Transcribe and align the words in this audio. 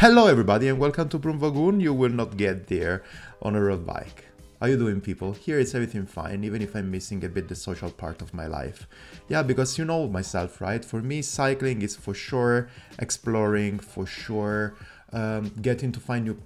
Hello, 0.00 0.28
everybody, 0.28 0.66
and 0.68 0.78
welcome 0.78 1.10
to 1.10 1.18
Broomwagon. 1.18 1.78
You 1.78 1.92
will 1.92 2.08
not 2.08 2.38
get 2.38 2.68
there 2.68 3.02
on 3.42 3.54
a 3.54 3.60
road 3.60 3.84
bike. 3.84 4.24
How 4.58 4.64
are 4.64 4.70
you 4.70 4.78
doing, 4.78 4.98
people? 4.98 5.34
Here 5.34 5.58
is 5.58 5.74
everything 5.74 6.06
fine, 6.06 6.42
even 6.42 6.62
if 6.62 6.74
I'm 6.74 6.90
missing 6.90 7.22
a 7.22 7.28
bit 7.28 7.48
the 7.48 7.54
social 7.54 7.90
part 7.90 8.22
of 8.22 8.32
my 8.32 8.46
life. 8.46 8.88
Yeah, 9.28 9.42
because 9.42 9.76
you 9.76 9.84
know 9.84 10.08
myself, 10.08 10.62
right? 10.62 10.82
For 10.82 11.02
me, 11.02 11.20
cycling 11.20 11.82
is 11.82 11.96
for 11.96 12.14
sure 12.14 12.70
exploring, 12.98 13.78
for 13.78 14.06
sure 14.06 14.74
um, 15.12 15.52
getting 15.60 15.92
to 15.92 16.00
find 16.00 16.24
new 16.24 16.38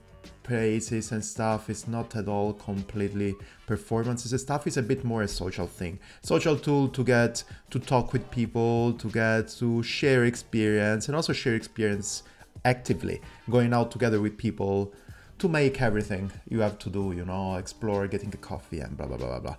places 0.42 1.12
and 1.12 1.24
stuff 1.24 1.70
is 1.70 1.86
not 1.86 2.16
at 2.16 2.26
all 2.26 2.52
completely 2.54 3.34
performance 3.66 4.24
the 4.24 4.38
stuff 4.38 4.66
is 4.66 4.76
a 4.76 4.82
bit 4.82 5.02
more 5.02 5.22
a 5.22 5.28
social 5.28 5.66
thing 5.66 5.98
social 6.22 6.56
tool 6.56 6.86
to 6.88 7.02
get 7.02 7.42
to 7.70 7.78
talk 7.78 8.12
with 8.12 8.30
people 8.30 8.92
to 8.92 9.08
get 9.08 9.48
to 9.48 9.82
share 9.82 10.26
experience 10.26 11.08
and 11.08 11.16
also 11.16 11.32
share 11.32 11.54
experience 11.54 12.24
actively 12.64 13.20
going 13.50 13.72
out 13.72 13.90
together 13.90 14.20
with 14.20 14.36
people 14.36 14.92
to 15.38 15.48
make 15.48 15.82
everything 15.82 16.30
you 16.48 16.60
have 16.60 16.78
to 16.78 16.88
do 16.88 17.12
you 17.12 17.24
know 17.24 17.56
explore 17.56 18.06
getting 18.06 18.32
a 18.32 18.36
coffee 18.36 18.80
and 18.80 18.96
blah 18.96 19.06
blah 19.06 19.16
blah 19.16 19.28
blah 19.28 19.40
blah. 19.40 19.56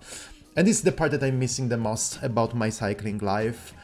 And 0.56 0.66
this 0.66 0.78
is 0.78 0.82
the 0.82 0.92
part 0.92 1.10
that 1.12 1.22
i'm 1.22 1.38
missing 1.38 1.68
the 1.68 1.76
most 1.76 2.22
about 2.22 2.54
my 2.54 2.70
cycling 2.70 3.18
life. 3.18 3.74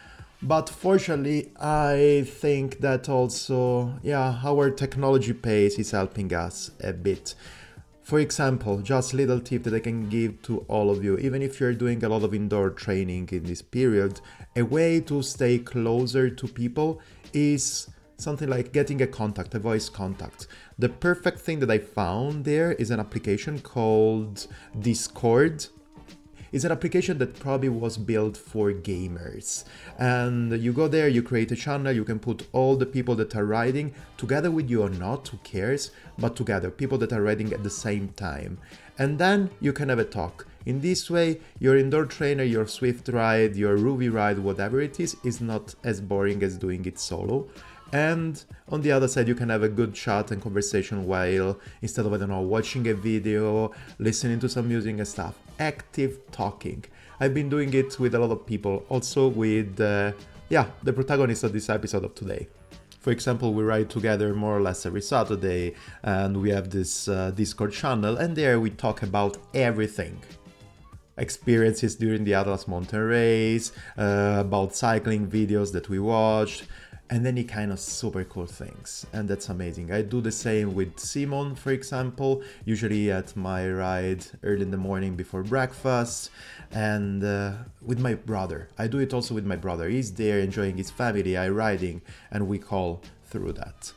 But 0.42 0.68
fortunately 0.68 1.52
i 1.60 2.24
think 2.26 2.80
that 2.80 3.08
also 3.08 3.94
yeah 4.02 4.40
our 4.44 4.70
technology 4.70 5.32
pace 5.32 5.78
is 5.78 5.90
helping 5.90 6.32
us 6.34 6.70
a 6.80 6.92
bit. 6.92 7.34
For 8.02 8.18
example 8.18 8.78
just 8.78 9.14
little 9.14 9.38
tip 9.38 9.62
that 9.64 9.74
i 9.74 9.80
can 9.80 10.08
give 10.08 10.42
to 10.42 10.64
all 10.68 10.90
of 10.90 11.04
you. 11.04 11.18
Even 11.18 11.42
if 11.42 11.60
you're 11.60 11.74
doing 11.74 12.02
a 12.02 12.08
lot 12.08 12.24
of 12.24 12.34
indoor 12.34 12.70
training 12.70 13.28
in 13.30 13.44
this 13.44 13.62
period 13.62 14.20
a 14.56 14.62
way 14.62 15.00
to 15.00 15.22
stay 15.22 15.58
closer 15.58 16.30
to 16.30 16.48
people 16.48 17.00
is 17.32 17.88
something 18.22 18.48
like 18.48 18.72
getting 18.72 19.02
a 19.02 19.06
contact 19.06 19.54
a 19.54 19.58
voice 19.58 19.88
contact 19.88 20.46
the 20.78 20.88
perfect 20.88 21.38
thing 21.38 21.60
that 21.60 21.70
i 21.70 21.78
found 21.78 22.44
there 22.44 22.72
is 22.72 22.90
an 22.90 23.00
application 23.00 23.60
called 23.60 24.46
discord 24.80 25.66
It's 26.52 26.64
an 26.64 26.72
application 26.72 27.16
that 27.16 27.40
probably 27.40 27.70
was 27.70 27.96
built 27.96 28.36
for 28.36 28.72
gamers. 28.72 29.64
And 29.98 30.52
you 30.62 30.74
go 30.74 30.86
there, 30.86 31.08
you 31.08 31.22
create 31.22 31.50
a 31.50 31.56
channel, 31.56 31.94
you 31.94 32.04
can 32.04 32.18
put 32.18 32.46
all 32.52 32.76
the 32.76 32.84
people 32.84 33.14
that 33.16 33.34
are 33.34 33.46
riding 33.46 33.94
together 34.18 34.50
with 34.50 34.68
you 34.68 34.82
or 34.82 34.90
not, 34.90 35.28
who 35.28 35.38
cares, 35.38 35.92
but 36.18 36.36
together, 36.36 36.70
people 36.70 36.98
that 36.98 37.12
are 37.14 37.22
riding 37.22 37.54
at 37.54 37.62
the 37.62 37.70
same 37.70 38.08
time. 38.10 38.58
And 38.98 39.18
then 39.18 39.48
you 39.60 39.72
can 39.72 39.88
have 39.88 39.98
a 39.98 40.04
talk. 40.04 40.46
In 40.66 40.82
this 40.82 41.10
way, 41.10 41.40
your 41.58 41.78
indoor 41.78 42.04
trainer, 42.04 42.44
your 42.44 42.66
Zwift 42.66 43.10
ride, 43.10 43.56
your 43.56 43.78
Rouvy 43.78 44.12
ride, 44.12 44.38
whatever 44.38 44.82
it 44.82 45.00
is, 45.00 45.16
is 45.24 45.40
not 45.40 45.74
as 45.82 46.02
boring 46.02 46.42
as 46.42 46.58
doing 46.58 46.84
it 46.84 46.98
solo 46.98 47.48
and 47.92 48.44
on 48.68 48.80
the 48.80 48.90
other 48.90 49.06
side 49.06 49.28
you 49.28 49.34
can 49.34 49.48
have 49.48 49.62
a 49.62 49.68
good 49.68 49.94
chat 49.94 50.30
and 50.30 50.40
conversation 50.40 51.06
while 51.06 51.58
instead 51.82 52.06
of 52.06 52.12
i 52.12 52.16
don't 52.16 52.30
know 52.30 52.40
watching 52.40 52.86
a 52.88 52.94
video 52.94 53.70
listening 53.98 54.40
to 54.40 54.48
some 54.48 54.66
music 54.68 54.96
and 54.96 55.06
stuff 55.06 55.38
active 55.62 56.18
talking. 56.30 56.84
I've 57.20 57.34
been 57.34 57.48
doing 57.48 57.72
it 57.74 57.98
with 57.98 58.14
a 58.14 58.18
lot 58.18 58.30
of 58.30 58.44
people 58.46 58.84
also 58.88 59.28
with 59.28 59.80
uh, 59.80 60.12
yeah 60.48 60.66
the 60.82 60.92
protagonist 60.92 61.44
of 61.44 61.52
this 61.52 61.68
episode 61.70 62.04
of 62.04 62.14
today. 62.14 62.48
For 63.00 63.10
example, 63.10 63.52
we 63.52 63.64
ride 63.64 63.90
together 63.90 64.32
more 64.32 64.56
or 64.56 64.62
less 64.62 64.86
every 64.86 65.02
Saturday, 65.02 65.74
and 66.04 66.40
we 66.40 66.50
have 66.50 66.70
this 66.70 67.08
uh, 67.08 67.32
Discord 67.32 67.72
channel, 67.72 68.16
and 68.16 68.36
there 68.36 68.60
we 68.60 68.70
talk 68.70 69.02
about 69.02 69.38
everything. 69.54 70.16
Experiences 71.16 71.96
during 71.96 72.22
the 72.24 72.34
Atlas 72.34 72.68
Mountain 72.68 73.00
Race, 73.00 73.72
uh, 73.98 74.36
about 74.38 74.76
cycling 74.76 75.26
videos 75.26 75.72
that 75.72 75.88
we 75.88 75.98
watched, 75.98 76.62
and 77.12 77.26
any 77.26 77.44
kind 77.44 77.70
of 77.70 77.78
super 77.78 78.24
cool 78.24 78.46
things 78.46 79.04
and 79.12 79.28
that's 79.28 79.50
amazing. 79.50 79.92
I 79.92 80.00
do 80.00 80.22
the 80.22 80.32
same 80.32 80.74
with 80.74 80.98
simon 80.98 81.54
for 81.54 81.70
example 81.70 82.42
usually 82.64 83.12
at 83.12 83.36
my 83.36 83.68
ride 83.68 84.24
early 84.42 84.62
in 84.62 84.70
the 84.70 84.78
morning 84.78 85.14
before 85.14 85.42
breakfast 85.42 86.30
and 86.70 87.22
uh, 87.22 87.52
with 87.82 87.98
my 87.98 88.14
brother. 88.14 88.68
I 88.78 88.86
do 88.86 88.98
it 88.98 89.12
also 89.12 89.34
with 89.34 89.44
my 89.44 89.56
brother. 89.56 89.90
He's 89.90 90.14
there 90.14 90.38
enjoying 90.40 90.78
his 90.78 90.90
family 90.90 91.36
i 91.36 91.50
riding 91.50 92.00
and 92.30 92.48
we 92.48 92.58
call 92.58 93.02
through 93.26 93.52
that. 93.52 93.92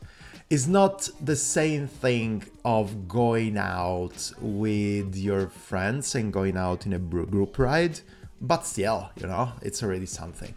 It's 0.50 0.66
not 0.66 1.08
the 1.18 1.36
same 1.36 1.88
thing 1.88 2.44
of 2.66 3.08
going 3.08 3.56
out 3.56 4.30
with 4.42 5.16
your 5.16 5.48
friends 5.48 6.14
and 6.14 6.30
going 6.30 6.58
out 6.58 6.84
in 6.84 6.92
a 6.92 6.98
group 6.98 7.58
ride 7.58 8.00
but 8.42 8.66
still 8.66 9.08
you 9.18 9.26
know 9.26 9.52
it's 9.62 9.82
already 9.82 10.04
something 10.04 10.54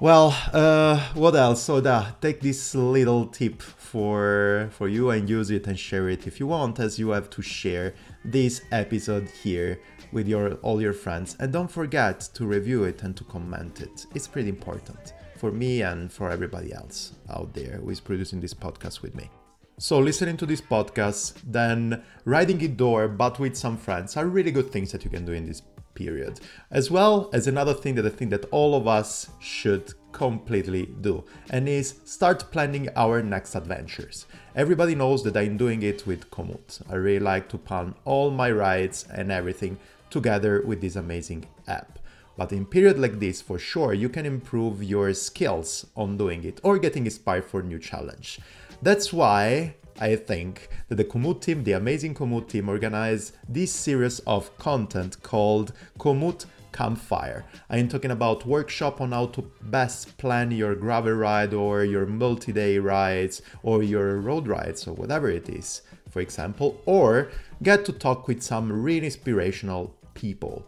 well, 0.00 0.36
uh, 0.52 0.98
what 1.14 1.34
else? 1.34 1.62
So 1.62 1.80
that 1.80 2.20
take 2.20 2.40
this 2.40 2.74
little 2.74 3.26
tip 3.26 3.62
for 3.62 4.68
for 4.72 4.88
you 4.88 5.10
and 5.10 5.28
use 5.28 5.50
it 5.50 5.66
and 5.66 5.78
share 5.78 6.08
it 6.08 6.26
if 6.26 6.40
you 6.40 6.46
want, 6.46 6.80
as 6.80 6.98
you 6.98 7.10
have 7.10 7.30
to 7.30 7.42
share 7.42 7.94
this 8.24 8.62
episode 8.72 9.28
here 9.28 9.80
with 10.12 10.26
your 10.26 10.54
all 10.62 10.80
your 10.80 10.92
friends. 10.92 11.36
And 11.38 11.52
don't 11.52 11.70
forget 11.70 12.20
to 12.34 12.46
review 12.46 12.84
it 12.84 13.02
and 13.02 13.16
to 13.16 13.24
comment 13.24 13.80
it. 13.80 14.06
It's 14.14 14.26
pretty 14.26 14.48
important 14.48 15.14
for 15.36 15.52
me 15.52 15.82
and 15.82 16.10
for 16.10 16.30
everybody 16.30 16.72
else 16.72 17.12
out 17.30 17.52
there 17.52 17.78
who 17.82 17.90
is 17.90 18.00
producing 18.00 18.40
this 18.40 18.54
podcast 18.54 19.02
with 19.02 19.14
me. 19.14 19.30
So, 19.78 19.98
listening 19.98 20.36
to 20.36 20.46
this 20.46 20.60
podcast, 20.60 21.34
then 21.44 22.02
riding 22.24 22.60
indoor 22.60 23.08
but 23.08 23.40
with 23.40 23.56
some 23.56 23.76
friends 23.76 24.16
are 24.16 24.26
really 24.26 24.52
good 24.52 24.70
things 24.70 24.92
that 24.92 25.04
you 25.04 25.10
can 25.10 25.24
do 25.24 25.32
in 25.32 25.46
this 25.46 25.62
period. 25.94 26.40
As 26.70 26.90
well 26.90 27.30
as 27.32 27.46
another 27.46 27.74
thing 27.74 27.94
that 27.96 28.06
I 28.06 28.10
think 28.10 28.30
that 28.30 28.46
all 28.50 28.74
of 28.74 28.86
us 28.86 29.30
should 29.40 29.94
completely 30.12 30.86
do, 31.00 31.24
and 31.50 31.68
is 31.68 31.96
start 32.04 32.50
planning 32.52 32.88
our 32.96 33.22
next 33.22 33.54
adventures. 33.54 34.26
Everybody 34.54 34.94
knows 34.94 35.24
that 35.24 35.36
I'm 35.36 35.56
doing 35.56 35.82
it 35.82 36.06
with 36.06 36.30
Komoot. 36.30 36.80
I 36.88 36.94
really 36.94 37.18
like 37.18 37.48
to 37.48 37.58
plan 37.58 37.94
all 38.04 38.30
my 38.30 38.50
rides 38.50 39.06
and 39.12 39.32
everything 39.32 39.76
together 40.10 40.62
with 40.64 40.80
this 40.80 40.96
amazing 40.96 41.46
app. 41.66 41.98
But 42.36 42.52
in 42.52 42.66
period 42.66 42.98
like 42.98 43.20
this, 43.20 43.40
for 43.40 43.58
sure, 43.58 43.92
you 43.94 44.08
can 44.08 44.26
improve 44.26 44.82
your 44.82 45.12
skills 45.14 45.86
on 45.96 46.16
doing 46.16 46.44
it 46.44 46.60
or 46.62 46.78
getting 46.78 47.04
inspired 47.04 47.44
for 47.44 47.62
new 47.62 47.78
challenge. 47.78 48.40
That's 48.82 49.12
why 49.12 49.76
I 50.00 50.16
think 50.16 50.68
that 50.88 50.96
the 50.96 51.04
Komoot 51.04 51.40
team, 51.40 51.64
the 51.64 51.72
amazing 51.72 52.14
Komoot 52.14 52.48
team, 52.48 52.68
organized 52.68 53.36
this 53.48 53.72
series 53.72 54.18
of 54.20 54.56
content 54.58 55.22
called 55.22 55.72
Komoot 55.98 56.46
Campfire. 56.72 57.44
I'm 57.70 57.88
talking 57.88 58.10
about 58.10 58.44
workshop 58.44 59.00
on 59.00 59.12
how 59.12 59.26
to 59.26 59.48
best 59.62 60.18
plan 60.18 60.50
your 60.50 60.74
gravel 60.74 61.12
ride 61.12 61.54
or 61.54 61.84
your 61.84 62.06
multi-day 62.06 62.78
rides 62.78 63.40
or 63.62 63.84
your 63.84 64.20
road 64.20 64.48
rides 64.48 64.88
or 64.88 64.94
whatever 64.94 65.30
it 65.30 65.48
is, 65.48 65.82
for 66.10 66.20
example, 66.20 66.80
or 66.84 67.28
get 67.62 67.84
to 67.84 67.92
talk 67.92 68.26
with 68.26 68.42
some 68.42 68.72
really 68.72 69.06
inspirational 69.06 69.94
people. 70.14 70.66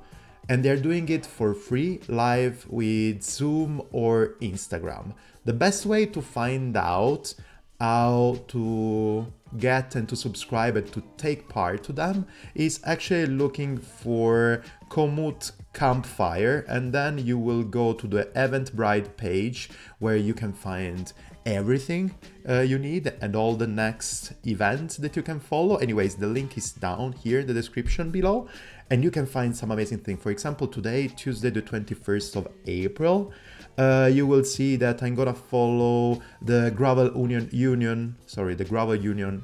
And 0.48 0.64
they're 0.64 0.76
doing 0.76 1.08
it 1.08 1.26
for 1.26 1.54
free 1.54 2.00
live 2.06 2.66
with 2.68 3.24
Zoom 3.24 3.82
or 3.90 4.36
Instagram. 4.40 5.12
The 5.44 5.52
best 5.52 5.84
way 5.84 6.06
to 6.06 6.22
find 6.22 6.76
out 6.76 7.34
how 7.80 8.38
to 8.48 9.26
get 9.58 9.94
and 9.94 10.08
to 10.08 10.16
subscribe 10.16 10.76
and 10.76 10.92
to 10.92 11.02
take 11.16 11.48
part 11.48 11.82
to 11.84 11.92
them 11.92 12.26
is 12.54 12.80
actually 12.84 13.26
looking 13.26 13.78
for 13.78 14.62
Komoot 14.88 15.52
Campfire 15.72 16.64
and 16.68 16.92
then 16.92 17.18
you 17.18 17.38
will 17.38 17.62
go 17.62 17.92
to 17.92 18.06
the 18.06 18.24
Eventbrite 18.34 19.16
page 19.16 19.70
where 19.98 20.16
you 20.16 20.34
can 20.34 20.52
find 20.52 21.12
everything 21.44 22.12
uh, 22.48 22.60
you 22.60 22.78
need 22.78 23.12
and 23.20 23.36
all 23.36 23.54
the 23.54 23.66
next 23.66 24.32
events 24.46 24.96
that 24.96 25.14
you 25.14 25.22
can 25.22 25.38
follow. 25.38 25.76
Anyways, 25.76 26.16
the 26.16 26.26
link 26.26 26.58
is 26.58 26.72
down 26.72 27.12
here 27.12 27.40
in 27.40 27.46
the 27.46 27.54
description 27.54 28.10
below 28.10 28.48
and 28.90 29.02
you 29.02 29.10
can 29.10 29.26
find 29.26 29.56
some 29.56 29.70
amazing 29.70 29.98
thing. 29.98 30.16
For 30.16 30.30
example, 30.30 30.68
today, 30.68 31.08
Tuesday 31.08 31.50
the 31.50 31.62
21st 31.62 32.36
of 32.36 32.48
April, 32.66 33.32
uh, 33.78 34.10
you 34.12 34.26
will 34.26 34.44
see 34.44 34.76
that 34.76 35.02
I'm 35.02 35.14
gonna 35.14 35.34
follow 35.34 36.22
the 36.40 36.72
Gravel 36.74 37.12
Union 37.16 37.48
Union, 37.52 38.16
sorry, 38.26 38.54
the 38.54 38.64
Gravel 38.64 38.96
Union 38.96 39.42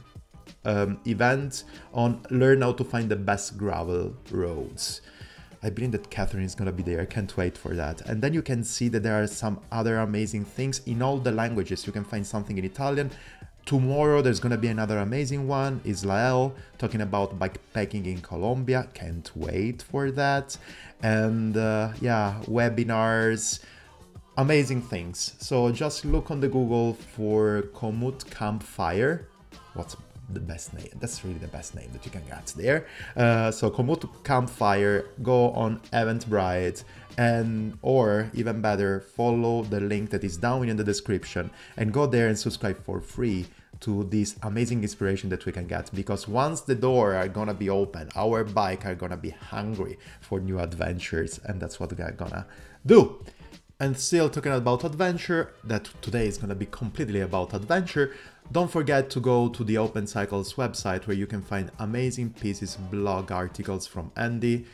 um, 0.64 1.00
event 1.06 1.64
on 1.92 2.24
learn 2.30 2.62
how 2.62 2.72
to 2.72 2.84
find 2.84 3.08
the 3.08 3.16
best 3.16 3.58
gravel 3.58 4.14
roads. 4.30 5.00
I 5.64 5.70
believe 5.70 5.92
that 5.92 6.10
Catherine 6.10 6.44
is 6.44 6.54
gonna 6.54 6.72
be 6.72 6.82
there. 6.82 7.00
I 7.00 7.04
can't 7.04 7.36
wait 7.36 7.56
for 7.56 7.74
that. 7.74 8.00
And 8.02 8.20
then 8.20 8.34
you 8.34 8.42
can 8.42 8.64
see 8.64 8.88
that 8.88 9.02
there 9.02 9.22
are 9.22 9.26
some 9.26 9.60
other 9.70 9.98
amazing 9.98 10.44
things 10.44 10.80
in 10.86 11.02
all 11.02 11.18
the 11.18 11.30
languages. 11.30 11.86
You 11.86 11.92
can 11.92 12.04
find 12.04 12.26
something 12.26 12.58
in 12.58 12.64
Italian. 12.64 13.10
Tomorrow 13.64 14.22
there's 14.22 14.40
gonna 14.40 14.58
be 14.58 14.68
another 14.68 14.98
amazing 14.98 15.46
one, 15.46 15.80
Israel, 15.84 16.54
talking 16.78 17.00
about 17.00 17.38
bikepacking 17.38 18.06
in 18.06 18.20
Colombia. 18.20 18.88
Can't 18.94 19.30
wait 19.34 19.82
for 19.82 20.10
that. 20.10 20.56
And 21.02 21.56
uh, 21.56 21.92
yeah, 22.00 22.40
webinars 22.46 23.60
amazing 24.36 24.82
things. 24.82 25.34
So 25.38 25.70
just 25.70 26.04
look 26.04 26.30
on 26.30 26.40
the 26.40 26.48
Google 26.48 26.94
for 26.94 27.64
Komoot 27.74 28.28
Campfire. 28.30 29.28
What's 29.74 29.96
the 30.30 30.40
best 30.40 30.72
name? 30.74 30.88
That's 31.00 31.24
really 31.24 31.38
the 31.38 31.48
best 31.48 31.74
name 31.74 31.90
that 31.92 32.04
you 32.04 32.10
can 32.10 32.24
get 32.26 32.46
there. 32.56 32.86
Uh, 33.16 33.50
so 33.50 33.70
Komoot 33.70 34.08
Campfire, 34.24 35.06
go 35.22 35.50
on 35.50 35.80
Eventbrite 35.92 36.84
and 37.18 37.78
or 37.82 38.30
even 38.34 38.60
better, 38.60 39.00
follow 39.00 39.62
the 39.62 39.80
link 39.80 40.10
that 40.10 40.24
is 40.24 40.36
down 40.36 40.68
in 40.68 40.76
the 40.76 40.84
description 40.84 41.50
and 41.76 41.92
go 41.92 42.06
there 42.06 42.28
and 42.28 42.38
subscribe 42.38 42.82
for 42.84 43.00
free 43.00 43.46
to 43.80 44.04
this 44.04 44.36
amazing 44.42 44.82
inspiration 44.82 45.28
that 45.30 45.44
we 45.44 45.52
can 45.52 45.66
get. 45.66 45.92
Because 45.94 46.28
once 46.28 46.60
the 46.60 46.74
door 46.74 47.14
are 47.14 47.28
gonna 47.28 47.54
be 47.54 47.68
open 47.68 48.08
our 48.14 48.44
bike 48.44 48.86
are 48.86 48.94
gonna 48.94 49.16
be 49.16 49.30
hungry 49.30 49.98
for 50.20 50.40
new 50.40 50.58
adventures 50.58 51.40
and 51.44 51.60
that's 51.60 51.80
what 51.80 51.96
we're 51.96 52.12
gonna 52.12 52.46
do. 52.86 53.24
And 53.80 53.98
still 53.98 54.30
talking 54.30 54.52
about 54.52 54.84
adventure 54.84 55.54
that 55.64 55.90
today 56.00 56.28
is 56.28 56.38
gonna 56.38 56.54
be 56.54 56.66
completely 56.66 57.20
about 57.20 57.54
adventure 57.54 58.14
don't 58.50 58.70
forget 58.70 59.08
to 59.08 59.20
go 59.20 59.48
to 59.48 59.64
the 59.64 59.78
open 59.78 60.06
cycles 60.06 60.54
website 60.54 61.06
where 61.06 61.16
you 61.16 61.26
can 61.26 61.40
find 61.40 61.70
amazing 61.78 62.30
pieces 62.30 62.76
blog 62.90 63.32
articles 63.32 63.86
from 63.86 64.10
andy 64.16 64.66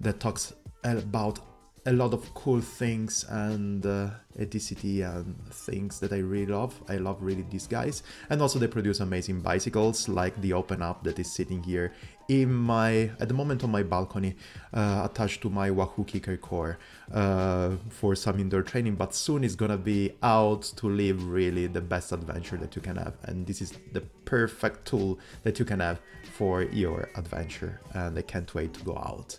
that 0.00 0.20
talks 0.20 0.52
about 0.84 1.38
a 1.86 1.92
lot 1.92 2.14
of 2.14 2.32
cool 2.34 2.60
things 2.60 3.24
and 3.28 3.84
uh, 3.84 4.08
and 4.36 5.36
things 5.50 6.00
that 6.00 6.12
I 6.12 6.18
really 6.18 6.46
love. 6.46 6.74
I 6.88 6.96
love 6.96 7.18
really 7.20 7.44
these 7.50 7.66
guys. 7.66 8.02
And 8.30 8.40
also 8.40 8.58
they 8.58 8.68
produce 8.68 9.00
amazing 9.00 9.40
bicycles 9.40 10.08
like 10.08 10.40
the 10.40 10.54
Open 10.54 10.82
Up 10.82 11.04
that 11.04 11.18
is 11.18 11.30
sitting 11.30 11.62
here 11.62 11.92
in 12.28 12.52
my, 12.52 13.10
at 13.20 13.28
the 13.28 13.34
moment 13.34 13.62
on 13.64 13.70
my 13.70 13.82
balcony, 13.82 14.34
uh, 14.72 15.06
attached 15.10 15.42
to 15.42 15.50
my 15.50 15.70
Wahoo 15.70 16.04
KICKR 16.04 16.40
CORE 16.40 16.78
uh, 17.12 17.72
for 17.90 18.14
some 18.16 18.40
indoor 18.40 18.62
training. 18.62 18.94
But 18.94 19.14
soon 19.14 19.44
it's 19.44 19.54
gonna 19.54 19.76
be 19.76 20.12
out 20.22 20.62
to 20.76 20.88
live 20.88 21.22
really 21.28 21.66
the 21.66 21.82
best 21.82 22.12
adventure 22.12 22.56
that 22.56 22.74
you 22.74 22.82
can 22.82 22.96
have. 22.96 23.14
And 23.24 23.46
this 23.46 23.60
is 23.60 23.72
the 23.92 24.00
perfect 24.24 24.86
tool 24.86 25.18
that 25.42 25.58
you 25.58 25.64
can 25.64 25.80
have 25.80 26.00
for 26.32 26.62
your 26.62 27.10
adventure. 27.14 27.80
And 27.92 28.18
I 28.18 28.22
can't 28.22 28.52
wait 28.54 28.72
to 28.74 28.84
go 28.84 28.96
out. 28.96 29.38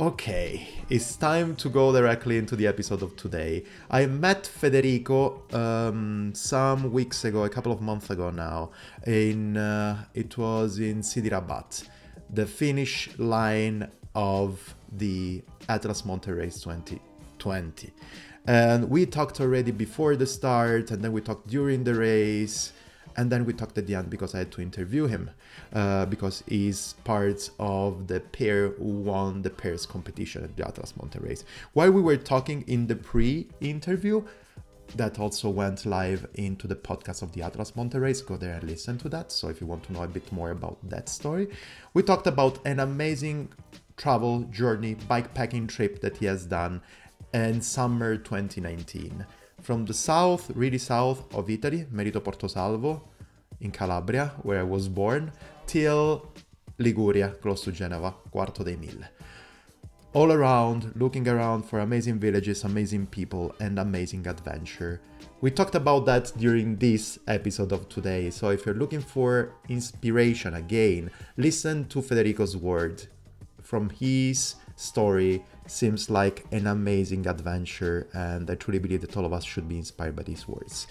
Okay, 0.00 0.66
it's 0.88 1.14
time 1.14 1.54
to 1.56 1.68
go 1.68 1.92
directly 1.92 2.38
into 2.38 2.56
the 2.56 2.66
episode 2.66 3.02
of 3.02 3.16
today. 3.16 3.64
I 3.90 4.06
met 4.06 4.46
Federico 4.46 5.42
um, 5.52 6.32
some 6.34 6.90
weeks 6.90 7.26
ago, 7.26 7.44
a 7.44 7.50
couple 7.50 7.70
of 7.70 7.82
months 7.82 8.08
ago 8.08 8.30
now. 8.30 8.70
In 9.06 9.58
uh, 9.58 10.06
it 10.14 10.38
was 10.38 10.78
in 10.78 11.02
Sidi 11.02 11.28
Rabat, 11.28 11.86
the 12.30 12.46
finish 12.46 13.10
line 13.18 13.90
of 14.14 14.74
the 14.90 15.42
Atlas 15.68 16.06
Mountain 16.06 16.34
Race 16.34 16.62
2020. 16.62 17.92
And 18.46 18.88
we 18.88 19.04
talked 19.04 19.38
already 19.38 19.70
before 19.70 20.16
the 20.16 20.26
start, 20.26 20.92
and 20.92 21.04
then 21.04 21.12
we 21.12 21.20
talked 21.20 21.48
during 21.48 21.84
the 21.84 21.94
race 21.94 22.72
and 23.16 23.30
then 23.30 23.44
we 23.44 23.52
talked 23.52 23.76
at 23.78 23.86
the 23.86 23.94
end 23.94 24.10
because 24.10 24.34
I 24.34 24.38
had 24.38 24.52
to 24.52 24.62
interview 24.62 25.06
him 25.06 25.30
uh, 25.72 26.06
because 26.06 26.42
he's 26.46 26.94
part 27.04 27.50
of 27.58 28.06
the 28.06 28.20
pair 28.20 28.68
who 28.70 28.84
won 28.84 29.42
the 29.42 29.50
pairs 29.50 29.86
competition 29.86 30.44
at 30.44 30.56
the 30.56 30.66
Atlas 30.66 30.96
Mountain 30.96 31.22
Race. 31.22 31.44
While 31.72 31.92
we 31.92 32.00
were 32.00 32.16
talking 32.16 32.64
in 32.66 32.86
the 32.86 32.96
pre-interview, 32.96 34.22
that 34.96 35.18
also 35.18 35.48
went 35.48 35.86
live 35.86 36.26
into 36.34 36.66
the 36.66 36.74
podcast 36.74 37.22
of 37.22 37.32
the 37.32 37.42
Atlas 37.42 37.72
Race. 37.76 38.20
Go 38.22 38.36
there 38.36 38.54
and 38.54 38.64
listen 38.64 38.98
to 38.98 39.08
that. 39.10 39.30
So 39.32 39.48
if 39.48 39.60
you 39.60 39.66
want 39.66 39.84
to 39.84 39.92
know 39.92 40.02
a 40.02 40.08
bit 40.08 40.30
more 40.32 40.50
about 40.50 40.78
that 40.88 41.08
story, 41.08 41.48
we 41.94 42.02
talked 42.02 42.26
about 42.26 42.58
an 42.66 42.80
amazing 42.80 43.50
travel 43.96 44.40
journey 44.50 44.94
bikepacking 44.94 45.68
trip 45.68 46.00
that 46.00 46.16
he 46.16 46.26
has 46.26 46.46
done 46.46 46.80
in 47.32 47.60
summer 47.60 48.16
2019 48.16 49.26
from 49.62 49.84
the 49.84 49.94
south, 49.94 50.50
really 50.54 50.78
south 50.78 51.32
of 51.34 51.48
Italy, 51.50 51.86
Melito 51.90 52.20
Porto 52.20 52.46
Salvo 52.46 53.02
in 53.60 53.70
Calabria, 53.70 54.32
where 54.42 54.60
I 54.60 54.62
was 54.62 54.88
born, 54.88 55.32
till 55.66 56.32
Liguria, 56.78 57.28
close 57.40 57.64
to 57.64 57.72
Genova, 57.72 58.14
Quarto 58.30 58.64
dei 58.64 58.76
Mille. 58.76 59.04
All 60.12 60.32
around, 60.32 60.92
looking 60.96 61.28
around 61.28 61.62
for 61.62 61.78
amazing 61.78 62.18
villages, 62.18 62.64
amazing 62.64 63.06
people, 63.06 63.54
and 63.60 63.78
amazing 63.78 64.26
adventure. 64.26 65.00
We 65.40 65.50
talked 65.50 65.74
about 65.74 66.04
that 66.06 66.32
during 66.36 66.76
this 66.76 67.18
episode 67.28 67.72
of 67.72 67.88
today, 67.88 68.30
so 68.30 68.48
if 68.50 68.66
you're 68.66 68.74
looking 68.74 69.00
for 69.00 69.54
inspiration 69.68 70.54
again, 70.54 71.10
listen 71.36 71.84
to 71.88 72.02
Federico's 72.02 72.56
word 72.56 73.06
from 73.62 73.90
his 73.90 74.56
story 74.74 75.44
seems 75.70 76.10
like 76.10 76.44
an 76.52 76.66
amazing 76.66 77.26
adventure, 77.26 78.08
and 78.12 78.50
I 78.50 78.54
truly 78.56 78.78
believe 78.78 79.00
that 79.02 79.16
all 79.16 79.24
of 79.24 79.32
us 79.32 79.44
should 79.44 79.68
be 79.68 79.78
inspired 79.78 80.16
by 80.16 80.24
these 80.24 80.46
words. 80.48 80.86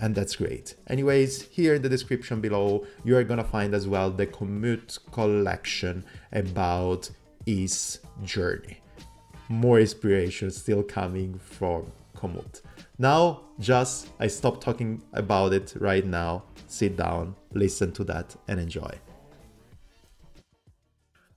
And 0.00 0.14
that's 0.14 0.36
great. 0.36 0.74
Anyways, 0.88 1.42
here 1.42 1.74
in 1.74 1.82
the 1.82 1.88
description 1.88 2.40
below, 2.40 2.86
you 3.04 3.16
are 3.16 3.24
gonna 3.24 3.44
find 3.44 3.74
as 3.74 3.86
well 3.86 4.10
the 4.10 4.26
Komoot 4.26 4.98
collection 5.12 6.04
about 6.32 7.10
his 7.46 8.00
journey. 8.24 8.80
More 9.48 9.80
inspiration 9.80 10.50
still 10.50 10.82
coming 10.82 11.38
from 11.38 11.92
Komoot. 12.16 12.62
Now, 12.98 13.42
just 13.58 14.08
I 14.18 14.28
stop 14.28 14.60
talking 14.60 15.02
about 15.12 15.52
it 15.52 15.74
right 15.78 16.06
now. 16.06 16.44
Sit 16.66 16.96
down, 16.96 17.34
listen 17.52 17.92
to 17.92 18.04
that, 18.04 18.34
and 18.48 18.58
enjoy. 18.58 18.92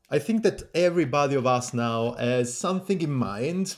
I 0.10 0.20
think 0.20 0.44
that 0.44 0.64
everybody 0.76 1.36
of 1.36 1.48
us 1.48 1.74
now 1.74 2.14
has 2.14 2.56
something 2.56 3.02
in 3.02 3.12
mind. 3.12 3.76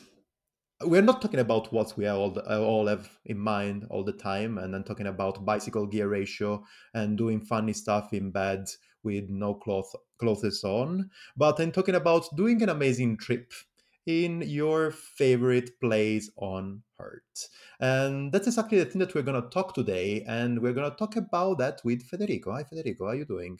We're 0.81 1.01
not 1.01 1.21
talking 1.21 1.39
about 1.39 1.71
what 1.71 1.97
we 1.97 2.06
all, 2.06 2.38
all 2.38 2.88
have 2.88 3.09
in 3.25 3.39
mind 3.39 3.88
all 3.89 4.03
the 4.03 4.12
time, 4.12 4.57
and 4.57 4.74
then 4.74 4.83
talking 4.83 5.07
about 5.07 5.45
bicycle 5.45 5.88
gear 5.88 6.09
ratio 6.09 6.63
and 6.94 7.18
doing 7.18 7.39
funny 7.39 7.74
stuff 7.74 8.13
in 8.13 8.31
bed 8.31 8.65
with 9.03 9.29
no 9.29 9.53
cloth 9.53 9.95
clothes 10.19 10.63
on. 10.63 11.09
But 11.38 11.59
I'm 11.62 11.71
talking 11.71 11.95
about 11.95 12.35
doing 12.35 12.62
an 12.62 12.69
amazing 12.69 13.18
trip 13.18 13.53
in 14.06 14.41
your 14.41 14.91
favorite 14.91 15.80
place 15.80 16.30
on 16.38 16.83
earth. 17.00 17.50
And 17.80 18.33
that's 18.33 18.47
exactly 18.47 18.80
the 18.80 18.85
thing 18.85 19.00
that 19.00 19.15
we're 19.15 19.21
going 19.21 19.41
to 19.41 19.50
talk 19.50 19.73
today. 19.73 20.25
And 20.27 20.62
we're 20.62 20.73
going 20.73 20.89
to 20.89 20.97
talk 20.97 21.15
about 21.15 21.59
that 21.59 21.81
with 21.85 22.03
Federico. 22.03 22.51
Hi, 22.51 22.63
Federico. 22.63 23.06
How 23.06 23.12
are 23.12 23.15
you 23.15 23.25
doing? 23.25 23.59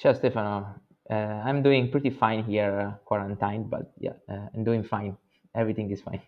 Ciao, 0.00 0.14
Stefano. 0.14 0.80
Uh, 1.10 1.40
I'm 1.44 1.62
doing 1.62 1.90
pretty 1.90 2.10
fine 2.10 2.44
here, 2.44 2.78
uh, 2.80 2.98
quarantined, 3.04 3.70
but 3.70 3.92
yeah, 3.98 4.12
uh, 4.28 4.46
I'm 4.54 4.64
doing 4.64 4.82
fine. 4.82 5.16
Everything 5.54 5.90
is 5.90 6.00
fine. 6.02 6.20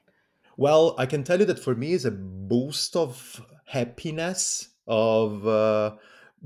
Well, 0.57 0.95
I 0.99 1.07
can 1.07 1.23
tell 1.23 1.39
you 1.39 1.47
that 1.47 1.59
for 1.59 1.75
me 1.75 1.93
is 1.93 2.05
a 2.05 2.11
boost 2.11 2.97
of 2.97 3.45
happiness 3.67 4.71
of 4.87 5.47
uh, 5.47 5.97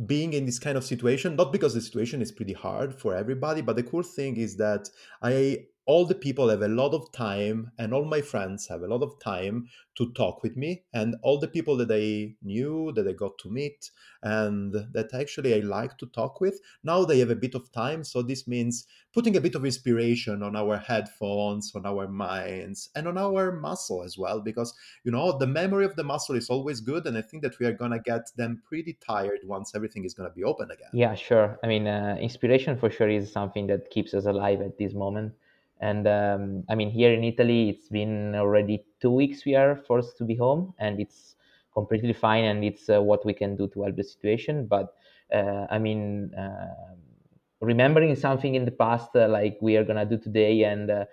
being 0.06 0.32
in 0.32 0.46
this 0.46 0.58
kind 0.58 0.76
of 0.76 0.84
situation. 0.84 1.36
Not 1.36 1.52
because 1.52 1.74
the 1.74 1.80
situation 1.80 2.20
is 2.22 2.32
pretty 2.32 2.52
hard 2.52 2.94
for 2.94 3.14
everybody, 3.14 3.60
but 3.60 3.76
the 3.76 3.82
cool 3.82 4.02
thing 4.02 4.36
is 4.36 4.56
that 4.56 4.90
I 5.22 5.66
all 5.86 6.06
the 6.06 6.14
people 6.14 6.48
have 6.48 6.62
a 6.62 6.68
lot 6.68 6.94
of 6.94 7.10
time 7.12 7.70
and 7.78 7.92
all 7.92 8.04
my 8.04 8.20
friends 8.20 8.68
have 8.68 8.82
a 8.82 8.86
lot 8.86 9.02
of 9.02 9.18
time 9.20 9.68
to 9.96 10.12
talk 10.12 10.42
with 10.42 10.56
me 10.56 10.82
and 10.92 11.14
all 11.22 11.38
the 11.38 11.48
people 11.48 11.76
that 11.76 11.90
i 11.90 12.34
knew 12.42 12.92
that 12.94 13.06
i 13.06 13.12
got 13.12 13.36
to 13.38 13.50
meet 13.50 13.90
and 14.22 14.74
that 14.92 15.12
actually 15.14 15.54
i 15.54 15.58
like 15.58 15.96
to 15.98 16.06
talk 16.06 16.40
with 16.40 16.60
now 16.82 17.04
they 17.04 17.18
have 17.18 17.30
a 17.30 17.36
bit 17.36 17.54
of 17.54 17.70
time. 17.72 18.04
So 18.04 18.22
this 18.22 18.46
means 18.46 18.86
putting 19.12 19.36
a 19.36 19.40
bit 19.40 19.54
of 19.54 19.64
inspiration 19.64 20.42
on 20.42 20.56
our 20.56 20.76
headphones 20.76 21.72
on 21.74 21.86
our 21.86 22.08
minds 22.08 22.90
and 22.94 23.06
on 23.06 23.16
our 23.16 23.52
muscle 23.52 24.02
as 24.02 24.18
well 24.18 24.40
because 24.40 24.74
you 25.04 25.12
know 25.12 25.38
the 25.38 25.46
memory 25.46 25.84
of 25.84 25.94
the 25.96 26.02
muscle 26.02 26.34
is 26.34 26.50
always 26.50 26.80
good 26.80 27.06
and 27.06 27.16
i 27.16 27.22
think 27.22 27.42
that 27.44 27.56
we 27.60 27.66
are 27.66 27.72
going 27.72 27.92
to 27.92 28.00
get 28.00 28.22
them 28.36 28.60
pretty 28.66 28.98
tired 29.06 29.38
once 29.44 29.72
everything 29.74 30.04
is 30.04 30.14
going 30.14 30.28
to 30.28 30.34
be 30.34 30.42
open 30.42 30.70
again. 30.70 30.90
Yeah 30.92 31.14
sure. 31.14 31.58
I 31.62 31.66
mean 31.68 31.86
uh, 31.86 32.16
inspiration 32.20 32.76
for 32.76 32.90
sure 32.90 33.08
is 33.08 33.32
something 33.32 33.66
that 33.68 33.90
keeps 33.90 34.14
us 34.14 34.26
alive 34.26 34.60
at 34.60 34.78
this 34.78 34.94
moment 34.94 35.32
and 35.84 36.08
um, 36.08 36.64
I 36.70 36.74
mean, 36.74 36.90
here 36.90 37.12
in 37.12 37.22
Italy, 37.22 37.68
it's 37.68 37.88
been 37.90 38.34
already 38.34 38.86
two 39.02 39.10
weeks 39.10 39.44
we 39.44 39.54
are 39.54 39.76
forced 39.76 40.16
to 40.16 40.24
be 40.24 40.34
home, 40.34 40.72
and 40.78 40.98
it's 40.98 41.36
completely 41.74 42.14
fine, 42.14 42.44
and 42.44 42.64
it's 42.64 42.88
uh, 42.88 43.02
what 43.02 43.26
we 43.26 43.34
can 43.34 43.54
do 43.54 43.68
to 43.68 43.82
help 43.82 43.96
the 43.96 44.02
situation. 44.02 44.66
But 44.66 44.94
uh, 45.30 45.66
I 45.70 45.78
mean, 45.78 46.32
uh, 46.34 46.94
remembering 47.60 48.16
something 48.16 48.54
in 48.54 48.64
the 48.64 48.70
past, 48.70 49.10
uh, 49.14 49.28
like 49.28 49.58
we 49.60 49.76
are 49.76 49.84
gonna 49.84 50.06
do 50.06 50.16
today, 50.16 50.64
and 50.64 50.90
uh, 50.90 51.04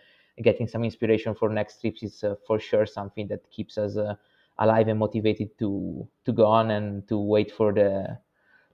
getting 0.42 0.70
some 0.70 0.86
inspiration 0.86 1.36
for 1.36 1.50
next 1.50 1.82
trips 1.82 2.02
is 2.02 2.24
uh, 2.24 2.36
for 2.48 2.58
sure 2.58 2.86
something 2.86 3.28
that 3.28 3.42
keeps 3.52 3.78
us 3.78 3.98
alive 4.60 4.88
and 4.88 4.98
motivated 5.00 5.50
to 5.60 6.08
to 6.24 6.32
go 6.32 6.46
on 6.46 6.72
and 6.72 7.06
to 7.10 7.18
wait 7.20 7.52
for 7.52 7.74
the 7.74 8.18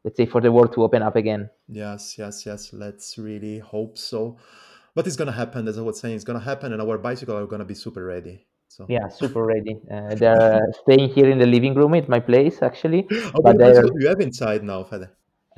let's 0.04 0.18
say 0.18 0.28
for 0.28 0.42
the 0.42 0.52
world 0.52 0.74
to 0.74 0.84
open 0.84 1.02
up 1.02 1.16
again. 1.16 1.50
Yes, 1.68 2.20
yes, 2.20 2.46
yes. 2.46 2.72
Let's 2.72 3.18
really 3.18 3.58
hope 3.58 3.98
so 3.98 4.38
but 4.98 5.06
it's 5.06 5.16
gonna 5.16 5.40
happen. 5.44 5.68
As 5.68 5.78
I 5.78 5.84
was 5.84 6.00
saying, 6.00 6.16
it's 6.16 6.24
gonna 6.30 6.48
happen, 6.52 6.74
and 6.74 6.82
our 6.82 6.98
bicycle 6.98 7.38
are 7.38 7.46
gonna 7.46 7.70
be 7.74 7.76
super 7.76 8.04
ready. 8.04 8.36
So 8.68 8.88
yeah, 8.90 9.08
super 9.08 9.44
ready. 9.46 9.76
Uh, 9.96 10.16
they're 10.16 10.68
staying 10.82 11.10
here 11.10 11.30
in 11.34 11.38
the 11.38 11.46
living 11.46 11.76
room 11.76 11.94
at 11.94 12.10
my 12.10 12.20
place 12.20 12.64
actually. 12.70 13.02
How 13.34 13.42
many 13.44 13.60
bicycles 13.60 13.92
you 14.02 14.08
have 14.08 14.22
inside 14.22 14.64
now, 14.64 14.84
Fede? 14.84 15.10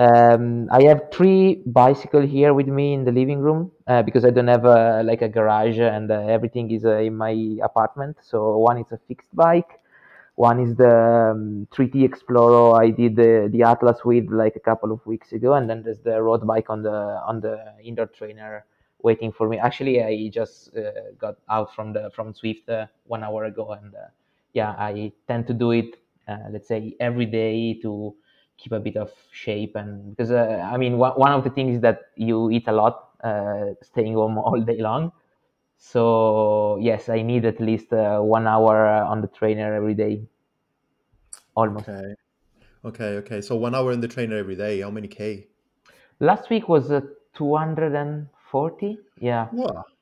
Um, 0.08 0.67
I 0.72 0.84
have 0.89 1.03
three 1.13 1.62
bicycle 1.65 2.25
here 2.36 2.53
with 2.53 2.67
me 2.67 2.93
in 2.93 3.05
the 3.05 3.13
living 3.13 3.39
room 3.39 3.72
uh, 3.88 4.01
because 4.01 4.25
I 4.25 4.29
don't 4.29 4.48
have 4.48 4.65
a, 4.65 5.03
like 5.03 5.22
a 5.22 5.29
garage 5.29 5.79
and 5.79 6.12
uh, 6.12 6.19
everything 6.38 6.72
is 6.72 6.84
uh, 6.86 6.98
in 7.10 7.15
my 7.15 7.34
apartment. 7.63 8.17
So 8.22 8.58
one 8.58 8.77
is 8.77 8.91
a 8.91 9.00
fixed 9.08 9.34
bike, 9.34 9.72
one 10.36 10.60
is 10.65 10.75
the 10.75 10.96
um, 11.34 11.67
3T 11.74 11.96
Exploro 12.10 12.79
I 12.79 12.89
did 12.91 13.15
the, 13.15 13.50
the 13.51 13.63
Atlas 13.63 14.03
with 14.05 14.29
like 14.29 14.58
a 14.58 14.65
couple 14.69 14.91
of 14.91 15.05
weeks 15.05 15.31
ago, 15.31 15.53
and 15.53 15.69
then 15.69 15.84
there's 15.84 16.00
the 16.00 16.22
road 16.22 16.46
bike 16.46 16.69
on 16.69 16.84
the 16.84 16.98
on 17.29 17.39
the 17.39 17.58
indoor 17.84 18.08
trainer 18.08 18.65
waiting 19.01 19.31
for 19.31 19.47
me. 19.47 19.57
Actually, 19.57 20.03
I 20.03 20.29
just 20.29 20.75
uh, 20.75 20.91
got 21.17 21.37
out 21.49 21.73
from 21.73 21.93
the 21.93 22.11
from 22.11 22.33
Zwift 22.33 22.69
uh, 22.69 22.87
one 23.05 23.23
hour 23.23 23.45
ago, 23.45 23.71
and 23.71 23.95
uh, 23.95 24.07
yeah, 24.53 24.71
I 24.71 25.11
tend 25.27 25.47
to 25.47 25.53
do 25.53 25.71
it. 25.71 25.97
let's 26.51 26.67
say 26.67 26.95
every 26.99 27.25
day 27.25 27.73
to 27.81 28.15
keep 28.59 28.71
a 28.73 28.79
bit 28.79 28.97
of 28.97 29.11
shape 29.31 29.75
and 29.75 30.11
because 30.15 30.31
uh, 30.31 30.69
I 30.71 30.77
mean 30.77 30.97
one, 30.97 31.13
one 31.13 31.31
of 31.31 31.43
the 31.43 31.49
things 31.49 31.75
is 31.75 31.81
that 31.81 32.11
you 32.15 32.51
eat 32.51 32.67
a 32.67 32.71
lot 32.73 33.11
uh, 33.23 33.73
staying 33.81 34.13
home 34.13 34.37
all 34.47 34.61
day 34.61 34.77
long. 34.79 35.11
So 35.77 36.77
yes, 36.81 37.07
I 37.09 37.21
need 37.21 37.45
at 37.45 37.59
least 37.59 37.93
uh, 37.93 38.19
one 38.19 38.47
hour 38.47 38.85
on 38.85 39.21
the 39.21 39.27
trainer 39.27 39.73
every 39.73 39.93
day, 39.93 40.27
almost. 41.55 41.89
Okay. 41.89 42.15
Okay, 42.83 43.17
okay. 43.17 43.41
So 43.41 43.55
one 43.55 43.75
hour 43.75 43.91
in 43.91 44.01
the 44.01 44.07
trainer 44.07 44.37
every 44.37 44.55
day. 44.55 44.81
How 44.81 44.89
many 44.89 45.07
K? 45.07 45.47
Last 46.19 46.49
week 46.49 46.67
was 46.67 46.91
uh, 46.91 47.01
240. 48.49 48.97
Yeah. 49.19 49.47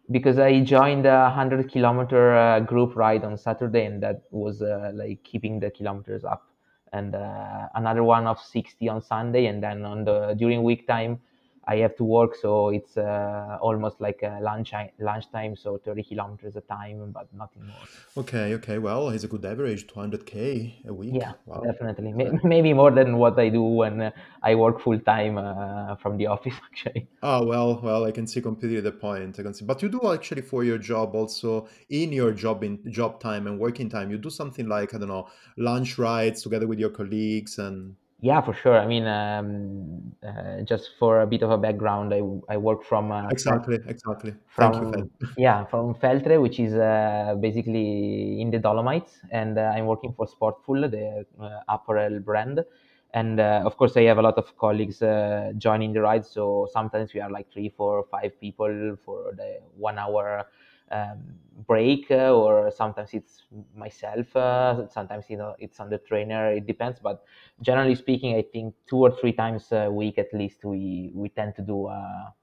Because 0.09 0.39
I 0.39 0.61
joined 0.61 1.05
a 1.05 1.23
100 1.23 1.69
kilometer 1.69 2.35
uh, 2.35 2.59
group 2.61 2.95
ride 2.95 3.23
on 3.25 3.37
Saturday, 3.37 3.85
and 3.85 4.01
that 4.03 4.23
was 4.31 4.61
uh, 4.61 4.91
like 4.93 5.23
keeping 5.23 5.59
the 5.59 5.69
kilometers 5.69 6.23
up. 6.23 6.47
And 6.93 7.15
uh, 7.15 7.67
another 7.75 8.03
one 8.03 8.25
of 8.25 8.39
60 8.39 8.87
on 8.87 9.01
Sunday, 9.01 9.47
and 9.47 9.61
then 9.61 9.83
on 9.83 10.05
the 10.05 10.33
during 10.37 10.63
week 10.63 10.87
time, 10.87 11.19
I 11.67 11.77
have 11.77 11.95
to 11.97 12.03
work, 12.03 12.35
so 12.35 12.69
it's 12.69 12.97
uh, 12.97 13.57
almost 13.61 13.99
like 14.01 14.21
a 14.23 14.39
lunch 14.41 14.73
lunchtime, 14.99 15.55
so 15.55 15.77
30 15.77 16.03
kilometers 16.03 16.55
a 16.55 16.61
time, 16.61 17.11
but 17.11 17.31
nothing 17.33 17.67
more. 17.67 17.89
Okay, 18.17 18.53
okay. 18.55 18.77
Well, 18.79 19.09
it's 19.09 19.23
a 19.23 19.27
good 19.27 19.45
average, 19.45 19.87
200k 19.87 20.81
a 20.85 20.93
week. 20.93 21.21
Yeah, 21.21 21.33
Wow. 21.45 21.63
definitely. 21.63 22.13
May- 22.13 22.39
Maybe 22.43 22.73
more 22.73 22.91
than 22.91 23.17
what 23.17 23.39
I 23.39 23.49
do 23.49 23.61
when 23.63 24.01
uh, 24.01 24.11
I 24.43 24.55
work 24.55 24.79
full 24.79 24.99
time 24.99 25.37
uh, 25.37 25.95
from 25.95 26.17
the 26.17 26.27
office, 26.27 26.55
actually. 26.71 27.07
Oh, 27.23 27.45
well, 27.47 27.79
well, 27.81 28.05
I 28.05 28.11
can 28.11 28.27
see 28.27 28.41
completely 28.41 28.79
the 28.79 28.91
point. 28.91 29.39
I 29.39 29.43
can 29.43 29.53
see, 29.53 29.65
but 29.65 29.81
you 29.81 29.89
do 29.89 30.13
actually 30.13 30.43
for 30.43 30.63
your 30.63 30.77
job 30.77 31.15
also 31.15 31.67
in 31.89 32.11
your 32.13 32.31
job 32.31 32.63
in 32.63 32.79
job 32.91 33.19
time 33.19 33.47
and 33.47 33.59
working 33.59 33.89
time, 33.89 34.11
you 34.11 34.19
do 34.19 34.29
something 34.29 34.67
like, 34.67 34.93
I 34.93 34.99
don't 34.99 35.07
know, 35.07 35.27
lunch 35.57 35.97
rides 35.97 36.43
together 36.43 36.67
with 36.67 36.77
your 36.79 36.91
colleagues 36.91 37.57
and 37.57 37.95
Yeah, 38.19 38.41
for 38.41 38.53
sure. 38.53 38.79
I 38.79 38.87
mean, 38.87 39.05
um, 39.05 40.15
uh, 40.27 40.61
just 40.61 40.91
for 40.97 41.21
a 41.21 41.27
bit 41.27 41.43
of 41.43 41.51
a 41.51 41.57
background, 41.57 42.13
I, 42.13 42.21
I 42.51 42.57
work 42.57 42.83
from 42.83 43.11
uh, 43.11 43.21
from 43.21 43.29
exactly, 43.29 43.77
exactly. 43.87 44.33
Thank 44.57 44.81
you, 44.81 44.87
from 44.87 45.11
yeah 45.37 45.65
from 45.65 45.93
Feltre, 45.93 46.41
which 46.41 46.59
is 46.59 46.73
uh, 46.73 47.35
basically 47.39 48.41
in 48.41 48.49
the 48.49 48.57
Dolomites, 48.57 49.19
and 49.31 49.59
uh, 49.59 49.71
I'm 49.75 49.85
working 49.85 50.13
for 50.13 50.25
Sportful, 50.25 50.89
the 50.89 51.25
uh, 51.39 51.59
apparel 51.67 52.19
brand. 52.19 52.65
And 53.13 53.39
uh, 53.39 53.61
of 53.63 53.77
course, 53.77 53.95
I 53.95 54.01
have 54.03 54.17
a 54.17 54.21
lot 54.21 54.37
of 54.37 54.57
colleagues 54.57 55.01
uh, 55.01 55.53
joining 55.57 55.93
the 55.93 56.01
ride. 56.01 56.25
So 56.25 56.67
sometimes 56.73 57.13
we 57.13 57.21
are 57.21 57.29
like 57.29 57.51
three, 57.51 57.69
four, 57.69 58.03
five 58.11 58.39
people 58.41 58.97
for 59.05 59.31
the 59.35 59.59
one 59.77 59.97
hour 59.99 60.45
um, 60.91 61.19
break, 61.67 62.09
uh, 62.11 62.33
or 62.33 62.71
sometimes 62.71 63.13
it's 63.13 63.43
myself. 63.75 64.35
Uh, 64.35 64.87
sometimes 64.89 65.25
you 65.29 65.37
know 65.37 65.55
it's 65.59 65.79
on 65.79 65.89
the 65.89 65.97
trainer. 65.97 66.51
It 66.51 66.67
depends, 66.67 66.99
but 67.01 67.23
generally 67.61 67.95
speaking, 67.95 68.35
I 68.35 68.43
think 68.43 68.75
two 68.87 68.97
or 68.97 69.11
three 69.11 69.33
times 69.33 69.71
a 69.71 69.89
week 69.91 70.17
at 70.17 70.33
least 70.33 70.63
we 70.63 71.11
we 71.13 71.29
tend 71.29 71.55
to 71.55 71.61
do 71.61 71.87
a, 71.87 72.33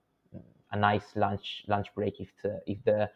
a 0.73 0.77
nice 0.77 1.17
lunch 1.17 1.65
lunch 1.69 1.89
break 1.95 2.21
if 2.21 2.29
the, 2.43 2.61
if 2.67 2.83
the 2.85 3.11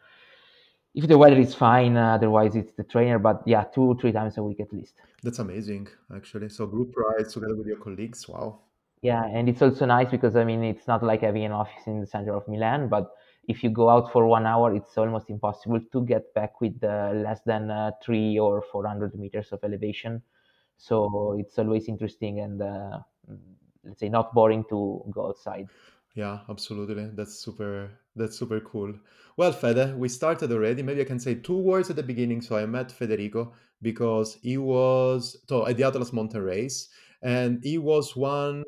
if 0.95 1.07
the 1.07 1.17
weather 1.17 1.39
is 1.39 1.53
fine. 1.53 1.95
Uh, 1.97 2.15
otherwise, 2.15 2.55
it's 2.55 2.73
the 2.73 2.83
trainer. 2.83 3.19
But 3.19 3.43
yeah, 3.45 3.63
two 3.63 3.83
or 3.83 3.95
three 3.97 4.11
times 4.11 4.37
a 4.37 4.43
week 4.43 4.59
at 4.59 4.73
least. 4.73 4.95
That's 5.23 5.39
amazing, 5.39 5.87
actually. 6.15 6.49
So 6.49 6.65
group 6.65 6.95
rides 6.95 7.33
together 7.33 7.55
with 7.55 7.67
your 7.67 7.77
colleagues. 7.77 8.27
Wow. 8.27 8.59
Yeah, 9.01 9.23
and 9.25 9.47
it's 9.47 9.61
also 9.61 9.85
nice 9.85 10.09
because 10.09 10.35
I 10.35 10.43
mean 10.43 10.63
it's 10.63 10.87
not 10.87 11.03
like 11.03 11.21
having 11.21 11.45
an 11.45 11.53
office 11.53 11.87
in 11.87 12.01
the 12.01 12.07
center 12.07 12.33
of 12.33 12.47
Milan, 12.47 12.89
but 12.89 13.11
if 13.49 13.63
you 13.63 13.71
go 13.71 13.89
out 13.89 14.11
for 14.13 14.27
one 14.27 14.45
hour, 14.45 14.75
it's 14.75 14.95
almost 14.95 15.29
impossible 15.31 15.81
to 15.91 16.05
get 16.05 16.31
back 16.35 16.61
with 16.61 16.81
less 16.83 17.41
than 17.47 17.71
uh, 17.71 17.91
three 18.05 18.37
or 18.37 18.61
four 18.71 18.85
hundred 18.85 19.15
meters 19.15 19.51
of 19.51 19.59
elevation. 19.63 20.21
So 20.77 21.35
it's 21.39 21.57
always 21.57 21.89
interesting 21.89 22.39
and 22.39 22.61
uh, 22.61 22.99
let's 23.83 23.99
say 23.99 24.07
not 24.07 24.33
boring 24.35 24.63
to 24.69 25.03
go 25.09 25.27
outside. 25.27 25.67
Yeah, 26.13 26.39
absolutely. 26.47 27.09
That's 27.15 27.39
super. 27.39 27.89
That's 28.15 28.37
super 28.37 28.59
cool. 28.59 28.93
Well, 29.35 29.51
Fede, 29.51 29.95
we 29.97 30.09
started 30.09 30.51
already. 30.51 30.83
Maybe 30.83 31.01
I 31.01 31.05
can 31.05 31.19
say 31.19 31.35
two 31.35 31.57
words 31.57 31.89
at 31.89 31.95
the 31.95 32.03
beginning. 32.03 32.41
So 32.41 32.55
I 32.55 32.65
met 32.67 32.91
Federico 32.91 33.53
because 33.81 34.37
he 34.43 34.57
was 34.57 35.37
so 35.47 35.65
at 35.65 35.77
the 35.77 35.85
Atlas 35.85 36.13
Mountain 36.13 36.43
Race, 36.43 36.89
and 37.23 37.59
he 37.63 37.79
was 37.79 38.15
one 38.15 38.63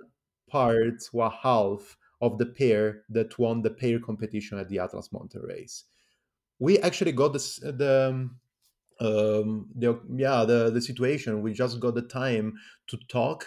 part, 0.50 1.04
one 1.12 1.32
half 1.32 1.98
of 2.22 2.38
the 2.38 2.46
pair 2.46 3.04
that 3.10 3.38
won 3.40 3.62
the 3.62 3.70
pair 3.70 4.00
competition 4.00 4.60
at 4.60 4.70
the 4.70 4.80
Atlas 4.80 5.12
Mountain 5.12 5.42
Race. 5.42 5.86
We 6.60 6.80
actually 6.80 7.14
got 7.14 7.34
the 7.34 8.10
um, 8.10 8.40
um, 9.00 9.68
the 9.76 10.00
yeah 10.16 10.46
the 10.46 10.70
the 10.70 10.82
situation. 10.82 11.42
We 11.42 11.54
just 11.54 11.80
got 11.80 11.96
the 11.96 12.04
time 12.04 12.54
to 12.88 12.98
talk 13.10 13.46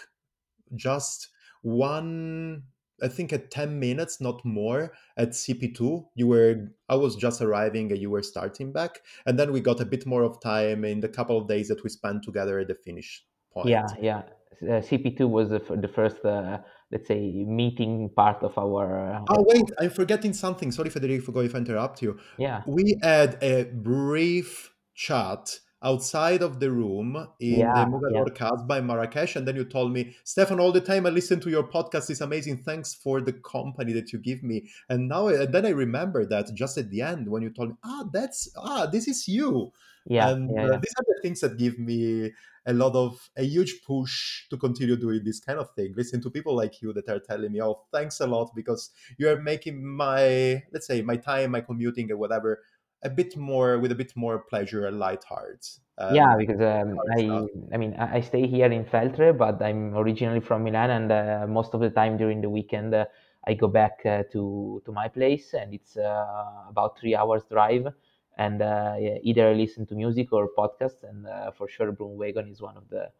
just 0.74 1.28
one 1.62 2.62
i 3.02 3.08
think 3.08 3.32
at 3.32 3.50
10 3.50 3.78
minutes 3.80 4.20
not 4.20 4.44
more 4.44 4.92
at 5.16 5.30
cp2 5.30 6.04
you 6.14 6.26
were 6.26 6.68
i 6.88 6.94
was 6.94 7.16
just 7.16 7.40
arriving 7.40 7.90
and 7.90 8.00
you 8.00 8.10
were 8.10 8.22
starting 8.22 8.72
back 8.72 9.00
and 9.26 9.38
then 9.38 9.52
we 9.52 9.60
got 9.60 9.80
a 9.80 9.84
bit 9.84 10.06
more 10.06 10.22
of 10.22 10.40
time 10.40 10.84
in 10.84 11.00
the 11.00 11.08
couple 11.08 11.36
of 11.36 11.48
days 11.48 11.68
that 11.68 11.82
we 11.82 11.90
spent 11.90 12.22
together 12.22 12.58
at 12.58 12.68
the 12.68 12.74
finish 12.74 13.24
point 13.52 13.68
yeah. 13.68 14.18
Uh, 14.18 14.22
CP2 14.62 15.28
was 15.28 15.50
the, 15.50 15.61
the 15.76 15.88
first, 15.88 16.25
uh, 16.25 16.58
let's 16.90 17.08
say, 17.08 17.44
meeting 17.46 18.11
part 18.16 18.42
of 18.42 18.56
our. 18.58 19.14
Uh, 19.14 19.25
oh 19.30 19.44
wait 19.49 19.64
i'm 19.78 19.90
forgetting 19.90 20.32
something 20.32 20.70
sorry 20.70 20.90
federico 20.90 21.40
if 21.40 21.54
i 21.54 21.58
interrupt 21.58 22.02
you 22.02 22.18
yeah, 22.38 22.62
we 22.66 22.96
had 23.02 23.38
a 23.42 23.64
brief 23.64 24.73
chat 24.94 25.58
outside 25.84 26.42
of 26.42 26.61
the 26.61 26.70
room 26.70 27.14
in 27.40 27.50
the 27.50 27.58
yeah, 27.58 27.76
yeah, 27.76 27.84
Mogador 27.84 28.34
Casbah 28.34 28.78
in 28.78 28.87
Marrakesh, 28.87 29.37
and 29.37 29.46
then 29.46 29.54
you 29.54 29.64
told 29.64 29.92
me, 29.92 30.16
Stefan, 30.25 30.58
all 30.58 30.73
the 30.73 30.80
time 30.80 31.04
I 31.06 31.11
listen 31.11 31.38
to 31.40 31.50
your 31.50 31.68
podcast. 31.68 32.08
It's 32.08 32.23
amazing. 32.23 32.62
Thanks 32.62 32.94
for 32.94 33.20
the 33.20 33.34
company 33.34 33.92
that 33.92 34.12
you 34.12 34.18
give 34.18 34.42
me. 34.42 34.70
And 34.88 35.08
now, 35.08 35.28
and 35.28 35.52
then 35.52 35.66
I 35.66 35.70
remember 35.70 36.25
that 36.26 36.54
just 36.54 36.78
at 36.78 36.90
the 36.90 37.02
end 37.02 37.28
when 37.28 37.42
you 37.42 37.50
told 37.50 37.70
me, 37.70 37.75
ah, 37.84 38.04
that's 38.11 38.50
ah, 38.56 38.87
this 38.87 39.06
is 39.06 39.28
you. 39.28 39.73
Yeah, 40.06 40.30
And 40.30 40.50
yeah, 40.54 40.62
uh, 40.62 40.66
yeah. 40.73 40.78
these 40.78 40.94
are 40.99 41.04
the 41.06 41.18
things 41.23 41.40
that 41.40 41.56
give 41.56 41.78
me 41.78 42.32
a 42.66 42.73
lot 42.73 42.94
of 42.94 43.30
a 43.37 43.44
huge 43.44 43.82
push 43.87 44.49
to 44.49 44.56
continue 44.56 44.96
doing 44.96 45.23
this 45.25 45.40
kind 45.40 45.58
of 45.58 45.70
thing. 45.75 45.92
Listen 45.96 46.20
to 46.23 46.30
people 46.30 46.54
like 46.56 46.80
you 46.80 46.92
that 46.94 47.08
are 47.08 47.20
telling 47.20 47.52
me, 47.52 47.62
oh, 47.62 47.82
thanks 47.92 48.20
a 48.20 48.26
lot 48.26 48.50
because 48.54 48.90
you 49.18 49.28
are 49.28 49.40
making 49.40 49.84
my 49.84 50.62
let's 50.73 50.87
say 50.87 51.02
my 51.02 51.16
time, 51.16 51.52
my 51.52 51.61
commuting 51.61 52.11
or 52.11 52.16
whatever 52.16 52.61
a 53.02 53.11
bit 53.11 53.37
more 53.37 53.78
with 53.78 53.92
a 53.92 53.94
bit 53.94 54.16
more 54.16 54.38
pleasure 54.38 54.87
and 54.87 54.99
light 54.99 55.23
heart 55.25 55.66
Yeah, 56.11 56.34
because 56.37 56.61
um, 56.61 56.99
I, 57.12 57.23
stuff. 57.23 57.50
I 57.73 57.76
mean, 57.76 57.94
I 57.94 58.16
I 58.16 58.20
stay 58.20 58.46
here 58.46 58.66
in 58.66 58.84
Feltre, 58.84 59.37
but 59.37 59.62
I'm 59.62 59.94
originally 59.96 60.40
from 60.40 60.64
Milan, 60.64 60.90
and 60.90 61.12
uh, 61.12 61.46
most 61.46 61.75
of 61.75 61.80
the 61.80 61.90
time 61.90 62.16
during 62.16 62.40
the 62.40 62.50
weekend, 62.50 62.94
uh, 62.94 63.04
I 63.46 63.54
go 63.54 63.68
back 63.68 64.00
uh, 64.04 64.25
to 64.32 64.82
to 64.84 64.92
my 64.92 65.08
place, 65.08 65.54
and 65.54 65.73
it's 65.73 65.96
uh, 65.96 66.68
about 66.68 66.99
three 66.99 67.14
hours 67.14 67.42
drive. 67.49 67.87
And 68.36 68.62
uh, 68.62 68.96
yeah, 68.98 69.18
either 69.22 69.54
listen 69.54 69.86
to 69.86 69.94
music 69.94 70.32
or 70.32 70.48
podcasts, 70.56 71.04
and 71.08 71.26
uh, 71.26 71.52
for 71.52 71.68
sure, 71.68 71.92
Broomwagon 71.92 72.50
is 72.50 72.60
one 72.60 72.76
of 72.76 72.88
the 72.88 73.10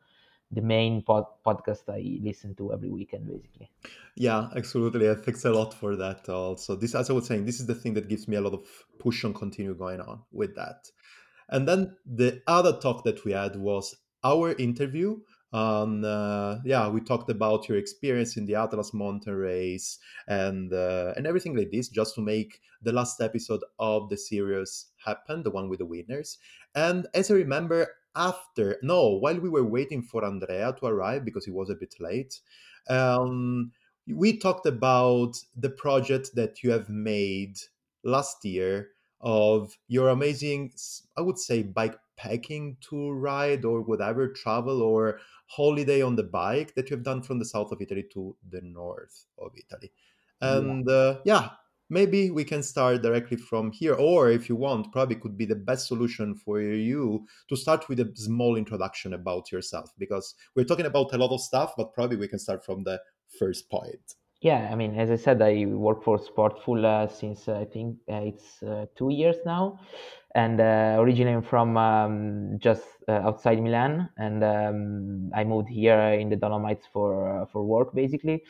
the 0.51 0.61
main 0.61 1.03
pod 1.03 1.25
podcasts 1.45 1.89
I 1.89 2.21
listen 2.23 2.55
to 2.57 2.73
every 2.73 2.91
weekend, 2.91 3.27
basically. 3.27 3.71
Yeah, 4.15 4.49
absolutely. 4.55 5.13
Thanks 5.17 5.45
a 5.45 5.51
lot 5.51 5.75
for 5.75 5.97
that. 5.97 6.29
Also, 6.29 6.77
this, 6.77 6.95
as 6.95 7.11
I 7.11 7.13
was 7.13 7.27
saying, 7.27 7.45
this 7.45 7.61
is 7.61 7.67
the 7.67 7.75
thing 7.75 7.95
that 7.95 8.09
gives 8.09 8.29
me 8.29 8.37
a 8.37 8.41
lot 8.41 8.55
of 8.55 8.67
push 8.99 9.25
and 9.25 9.35
continue 9.35 9.75
going 9.75 10.01
on 10.01 10.23
with 10.33 10.55
that. 10.57 10.91
And 11.49 11.69
then 11.69 11.97
the 12.07 12.43
other 12.47 12.79
talk 12.79 13.05
that 13.05 13.25
we 13.25 13.33
had 13.33 13.57
was 13.57 13.97
our 14.23 14.53
interview. 14.53 15.19
On 15.55 16.05
uh, 16.05 16.59
yeah, 16.65 16.89
we 16.89 17.01
talked 17.01 17.31
about 17.31 17.69
your 17.69 17.79
experience 17.79 18.37
in 18.37 18.45
the 18.45 18.57
Atlas 18.57 18.93
Mountain 18.93 19.35
Race 19.35 20.01
and 20.27 20.73
uh, 20.73 21.15
and 21.17 21.29
everything 21.29 21.55
like 21.57 21.71
this, 21.71 21.89
just 21.89 22.17
to 22.17 22.23
make 22.23 22.61
the 22.83 22.91
last 22.93 23.21
episode 23.21 23.61
of 23.79 24.09
the 24.09 24.17
series 24.17 24.87
happen, 25.05 25.45
the 25.45 25.53
one 25.53 25.69
with 25.69 25.79
the 25.79 25.87
winners. 25.87 26.39
And 26.75 27.07
as 27.15 27.31
I 27.31 27.35
remember, 27.35 27.87
after 28.17 28.79
no, 28.83 29.11
while 29.11 29.39
we 29.39 29.49
were 29.49 29.63
waiting 29.65 30.03
for 30.03 30.25
Andrea 30.25 30.75
to 30.81 30.87
arrive 30.87 31.25
because 31.25 31.45
he 31.45 31.53
was 31.53 31.71
a 31.71 31.77
bit 31.77 31.95
late, 32.01 32.41
um, 32.91 33.71
we 34.09 34.37
talked 34.37 34.67
about 34.67 35.37
the 35.57 35.71
project 35.71 36.31
that 36.35 36.65
you 36.65 36.73
have 36.73 36.89
made 36.89 37.59
last 38.03 38.45
year 38.45 38.89
of 39.21 39.79
your 39.89 40.11
amazing 40.11 40.71
i 41.17 41.23
would 41.23 41.39
say 41.39 41.63
bike 41.63 41.97
packing 42.17 42.77
tour 42.81 43.15
ride 43.15 43.65
or 43.65 43.83
whatever 43.83 44.29
travel 44.29 44.83
or 44.83 45.19
holiday 45.47 46.03
on 46.03 46.17
the 46.17 46.23
bike 46.23 46.75
that 46.75 46.91
you 46.91 46.97
have 46.97 47.05
done 47.05 47.23
from 47.23 47.39
the 47.39 47.45
south 47.45 47.73
of 47.73 47.81
italy 47.81 48.05
to 48.13 48.37
the 48.51 48.61
north 48.63 49.27
of 49.39 49.53
italy. 49.57 49.93
Yeah. 50.41 50.59
and 50.59 50.89
uh, 50.89 51.19
yeah 51.25 51.51
maybe 51.91 52.31
we 52.31 52.45
can 52.45 52.63
start 52.63 53.03
directly 53.03 53.37
from 53.37 53.71
here 53.71 53.95
or 53.95 54.31
if 54.31 54.49
you 54.49 54.57
want 54.57 54.91
probably 54.91 55.17
could 55.17 55.37
be 55.37 55.45
the 55.45 55.55
best 55.55 55.87
solution 55.87 56.35
for 56.35 56.61
you 56.61 57.27
to 57.49 57.57
start 57.57 57.89
with 57.89 58.01
a 58.01 58.11
small 58.15 58.57
introduction 58.57 59.13
about 59.13 59.53
yourself 59.53 59.91
because 59.99 60.35
we're 60.57 60.65
talking 60.65 60.87
about 60.87 61.13
a 61.13 61.19
lot 61.19 61.33
of 61.33 61.41
stuff 61.41 61.75
but 61.77 61.93
probably 61.93 62.17
we 62.17 62.29
can 62.29 62.39
start 62.39 62.65
from 62.65 62.85
the 62.85 62.99
first 63.39 63.69
point. 63.71 64.15
Yeah, 64.41 64.69
I 64.71 64.75
mean, 64.75 64.99
as 64.99 65.11
I 65.11 65.17
said, 65.17 65.41
I 65.41 65.65
work 65.65 66.05
for 66.05 66.19
Sportful 66.19 66.85
uh, 66.85 67.09
since 67.09 67.49
uh, 67.49 67.61
I 67.61 67.65
think 67.65 67.97
uh, 68.11 68.17
it's 68.17 68.63
uh, 68.63 68.85
two 68.95 69.11
years 69.11 69.37
now, 69.47 69.81
and 70.35 70.61
uh, 70.61 70.97
originally 70.99 71.35
I'm 71.35 71.43
from 71.43 71.77
um, 71.77 72.59
just 72.59 72.85
uh, 73.09 73.13
outside 73.13 73.63
Milan, 73.63 74.09
and 74.19 74.43
um, 74.45 75.31
I 75.35 75.45
moved 75.45 75.69
here 75.69 76.01
in 76.01 76.29
the 76.29 76.37
Dolomites 76.37 76.87
for 76.93 77.43
uh, 77.43 77.47
for 77.47 77.63
work 77.65 77.95
basically. 77.95 78.43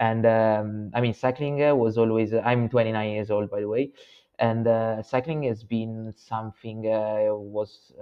And 0.00 0.26
um, 0.26 0.90
I 0.94 1.00
mean, 1.00 1.14
cycling 1.14 1.62
uh, 1.64 1.74
was 1.74 1.98
always. 1.98 2.32
I'm 2.34 2.68
29 2.68 3.10
years 3.10 3.30
old, 3.30 3.50
by 3.50 3.60
the 3.60 3.68
way, 3.68 3.92
and 4.38 4.66
uh, 4.66 5.02
cycling 5.02 5.42
has 5.44 5.64
been 5.64 6.12
something 6.16 6.86
uh, 6.92 7.34
was. 7.34 7.92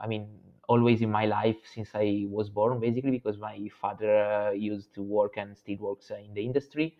I 0.00 0.06
mean, 0.06 0.28
always 0.68 1.02
in 1.02 1.10
my 1.10 1.26
life 1.26 1.56
since 1.74 1.90
I 1.94 2.26
was 2.28 2.48
born, 2.50 2.80
basically, 2.80 3.10
because 3.12 3.38
my 3.38 3.68
father 3.80 4.52
used 4.54 4.94
to 4.94 5.02
work 5.02 5.36
and 5.36 5.56
still 5.56 5.78
works 5.78 6.10
in 6.10 6.34
the 6.34 6.44
industry. 6.44 6.96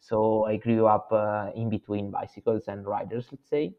So 0.00 0.44
I 0.46 0.56
grew 0.56 0.86
up 0.86 1.10
in 1.54 1.70
between 1.70 2.10
bicycles 2.10 2.64
and 2.68 2.84
riders, 2.86 3.28
let's 3.30 3.48
say 3.48 3.74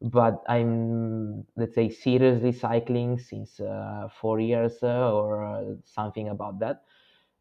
but 0.00 0.42
I'm 0.48 1.46
let's 1.56 1.74
say 1.74 1.90
seriously 1.90 2.52
cycling 2.52 3.18
since 3.18 3.60
uh, 3.60 4.08
four 4.20 4.40
years 4.40 4.82
uh, 4.82 5.12
or 5.12 5.44
uh, 5.44 5.74
something 5.84 6.28
about 6.28 6.58
that, 6.60 6.84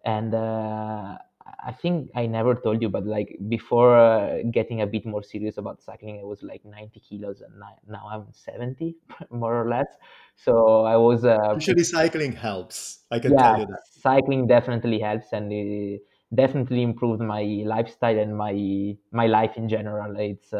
and 0.05 0.33
uh, 0.33 1.17
I 1.63 1.71
think 1.73 2.11
I 2.15 2.27
never 2.27 2.55
told 2.55 2.81
you, 2.81 2.89
but 2.89 3.05
like 3.05 3.37
before 3.49 3.97
uh, 3.97 4.43
getting 4.51 4.81
a 4.81 4.87
bit 4.87 5.05
more 5.05 5.23
serious 5.23 5.57
about 5.57 5.81
cycling, 5.81 6.19
I 6.19 6.23
was 6.23 6.43
like 6.43 6.65
90 6.65 6.99
kilos, 6.99 7.41
and 7.41 7.59
now 7.87 8.07
I'm 8.09 8.31
70 8.33 8.97
more 9.31 9.61
or 9.61 9.69
less. 9.69 9.87
So 10.35 10.83
I 10.85 10.97
was 10.97 11.25
uh, 11.25 11.55
Usually 11.55 11.83
cycling 11.83 12.31
helps. 12.31 13.05
I 13.11 13.19
can 13.19 13.35
yeah, 13.35 13.37
tell 13.37 13.55
you 13.55 13.67
that. 13.67 13.83
cycling 14.01 14.47
definitely 14.47 14.99
helps, 14.99 15.31
and 15.33 15.51
it 15.51 16.01
definitely 16.33 16.81
improved 16.83 17.21
my 17.21 17.41
lifestyle 17.65 18.17
and 18.17 18.35
my 18.37 18.95
my 19.11 19.27
life 19.27 19.51
in 19.57 19.67
general. 19.69 20.15
It's 20.19 20.53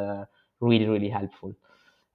really 0.62 0.88
really 0.88 1.10
helpful 1.10 1.56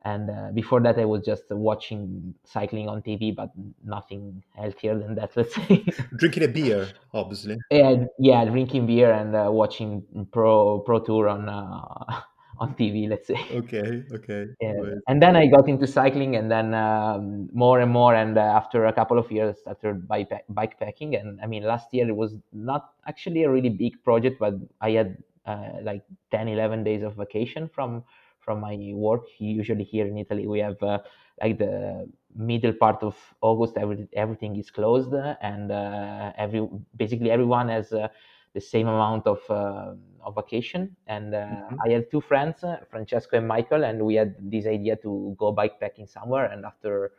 and 0.05 0.31
uh, 0.31 0.51
before 0.53 0.81
that 0.81 0.99
i 0.99 1.05
was 1.05 1.25
just 1.25 1.45
watching 1.51 2.35
cycling 2.45 2.89
on 2.89 3.01
tv 3.03 3.35
but 3.35 3.51
nothing 3.85 4.43
healthier 4.55 4.99
than 4.99 5.15
that 5.15 5.31
let's 5.37 5.55
say 5.55 5.85
Drinking 6.17 6.43
a 6.45 6.49
beer, 6.49 6.89
obviously. 7.13 7.57
yeah 7.71 8.05
yeah 8.19 8.45
drinking 8.45 8.87
beer 8.87 9.13
and 9.13 9.35
uh, 9.35 9.49
watching 9.51 10.03
pro 10.33 10.81
pro 10.81 10.99
tour 11.01 11.29
on 11.29 11.49
uh, 11.49 12.21
on 12.61 12.73
tv 12.75 13.09
let's 13.09 13.27
say 13.27 13.41
Okay, 13.53 14.05
okay. 14.13 14.47
yeah. 14.61 14.75
And 15.09 15.21
then 15.21 15.35
i 15.37 15.47
got 15.47 15.69
into 15.69 15.87
cycling 15.89 16.37
and 16.37 16.49
then 16.51 16.73
um, 16.75 17.49
more 17.53 17.81
and 17.81 17.91
more 17.91 18.15
and 18.15 18.39
uh, 18.39 18.43
after 18.43 18.85
a 18.87 18.93
couple 18.93 19.19
of 19.19 19.31
years 19.33 19.59
started 19.59 20.07
bike 20.07 20.31
bike 20.51 20.79
packing 20.79 21.17
and 21.17 21.41
i 21.43 21.47
mean 21.47 21.65
last 21.65 21.93
year 21.93 22.09
it 22.09 22.15
was 22.15 22.37
not 22.53 22.91
actually 23.09 23.43
a 23.43 23.51
really 23.51 23.71
big 23.71 24.01
project 24.05 24.39
but 24.39 24.55
i 24.81 24.91
had 24.91 25.17
uh, 25.47 25.71
like 25.83 26.03
10 26.31 26.49
11 26.49 26.85
days 26.85 27.03
of 27.03 27.17
vacation 27.17 27.69
from 27.69 28.05
from 28.45 28.61
my 28.61 28.77
work. 28.95 29.25
Usually 29.39 29.85
here 29.85 30.07
in 30.07 30.19
Italy, 30.19 30.47
we 30.47 30.59
have 30.61 30.81
uh, 30.83 30.99
like 31.41 31.59
the 31.59 32.09
middle 32.37 32.73
part 32.73 33.03
of 33.03 33.17
August, 33.41 33.77
every, 33.77 34.09
everything 34.13 34.57
is 34.57 34.71
closed, 34.71 35.15
and 35.41 35.73
uh, 35.73 36.33
every 36.37 36.69
basically 36.97 37.31
everyone 37.31 37.69
has 37.69 37.93
uh, 37.93 38.09
the 38.55 38.61
same 38.61 38.89
amount 38.89 39.27
of 39.27 39.41
uh, 39.51 39.95
of 40.23 40.35
vacation. 40.35 40.97
And 41.07 41.35
uh, 41.35 41.39
mm-hmm. 41.39 41.77
I 41.85 41.91
had 41.91 42.11
two 42.11 42.21
friends, 42.21 42.63
uh, 42.65 42.79
Francesco 42.91 43.37
and 43.37 43.49
Michael, 43.49 43.85
and 43.85 44.05
we 44.05 44.15
had 44.15 44.35
this 44.39 44.67
idea 44.67 44.97
to 44.97 45.35
go 45.39 45.55
bikepacking 45.55 46.09
somewhere. 46.09 46.47
And 46.47 46.65
after 46.65 47.13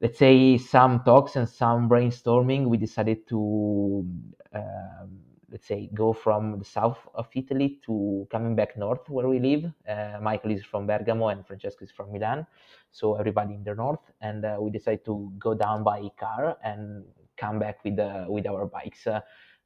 let's 0.00 0.18
say 0.18 0.58
some 0.58 1.02
talks 1.04 1.36
and 1.36 1.48
some 1.48 1.88
brainstorming, 1.88 2.66
we 2.66 2.76
decided 2.76 3.26
to 3.28 4.06
um, 4.54 5.18
let's 5.54 5.68
say 5.68 5.88
go 5.94 6.12
from 6.12 6.58
the 6.58 6.64
south 6.64 6.98
of 7.14 7.28
Italy 7.36 7.78
to 7.86 8.26
coming 8.28 8.56
back 8.56 8.76
north 8.76 9.08
where 9.08 9.28
we 9.28 9.38
live. 9.38 9.70
Uh, 9.88 10.18
Michael 10.20 10.50
is 10.50 10.64
from 10.64 10.84
Bergamo 10.84 11.28
and 11.28 11.46
Francesco 11.46 11.84
is 11.84 11.92
from 11.92 12.10
Milan, 12.10 12.44
so 12.90 13.14
everybody 13.14 13.54
in 13.54 13.62
the 13.62 13.72
north. 13.72 14.00
And 14.20 14.44
uh, 14.44 14.56
we 14.58 14.72
decided 14.72 15.04
to 15.04 15.32
go 15.38 15.54
down 15.54 15.84
by 15.84 16.02
car 16.18 16.56
and 16.64 17.04
come 17.36 17.60
back 17.60 17.84
with 17.84 18.00
uh, 18.00 18.24
with 18.28 18.48
our 18.48 18.66
bikes, 18.66 19.06
uh, 19.06 19.20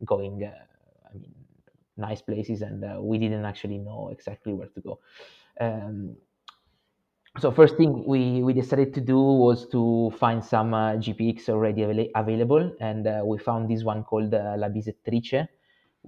going. 0.04 0.44
Uh, 0.44 0.52
I 1.10 1.16
mean, 1.16 1.32
nice 1.96 2.20
places, 2.20 2.60
and 2.60 2.84
uh, 2.84 2.98
we 3.00 3.16
didn't 3.16 3.46
actually 3.46 3.78
know 3.78 4.10
exactly 4.12 4.52
where 4.52 4.68
to 4.68 4.80
go. 4.82 5.00
Um, 5.58 6.16
so 7.38 7.50
first 7.50 7.76
thing 7.76 8.04
we, 8.06 8.42
we 8.42 8.52
decided 8.52 8.92
to 8.94 9.00
do 9.00 9.18
was 9.18 9.68
to 9.68 10.12
find 10.18 10.44
some 10.44 10.74
uh, 10.74 10.92
GPX 10.94 11.48
already 11.48 11.82
avail- 11.82 12.08
available, 12.14 12.72
and 12.80 13.06
uh, 13.06 13.22
we 13.24 13.38
found 13.38 13.70
this 13.70 13.84
one 13.84 14.04
called 14.04 14.34
uh, 14.34 14.54
La 14.58 14.68
Bisettrice, 14.68 15.48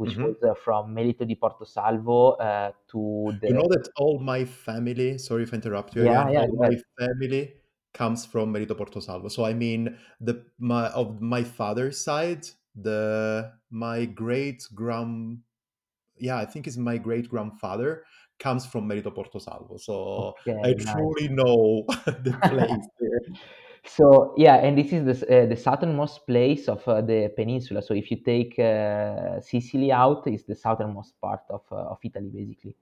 which 0.00 0.12
mm-hmm. 0.12 0.32
was 0.32 0.36
uh, 0.42 0.54
from 0.54 0.94
Melito 0.94 1.26
di 1.26 1.34
Porto 1.34 1.66
Salvo 1.66 2.32
uh, 2.40 2.72
to 2.90 3.36
the. 3.38 3.48
You 3.48 3.54
know 3.54 3.68
that 3.68 3.86
all 3.98 4.18
my 4.18 4.46
family. 4.46 5.18
Sorry 5.18 5.42
if 5.42 5.52
I 5.52 5.56
interrupt 5.56 5.94
you 5.94 6.04
yeah, 6.04 6.22
again. 6.22 6.32
Yeah, 6.32 6.40
all 6.48 6.56
my 6.56 6.76
family 6.98 7.52
comes 7.92 8.24
from 8.24 8.50
Melito 8.50 8.74
Porto 8.74 9.00
Salvo. 9.00 9.28
So 9.28 9.44
I 9.44 9.52
mean, 9.52 9.98
the 10.18 10.42
my 10.58 10.88
of 10.88 11.20
my 11.20 11.44
father's 11.44 12.02
side, 12.02 12.46
the 12.74 13.52
my 13.68 14.06
great 14.06 14.64
grand, 14.74 15.40
yeah, 16.16 16.38
I 16.38 16.46
think 16.46 16.66
it's 16.66 16.78
my 16.78 16.96
great 16.96 17.28
grandfather 17.28 18.04
comes 18.38 18.64
from 18.64 18.88
Melito 18.88 19.10
Porto 19.10 19.38
Salvo. 19.38 19.76
So 19.76 20.34
okay, 20.40 20.56
I 20.64 20.72
nice. 20.72 20.92
truly 20.94 21.28
know 21.28 21.84
the 22.06 22.32
place 22.42 22.88
there. 22.98 23.20
So 23.84 24.34
yeah, 24.36 24.56
and 24.56 24.76
this 24.76 24.92
is 24.92 25.04
the, 25.20 25.42
uh, 25.44 25.46
the 25.46 25.56
southernmost 25.56 26.26
place 26.26 26.68
of 26.68 26.86
uh, 26.86 27.00
the 27.00 27.32
peninsula. 27.34 27.82
So 27.82 27.94
if 27.94 28.10
you 28.10 28.18
take 28.18 28.58
uh, 28.58 29.40
Sicily 29.40 29.90
out, 29.90 30.26
it's 30.26 30.44
the 30.44 30.54
southernmost 30.54 31.18
part 31.20 31.40
of, 31.48 31.62
uh, 31.72 31.76
of 31.76 31.98
Italy, 32.04 32.28
basically. 32.28 32.76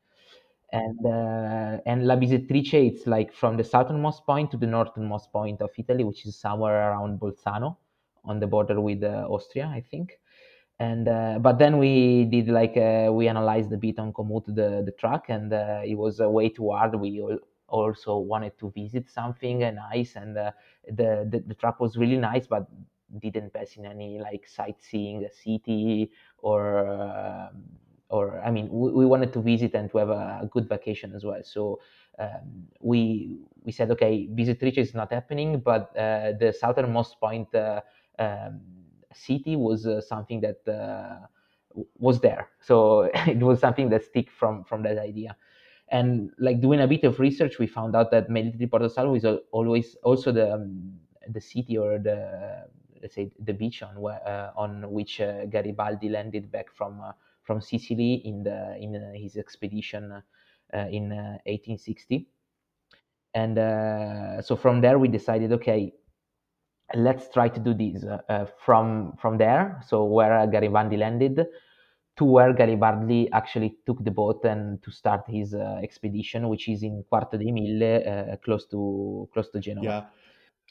And 0.73 0.99
uh, 1.07 1.81
and 1.87 2.07
La 2.07 2.17
Bisettrice, 2.17 2.75
it's 2.75 3.07
like 3.07 3.33
from 3.33 3.57
the 3.57 3.65
southernmost 3.65 4.27
point 4.27 4.51
to 4.51 4.57
the 4.57 4.67
northernmost 4.67 5.33
point 5.33 5.63
of 5.63 5.71
Italy, 5.79 6.05
which 6.05 6.27
is 6.27 6.37
somewhere 6.37 6.91
around 6.91 7.21
Bolzano, 7.21 7.77
on 8.25 8.41
the 8.41 8.47
border 8.47 8.81
with 8.81 9.03
uh, 9.03 9.27
Austria, 9.31 9.67
I 9.73 9.81
think. 9.81 10.19
And 10.81 11.07
but 11.43 11.59
then 11.59 11.79
we 11.79 12.25
did 12.27 12.49
like 12.49 12.75
we 12.77 13.29
analyzed 13.29 13.73
a 13.73 13.77
bit 13.77 13.99
on 13.99 14.13
Komoot 14.13 14.47
the 14.47 14.83
the 14.85 14.93
track, 14.93 15.25
and 15.29 15.53
it 15.53 15.97
was 15.97 16.21
way 16.21 16.51
too 16.51 16.71
hard. 16.71 16.95
We 16.95 17.21
all, 17.21 17.39
also 17.69 18.17
wanted 18.17 18.59
to 18.59 18.71
visit 18.71 19.09
something 19.11 19.59
nice 19.59 20.17
and 20.17 20.37
uh, 20.37 20.51
the, 20.87 21.27
the, 21.31 21.43
the 21.47 21.55
track 21.55 21.81
was 21.81 21.97
really 21.97 22.17
nice 22.17 22.47
but 22.47 22.67
didn't 23.21 23.53
pass 23.53 23.77
in 23.77 23.87
any 23.87 24.19
like 24.19 24.47
sightseeing 24.47 25.25
a 25.25 25.33
city 25.33 26.11
or 26.39 26.87
uh, 26.87 27.49
or 28.11 28.41
I 28.45 28.51
mean 28.51 28.69
we, 28.71 28.91
we, 28.93 29.07
wanted 29.07 29.33
to 29.35 29.41
visit 29.41 29.75
and 29.75 29.91
to 29.91 29.99
have 29.99 30.11
a, 30.11 30.41
a 30.43 30.49
good 30.51 30.69
vacation 30.69 31.15
as 31.15 31.25
well. 31.25 31.41
So 31.43 31.81
um, 32.19 32.67
we 32.81 33.39
we 33.65 33.73
said 33.73 33.91
okay 33.93 34.29
Bisettrice 34.35 34.79
is 34.79 34.95
not 34.95 35.13
happening 35.13 35.61
but 35.61 35.97
uh, 35.97 36.33
the 36.39 36.55
southernmost 36.59 37.19
point 37.21 37.55
uh, 37.55 37.81
um, 38.19 38.61
city 39.15 39.57
was 39.57 39.87
uh, 39.87 40.01
something 40.01 40.41
that 40.41 40.61
uh, 40.69 41.27
was 41.99 42.21
there. 42.21 42.49
So 42.61 43.03
it 43.27 43.39
was 43.39 43.61
something 43.61 43.89
that 43.91 44.05
stick 44.05 44.31
from 44.31 44.65
from 44.65 44.83
that 44.83 44.99
idea 44.99 45.37
and 45.91 46.31
like 46.39 46.61
doing 46.61 46.81
a 46.81 46.87
bit 46.87 47.05
of 47.05 47.19
research, 47.19 47.59
we 47.59 47.67
found 47.67 47.97
out 47.97 48.11
that 48.11 48.29
Melito 48.29 48.59
di 48.59 48.67
Porto 48.67 48.89
Salvo 48.89 49.15
is 49.15 49.25
always 49.53 49.97
also 50.03 50.33
the 50.33 50.55
um, 50.55 50.99
the 51.29 51.41
city 51.41 51.77
or 51.77 51.99
the 51.99 52.69
let's 53.03 53.15
say 53.15 53.31
the 53.45 53.53
beach 53.53 53.83
on 53.83 53.97
uh, 53.97 54.51
on 54.57 54.91
which 54.91 55.21
uh, 55.21 55.47
Garibaldi 55.47 56.09
landed 56.09 56.51
back 56.51 56.73
from 56.75 57.01
uh, 57.01 57.13
from 57.43 57.61
Sicily 57.61 58.23
in 58.25 58.43
the 58.43 58.77
in 58.79 58.97
uh, 58.97 59.13
his 59.15 59.37
expedition 59.37 60.13
uh, 60.13 60.23
in 60.91 61.11
1860. 61.47 62.17
Uh, 62.17 63.39
and 63.39 64.45
so 64.45 64.57
from 64.57 64.81
there 64.81 64.99
we 64.99 65.09
decided, 65.09 65.53
okay, 65.53 65.93
let's 66.95 67.29
try 67.33 67.49
to 67.49 67.61
do 67.61 67.73
this 67.75 68.05
from 68.65 69.15
from 69.21 69.39
there. 69.39 69.81
So 69.87 70.05
where 70.05 70.47
Garibaldi 70.47 70.97
landed, 70.97 71.47
to 72.19 72.25
where 72.25 72.53
Garibaldi 72.53 73.31
actually 73.33 73.77
took 73.87 74.05
the 74.05 74.11
boat 74.11 74.45
and 74.45 74.83
to 74.83 74.91
start 74.91 75.23
his 75.29 75.55
uh, 75.55 75.79
expedition, 75.83 76.49
which 76.49 76.69
is 76.69 76.83
in 76.83 77.05
Quarto 77.09 77.39
dei 77.39 77.53
Mille, 77.53 78.03
uh, 78.05 78.37
close 78.45 78.67
to 78.67 79.29
close 79.33 79.49
to 79.51 79.61
Genoa. 79.61 79.85
Yeah. 79.85 80.05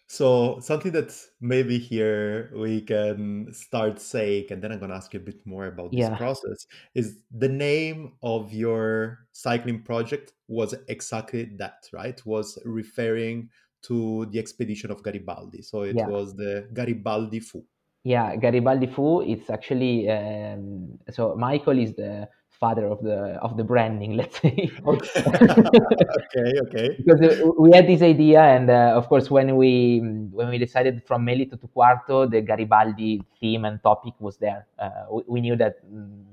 So 0.09 0.59
something 0.61 0.91
that 0.93 1.13
maybe 1.41 1.77
here 1.77 2.51
we 2.55 2.81
can 2.81 3.47
start 3.53 3.99
saying, 3.99 4.47
and 4.51 4.61
then 4.61 4.71
I'm 4.71 4.79
gonna 4.79 4.95
ask 4.95 5.13
you 5.13 5.19
a 5.19 5.23
bit 5.23 5.45
more 5.45 5.67
about 5.67 5.91
this 5.91 6.01
yeah. 6.01 6.17
process, 6.17 6.67
is 6.93 7.19
the 7.31 7.49
name 7.49 8.13
of 8.21 8.53
your 8.53 9.19
cycling 9.31 9.83
project 9.83 10.33
was 10.47 10.75
exactly 10.87 11.51
that, 11.57 11.87
right? 11.91 12.21
Was 12.25 12.57
referring 12.63 13.49
to 13.83 14.25
the 14.31 14.39
expedition 14.39 14.91
of 14.91 15.03
Garibaldi. 15.03 15.61
So 15.61 15.83
it 15.83 15.95
yeah. 15.95 16.07
was 16.07 16.35
the 16.35 16.67
Garibaldi 16.73 17.39
Fu. 17.39 17.63
Yeah, 18.07 18.37
Garibaldi 18.37 18.87
Fu. 18.87 19.19
It's 19.19 19.49
actually 19.49 20.09
um, 20.09 20.97
so 21.11 21.35
Michael 21.35 21.77
is 21.77 21.93
the 21.93 22.29
father 22.57 22.85
of 22.87 23.03
the 23.03 23.35
of 23.43 23.57
the 23.57 23.65
branding. 23.65 24.15
Let's 24.21 24.39
say. 24.39 24.71
Okay. 24.85 25.23
okay. 25.27 26.49
Okay. 26.65 26.87
because 27.03 27.19
uh, 27.19 27.51
we 27.59 27.75
had 27.75 27.85
this 27.85 28.01
idea, 28.01 28.39
and 28.39 28.69
uh, 28.69 28.95
of 28.95 29.09
course, 29.09 29.29
when 29.29 29.57
we 29.57 29.99
when 30.31 30.47
we 30.47 30.57
decided 30.57 31.03
from 31.03 31.25
Melito 31.25 31.57
to 31.57 31.67
Quarto, 31.67 32.25
the 32.25 32.39
Garibaldi 32.39 33.23
theme 33.41 33.65
and 33.65 33.83
topic 33.83 34.13
was 34.21 34.37
there. 34.37 34.65
Uh, 34.79 35.11
we, 35.11 35.23
we, 35.27 35.41
knew 35.41 35.57
that 35.57 35.83
mm, 35.83 36.23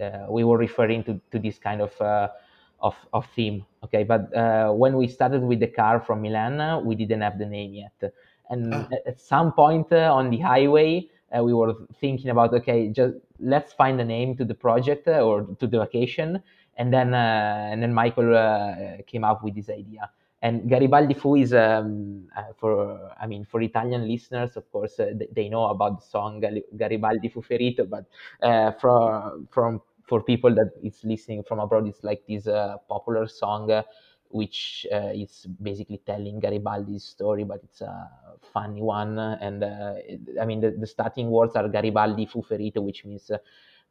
uh, 0.00 0.32
we 0.32 0.44
were 0.44 0.56
referring 0.56 1.04
to 1.04 1.20
to 1.30 1.38
this 1.38 1.58
kind 1.58 1.82
of 1.82 1.92
uh, 2.00 2.28
of, 2.80 2.96
of 3.12 3.26
theme. 3.36 3.66
Okay, 3.84 4.02
but 4.02 4.34
uh, 4.34 4.72
when 4.72 4.96
we 4.96 5.08
started 5.08 5.42
with 5.42 5.60
the 5.60 5.68
car 5.68 6.00
from 6.00 6.22
Milan, 6.22 6.86
we 6.86 6.94
didn't 6.94 7.20
have 7.20 7.38
the 7.38 7.44
name 7.44 7.74
yet. 7.74 8.12
And 8.50 8.72
Ah. 8.72 8.88
at 9.06 9.18
some 9.20 9.52
point 9.52 9.92
uh, 9.92 10.12
on 10.12 10.30
the 10.30 10.38
highway, 10.38 11.08
uh, 11.36 11.42
we 11.42 11.54
were 11.54 11.74
thinking 12.00 12.30
about 12.30 12.52
okay, 12.54 12.88
just 12.88 13.14
let's 13.40 13.72
find 13.72 14.00
a 14.00 14.04
name 14.04 14.36
to 14.36 14.44
the 14.44 14.54
project 14.54 15.08
uh, 15.08 15.20
or 15.20 15.42
to 15.60 15.66
the 15.66 15.78
vacation. 15.78 16.42
And 16.76 16.92
then 16.92 17.14
uh, 17.14 17.68
and 17.70 17.82
then 17.82 17.92
Michael 17.94 18.34
uh, 18.36 19.02
came 19.06 19.24
up 19.24 19.42
with 19.44 19.54
this 19.54 19.68
idea. 19.70 20.10
And 20.44 20.68
Garibaldi 20.68 21.14
Fu 21.14 21.36
is 21.36 21.54
um, 21.54 22.28
uh, 22.36 22.52
for 22.58 23.10
I 23.20 23.26
mean 23.26 23.44
for 23.44 23.60
Italian 23.62 24.08
listeners, 24.08 24.56
of 24.56 24.70
course, 24.72 24.98
uh, 24.98 25.12
they, 25.14 25.28
they 25.32 25.48
know 25.48 25.66
about 25.66 26.00
the 26.00 26.06
song 26.06 26.40
Garibaldi 26.76 27.28
Fu 27.28 27.42
ferito, 27.42 27.88
but 27.88 28.06
uh, 28.42 28.72
from 28.72 29.46
from 29.52 29.80
for 30.08 30.22
people 30.22 30.52
that 30.54 30.72
is 30.82 30.98
listening 31.04 31.42
from 31.44 31.60
abroad, 31.60 31.86
it's 31.86 32.02
like 32.02 32.22
this 32.26 32.46
uh, 32.48 32.76
popular 32.88 33.26
song, 33.28 33.70
uh, 33.70 33.82
which 34.32 34.86
uh, 34.92 35.12
is 35.14 35.46
basically 35.62 35.98
telling 36.06 36.40
Garibaldi's 36.40 37.04
story, 37.04 37.44
but 37.44 37.62
it's 37.62 37.80
a 37.82 38.10
funny 38.52 38.82
one. 38.82 39.18
And 39.18 39.62
uh, 39.62 39.94
it- 39.98 40.20
I 40.40 40.44
mean, 40.46 40.60
the, 40.60 40.70
the 40.72 40.86
starting 40.86 41.30
words 41.30 41.54
are 41.56 41.68
Garibaldi 41.68 42.26
fu 42.26 42.42
ferito, 42.42 42.82
which 42.82 43.04
means 43.04 43.30
uh, 43.30 43.38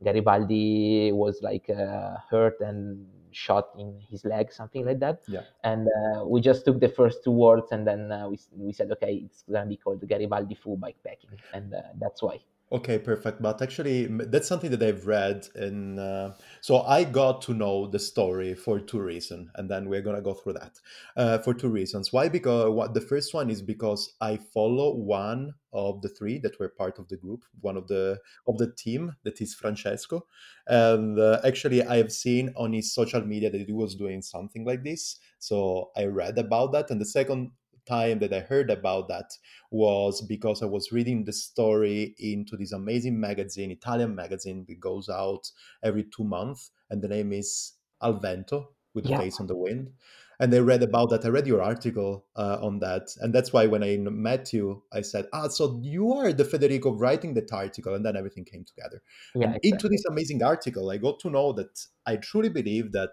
Garibaldi 0.04 1.12
was 1.12 1.42
like 1.42 1.70
uh, 1.70 2.18
hurt 2.30 2.60
and 2.62 3.08
shot 3.32 3.70
in 3.78 4.00
his 4.10 4.26
leg, 4.26 4.52
something 4.52 4.86
like 4.86 5.00
that. 5.00 5.22
Yeah. 5.28 5.46
And 5.64 5.88
uh, 5.88 6.26
we 6.26 6.42
just 6.42 6.66
took 6.66 6.80
the 6.80 6.90
first 6.90 7.24
two 7.24 7.32
words, 7.32 7.72
and 7.72 7.86
then 7.88 8.12
uh, 8.12 8.28
we 8.28 8.40
we 8.58 8.74
said, 8.74 8.92
okay, 8.92 9.14
it's 9.26 9.44
gonna 9.44 9.68
be 9.68 9.78
called 9.78 10.06
Garibaldi 10.08 10.56
fu 10.56 10.76
bikepacking, 10.78 11.38
and 11.54 11.74
uh, 11.74 11.82
that's 12.00 12.22
why. 12.24 12.40
Okay, 12.74 13.00
perfect. 13.00 13.42
But 13.42 13.62
actually, 13.62 14.06
that's 14.08 14.48
something 14.48 14.72
that 14.72 14.82
I've 14.82 15.06
read, 15.06 15.46
and 15.56 16.00
uh, 16.00 16.32
so 16.62 16.84
I 16.84 17.04
got 17.04 17.42
to 17.44 17.54
know 17.54 17.86
the 17.88 18.00
story 18.00 18.54
for 18.56 18.80
two 18.80 19.02
reasons, 19.02 19.50
and 19.56 19.70
then 19.70 19.90
we're 19.90 20.02
gonna 20.02 20.22
go 20.22 20.34
through 20.34 20.54
that 20.54 20.80
uh, 21.18 21.40
for 21.40 21.54
two 21.54 21.68
reasons. 21.68 22.14
Why? 22.14 22.30
Because 22.30 22.70
what 22.70 22.94
the 22.94 23.02
first 23.02 23.34
one 23.34 23.50
is 23.50 23.62
because 23.62 24.14
I 24.22 24.38
follow 24.38 24.96
one 24.96 25.54
of 25.74 26.02
the 26.02 26.08
three 26.08 26.38
that 26.40 26.60
were 26.62 26.70
part 26.70 26.98
of 26.98 27.10
the 27.10 27.18
group, 27.18 27.44
one 27.60 27.76
of 27.76 27.90
the 27.90 28.20
of 28.48 28.58
the 28.58 28.72
team 28.72 29.18
that 29.24 29.42
is 29.42 29.54
Francesco, 29.54 30.26
and 30.68 31.20
uh, 31.20 31.42
actually 31.44 31.84
I 31.84 31.98
have 31.98 32.12
seen 32.14 32.54
on 32.56 32.72
his 32.72 32.94
social 32.94 33.22
media 33.22 33.50
that 33.50 33.62
he 33.68 33.74
was 33.74 33.96
doing 33.96 34.22
something 34.22 34.64
like 34.66 34.84
this. 34.84 35.20
So 35.40 35.92
I 35.98 36.06
read 36.06 36.38
about 36.38 36.72
that, 36.72 36.90
and 36.90 37.02
the 37.02 37.06
second 37.06 37.52
time 37.92 38.20
that 38.20 38.34
I 38.34 38.40
heard 38.40 38.70
about 38.70 39.08
that 39.10 39.30
was 39.72 40.22
because 40.22 40.62
I 40.62 40.66
was 40.66 40.92
reading 40.92 41.26
the 41.26 41.34
story 41.34 42.16
into 42.20 42.58
this 42.58 42.72
amazing 42.72 43.20
magazine, 43.20 43.72
Italian 43.72 44.16
magazine 44.16 44.66
that 44.68 44.80
goes 44.80 45.10
out 45.10 45.52
every 45.84 46.06
two 46.16 46.24
months, 46.24 46.72
and 46.90 47.02
the 47.02 47.08
name 47.08 47.32
is 47.34 47.74
Alvento 48.02 48.68
with 48.94 49.06
the 49.06 49.10
Yeah. 49.10 49.22
face 49.22 49.40
on 49.40 49.48
the 49.48 49.56
wind. 49.56 49.94
And 50.40 50.54
I 50.56 50.60
read 50.60 50.82
about 50.82 51.12
that. 51.12 51.24
I 51.24 51.30
read 51.30 51.46
your 51.46 51.62
article 51.62 52.26
uh, 52.36 52.58
on 52.62 52.80
that, 52.80 53.10
and 53.20 53.34
that's 53.34 53.54
why 53.54 53.68
when 53.68 53.84
I 53.84 53.98
met 53.98 54.52
you, 54.54 54.84
I 54.92 55.02
said, 55.02 55.28
"Ah, 55.34 55.50
so 55.50 55.80
you 55.84 56.14
are 56.14 56.34
the 56.34 56.46
Federico 56.46 56.92
writing 56.94 57.36
that 57.36 57.54
article," 57.54 57.94
and 57.94 58.04
then 58.04 58.18
everything 58.18 58.46
came 58.46 58.66
together. 58.66 59.04
Yeah, 59.36 59.46
and 59.46 59.60
into 59.62 59.88
this 59.88 60.04
amazing 60.06 60.42
article, 60.42 60.90
I 60.90 60.98
got 60.98 61.20
to 61.20 61.30
know 61.30 61.54
that 61.54 61.86
I 62.08 62.16
truly 62.18 62.50
believe 62.50 62.92
that 62.94 63.12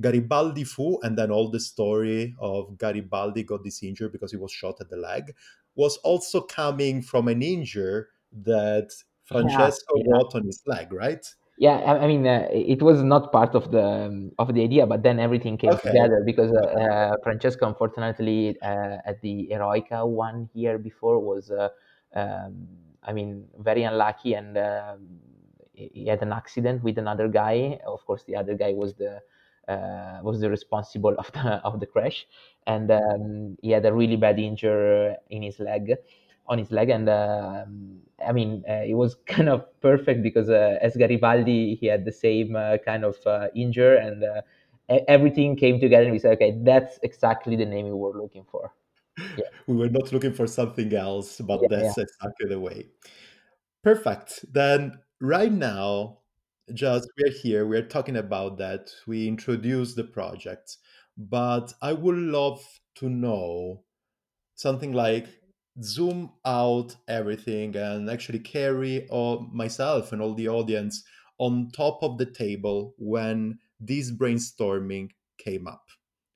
Garibaldi 0.00 0.64
fu, 0.64 0.98
and 1.02 1.18
then 1.18 1.30
all 1.30 1.50
the 1.50 1.60
story 1.60 2.34
of 2.40 2.76
Garibaldi 2.78 3.42
got 3.42 3.64
this 3.64 3.82
injury 3.82 4.08
because 4.08 4.30
he 4.30 4.36
was 4.36 4.52
shot 4.52 4.80
at 4.80 4.90
the 4.90 4.96
leg, 4.96 5.34
was 5.74 5.96
also 5.98 6.40
coming 6.40 7.02
from 7.02 7.28
an 7.28 7.42
injury 7.42 8.04
that 8.32 8.90
Francesco 9.24 9.94
yeah. 9.96 10.12
got 10.12 10.34
on 10.34 10.44
his 10.44 10.62
leg, 10.66 10.92
right? 10.92 11.24
Yeah, 11.60 11.78
I, 11.78 12.04
I 12.04 12.06
mean, 12.06 12.24
uh, 12.24 12.46
it 12.52 12.82
was 12.82 13.02
not 13.02 13.32
part 13.32 13.56
of 13.56 13.72
the 13.72 13.84
um, 13.84 14.32
of 14.38 14.54
the 14.54 14.62
idea, 14.62 14.86
but 14.86 15.02
then 15.02 15.18
everything 15.18 15.58
came 15.58 15.70
Okay. 15.72 15.90
together 15.90 16.22
because 16.24 16.52
uh, 16.52 16.60
uh, 16.60 17.16
Francesco, 17.24 17.66
unfortunately, 17.66 18.56
uh, 18.62 18.98
at 19.04 19.20
the 19.22 19.48
Eroica 19.50 20.06
one 20.06 20.48
year 20.54 20.78
before 20.78 21.18
was, 21.18 21.50
uh, 21.50 21.68
um, 22.14 22.68
I 23.02 23.12
mean, 23.12 23.48
very 23.58 23.82
unlucky, 23.82 24.34
and 24.34 24.56
um, 24.56 25.08
he 25.72 26.06
had 26.06 26.22
an 26.22 26.32
accident 26.32 26.84
with 26.84 26.96
another 26.96 27.26
guy. 27.26 27.80
Of 27.84 28.06
course, 28.06 28.22
the 28.22 28.36
other 28.36 28.54
guy 28.54 28.72
was 28.72 28.94
the 28.94 29.20
uh, 29.68 30.20
was 30.22 30.40
the 30.40 30.50
responsible 30.50 31.14
of 31.18 31.30
the 31.32 31.40
of 31.64 31.80
the 31.80 31.86
crash, 31.86 32.26
and 32.66 32.90
um, 32.90 33.56
he 33.62 33.70
had 33.70 33.84
a 33.86 33.92
really 33.92 34.16
bad 34.16 34.38
injury 34.38 35.14
in 35.30 35.42
his 35.42 35.58
leg 35.60 35.94
on 36.48 36.58
his 36.58 36.70
leg, 36.70 36.88
and 36.88 37.08
um, 37.08 38.00
I 38.26 38.32
mean, 38.32 38.64
uh, 38.68 38.82
it 38.86 38.94
was 38.94 39.16
kind 39.26 39.48
of 39.48 39.64
perfect 39.80 40.22
because 40.22 40.48
uh, 40.48 40.78
as 40.80 40.96
Garibaldi, 40.96 41.74
he 41.74 41.86
had 41.86 42.04
the 42.04 42.12
same 42.12 42.56
uh, 42.56 42.78
kind 42.78 43.04
of 43.04 43.16
uh, 43.26 43.48
injury, 43.54 43.98
and 43.98 44.24
uh, 44.24 44.40
everything 45.06 45.56
came 45.56 45.78
together, 45.78 46.04
and 46.04 46.12
we 46.12 46.18
said, 46.18 46.32
okay, 46.32 46.58
that's 46.62 46.98
exactly 47.02 47.56
the 47.56 47.66
name 47.66 47.86
we 47.86 47.92
were 47.92 48.16
looking 48.16 48.44
for. 48.50 48.72
Yeah, 49.36 49.44
We 49.66 49.76
were 49.76 49.90
not 49.90 50.12
looking 50.12 50.32
for 50.32 50.46
something 50.46 50.94
else, 50.94 51.40
but 51.40 51.60
yeah, 51.62 51.68
yeah. 51.70 51.82
that's 51.82 51.98
exactly 51.98 52.48
the 52.48 52.58
way. 52.58 52.86
Perfect. 53.84 54.44
Then, 54.52 54.98
right 55.20 55.52
now, 55.52 56.18
just 56.74 57.08
we're 57.18 57.32
here, 57.32 57.66
we're 57.66 57.86
talking 57.86 58.16
about 58.16 58.58
that. 58.58 58.90
We 59.06 59.28
introduced 59.28 59.96
the 59.96 60.04
project, 60.04 60.76
but 61.16 61.74
I 61.82 61.92
would 61.92 62.16
love 62.16 62.64
to 62.96 63.08
know 63.08 63.82
something 64.54 64.92
like 64.92 65.28
zoom 65.82 66.32
out 66.44 66.96
everything 67.06 67.76
and 67.76 68.10
actually 68.10 68.40
carry 68.40 69.06
all 69.08 69.48
myself 69.52 70.12
and 70.12 70.20
all 70.20 70.34
the 70.34 70.48
audience 70.48 71.04
on 71.38 71.70
top 71.72 72.02
of 72.02 72.18
the 72.18 72.26
table 72.26 72.94
when 72.98 73.58
this 73.80 74.10
brainstorming 74.10 75.10
came 75.38 75.68
up. 75.68 75.88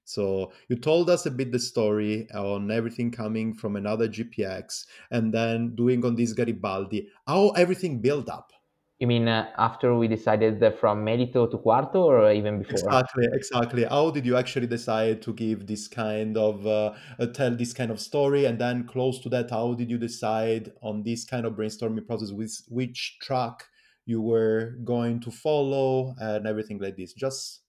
So 0.04 0.52
you 0.68 0.76
told 0.76 1.10
us 1.10 1.26
a 1.26 1.30
bit 1.30 1.52
the 1.52 1.58
story 1.58 2.28
on 2.34 2.70
everything 2.70 3.10
coming 3.10 3.54
from 3.54 3.76
another 3.76 4.08
GPX 4.08 4.84
and 5.10 5.32
then 5.32 5.74
doing 5.74 6.04
on 6.04 6.16
this 6.16 6.32
Garibaldi, 6.32 7.08
how 7.26 7.50
everything 7.50 8.00
built 8.00 8.28
up. 8.28 8.52
You 9.02 9.08
mean 9.08 9.26
uh, 9.26 9.50
after 9.58 9.96
we 9.96 10.06
decided 10.06 10.62
from 10.78 11.02
Melito 11.02 11.48
to 11.48 11.58
Quarto, 11.58 12.04
or 12.04 12.30
even 12.30 12.60
before? 12.60 12.74
Exactly, 12.74 13.26
exactly. 13.32 13.82
How 13.82 14.12
did 14.12 14.24
you 14.24 14.36
actually 14.36 14.68
decide 14.68 15.20
to 15.22 15.32
give 15.34 15.66
this 15.66 15.88
kind 15.88 16.36
of 16.38 16.64
uh, 16.64 16.92
tell 17.34 17.50
this 17.50 17.72
kind 17.72 17.90
of 17.90 17.98
story, 17.98 18.44
and 18.44 18.60
then 18.60 18.86
close 18.86 19.18
to 19.22 19.28
that, 19.30 19.50
how 19.50 19.74
did 19.74 19.90
you 19.90 19.98
decide 19.98 20.70
on 20.82 21.02
this 21.02 21.24
kind 21.24 21.44
of 21.46 21.54
brainstorming 21.54 22.06
process 22.06 22.30
with 22.30 22.56
which 22.68 23.18
track 23.20 23.64
you 24.06 24.22
were 24.22 24.76
going 24.84 25.18
to 25.22 25.32
follow 25.32 26.14
and 26.20 26.46
everything 26.46 26.78
like 26.78 26.96
this? 26.96 27.12
Just 27.12 27.62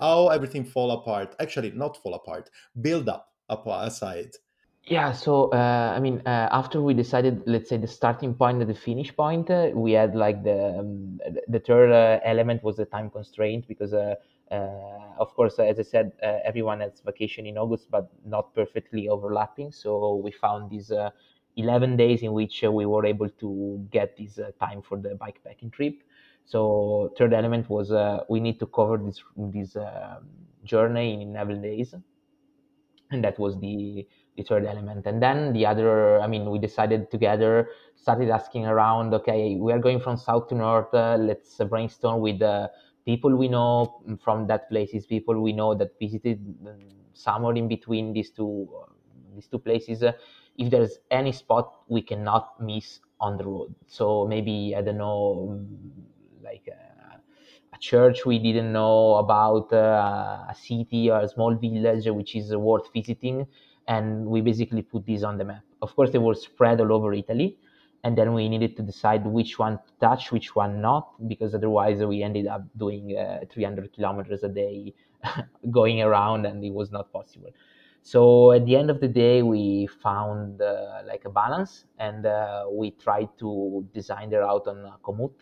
how 0.00 0.30
everything 0.30 0.64
fall 0.64 0.90
apart. 0.90 1.36
Actually, 1.38 1.70
not 1.76 1.96
fall 1.96 2.14
apart. 2.14 2.50
Build 2.80 3.08
up 3.08 3.28
aside. 3.48 4.32
Yeah, 4.88 5.10
so 5.10 5.50
uh, 5.50 5.92
I 5.96 5.98
mean, 5.98 6.22
uh, 6.26 6.48
after 6.52 6.80
we 6.80 6.94
decided, 6.94 7.42
let's 7.46 7.68
say 7.68 7.76
the 7.76 7.88
starting 7.88 8.34
point 8.34 8.60
and 8.60 8.70
the 8.70 8.74
finish 8.74 9.14
point, 9.16 9.50
uh, 9.50 9.70
we 9.74 9.92
had 9.92 10.14
like 10.14 10.44
the 10.44 10.78
um, 10.78 11.18
the- 11.48 11.58
third 11.58 11.90
uh, 11.90 12.20
element 12.24 12.62
was 12.62 12.76
the 12.76 12.84
time 12.84 13.10
constraint 13.10 13.66
because, 13.66 13.92
uh, 13.92 14.14
uh, 14.52 14.54
of 15.18 15.34
course, 15.34 15.58
as 15.58 15.80
I 15.80 15.82
said, 15.82 16.12
everyone 16.44 16.80
has 16.80 17.00
vacation 17.04 17.46
in 17.46 17.58
August, 17.58 17.90
but 17.90 18.08
not 18.24 18.54
perfectly 18.54 19.08
overlapping. 19.08 19.72
So 19.72 20.16
we 20.22 20.30
found 20.30 20.70
these 20.70 20.92
11 21.56 21.96
days 21.96 22.22
in 22.22 22.32
which 22.32 22.62
we 22.62 22.86
were 22.86 23.04
able 23.04 23.28
to 23.28 23.84
get 23.90 24.16
this 24.16 24.38
time 24.60 24.82
for 24.82 24.98
the 24.98 25.18
bikepacking 25.24 25.72
trip. 25.72 25.96
So 26.44 27.12
third 27.18 27.32
element 27.32 27.68
was 27.68 27.90
we 28.28 28.38
need 28.38 28.60
to 28.60 28.66
cover 28.66 28.98
this 28.98 29.20
this 29.36 29.74
um 29.74 30.28
journey 30.64 31.14
in 31.14 31.22
11 31.34 31.60
days 31.60 31.92
and 33.10 33.22
that 33.24 33.38
was 33.38 33.58
the 33.60 34.06
the 34.36 34.42
third 34.42 34.64
element. 34.66 35.06
And 35.06 35.22
then 35.22 35.52
the 35.52 35.66
other 35.66 36.20
i 36.20 36.26
mean 36.26 36.50
we 36.50 36.58
decided 36.58 37.10
together 37.10 37.68
started 37.96 38.30
asking 38.30 38.66
around 38.66 39.14
okay 39.14 39.56
we 39.56 39.72
are 39.72 39.78
going 39.78 40.00
from 40.00 40.16
south 40.16 40.48
to 40.48 40.54
north 40.54 40.92
uh, 40.94 41.16
let's 41.18 41.56
brainstorm 41.68 42.20
with 42.20 42.38
the 42.40 42.70
people 43.04 43.34
we 43.36 43.48
know. 43.48 44.02
From 44.22 44.46
that 44.48 44.68
places 44.68 45.06
people 45.06 45.40
we 45.40 45.52
know 45.52 45.74
that 45.74 45.98
visited 45.98 46.38
um, 46.66 46.88
somewhere 47.14 47.54
in 47.56 47.68
between 47.68 48.12
these 48.12 48.30
two 48.30 48.68
these 49.34 49.46
two 49.48 49.58
places. 49.58 50.02
If 50.58 50.70
there's 50.70 50.98
any 51.10 51.32
spot 51.32 51.72
we 51.88 52.02
cannot 52.02 52.60
miss 52.60 53.00
on 53.20 53.36
the 53.38 53.44
road. 53.44 53.74
So 53.86 54.26
maybe 54.26 54.74
i 54.76 54.82
don't 54.82 54.98
know 54.98 55.48
um, 55.52 55.66
like 56.42 56.68
uh, 56.70 57.18
a 57.72 57.78
church 57.78 58.24
we 58.24 58.38
didn't 58.38 58.72
know 58.72 59.16
about, 59.16 59.72
uh, 59.72 60.44
a 60.48 60.54
city 60.54 61.10
or 61.10 61.20
a 61.20 61.28
small 61.28 61.54
village 61.54 62.06
which 62.06 62.34
is 62.36 62.54
worth 62.56 62.92
visiting, 62.92 63.46
and 63.88 64.26
we 64.26 64.40
basically 64.40 64.82
put 64.82 65.04
these 65.06 65.22
on 65.24 65.38
the 65.38 65.44
map. 65.44 65.62
Of 65.82 65.94
course, 65.96 66.10
they 66.10 66.18
were 66.18 66.34
spread 66.34 66.80
all 66.80 66.92
over 66.92 67.12
Italy, 67.12 67.58
and 68.04 68.16
then 68.16 68.32
we 68.34 68.48
needed 68.48 68.76
to 68.76 68.82
decide 68.82 69.26
which 69.26 69.58
one 69.58 69.78
to 69.78 69.92
touch, 70.00 70.32
which 70.32 70.54
one 70.54 70.80
not, 70.80 71.12
because 71.28 71.54
otherwise 71.54 72.02
we 72.04 72.22
ended 72.22 72.46
up 72.46 72.62
doing 72.76 73.16
uh, 73.16 73.40
300 73.50 73.92
kilometers 73.92 74.42
a 74.42 74.48
day 74.48 74.94
going 75.70 76.02
around, 76.02 76.46
and 76.46 76.64
it 76.64 76.72
was 76.72 76.90
not 76.90 77.12
possible. 77.12 77.50
So 78.02 78.52
at 78.52 78.64
the 78.66 78.76
end 78.76 78.90
of 78.90 79.00
the 79.00 79.08
day, 79.08 79.42
we 79.42 79.86
found 79.88 80.62
uh, 80.62 81.02
like 81.06 81.24
a 81.24 81.30
balance, 81.30 81.84
and 81.98 82.24
uh, 82.26 82.66
we 82.70 82.92
tried 82.92 83.28
to 83.40 83.86
design 83.92 84.30
the 84.30 84.38
route 84.40 84.66
on 84.68 84.84
uh, 84.86 84.96
Komoot 85.04 85.34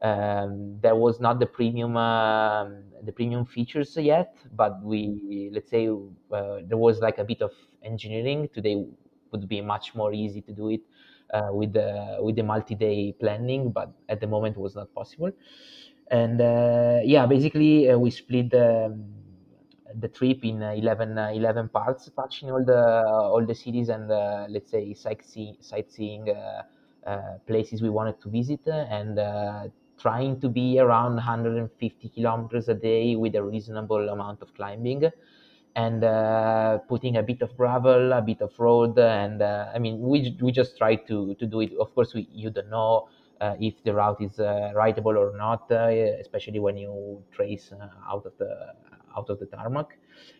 Um, 0.00 0.78
there 0.80 0.94
was 0.94 1.18
not 1.20 1.40
the 1.40 1.46
premium 1.46 1.96
um, 1.96 2.84
the 3.02 3.12
premium 3.12 3.44
features 3.44 3.96
yet, 3.96 4.36
but 4.54 4.80
we 4.82 5.50
let's 5.52 5.70
say 5.70 5.88
uh, 5.88 6.58
there 6.68 6.78
was 6.78 7.00
like 7.00 7.18
a 7.18 7.24
bit 7.24 7.42
of 7.42 7.52
engineering. 7.82 8.48
Today 8.52 8.84
would 9.32 9.48
be 9.48 9.60
much 9.60 9.94
more 9.94 10.12
easy 10.12 10.40
to 10.42 10.52
do 10.52 10.70
it 10.70 10.80
uh, 11.32 11.48
with 11.50 11.72
the 11.72 12.18
with 12.20 12.36
the 12.36 12.42
multi-day 12.42 13.12
planning, 13.20 13.70
but 13.70 13.92
at 14.08 14.20
the 14.20 14.26
moment 14.26 14.56
was 14.56 14.74
not 14.74 14.92
possible. 14.94 15.30
And 16.10 16.40
uh, 16.40 17.00
yeah, 17.04 17.26
basically 17.26 17.90
uh, 17.90 17.98
we 17.98 18.10
split 18.10 18.50
the 18.50 18.96
the 20.00 20.08
trip 20.08 20.44
in 20.44 20.62
uh, 20.62 20.72
11, 20.72 21.16
uh, 21.16 21.30
11 21.34 21.68
parts, 21.70 22.10
touching 22.14 22.50
all 22.50 22.64
the 22.64 23.04
all 23.06 23.44
the 23.44 23.54
cities 23.54 23.88
and 23.88 24.10
uh, 24.10 24.46
let's 24.48 24.70
say 24.70 24.94
sightseeing 24.94 25.56
sightseeing 25.60 26.28
places 27.46 27.80
we 27.80 27.88
wanted 27.88 28.20
to 28.20 28.28
visit 28.28 28.60
and 28.66 29.18
trying 29.98 30.38
to 30.40 30.48
be 30.48 30.78
around 30.78 31.14
150 31.14 32.08
kilometers 32.10 32.68
a 32.68 32.74
day 32.74 33.16
with 33.16 33.34
a 33.34 33.42
reasonable 33.42 34.08
amount 34.10 34.40
of 34.42 34.54
climbing 34.54 35.10
and 35.76 36.02
uh, 36.04 36.78
putting 36.88 37.16
a 37.16 37.22
bit 37.22 37.42
of 37.42 37.56
gravel, 37.56 38.12
a 38.12 38.22
bit 38.22 38.40
of 38.40 38.58
road, 38.58 38.98
and 38.98 39.42
uh, 39.42 39.70
I 39.74 39.78
mean, 39.78 40.00
we 40.00 40.36
we 40.40 40.52
just 40.52 40.76
try 40.76 40.96
to 40.96 41.34
to 41.34 41.46
do 41.46 41.60
it. 41.60 41.72
Of 41.78 41.94
course, 41.94 42.14
we 42.14 42.28
you 42.32 42.50
don't 42.50 42.70
know 42.70 43.08
uh, 43.40 43.54
if 43.60 43.82
the 43.84 43.94
route 43.94 44.20
is 44.20 44.40
uh, 44.40 44.72
rideable 44.74 45.16
or 45.16 45.36
not, 45.36 45.70
uh, 45.70 45.88
especially 46.20 46.58
when 46.58 46.76
you 46.76 47.22
trace 47.30 47.72
uh, 47.72 47.88
out 48.12 48.26
of 48.26 48.32
the 48.38 48.74
out 49.16 49.30
of 49.30 49.38
the 49.38 49.46
tarmac, 49.46 49.98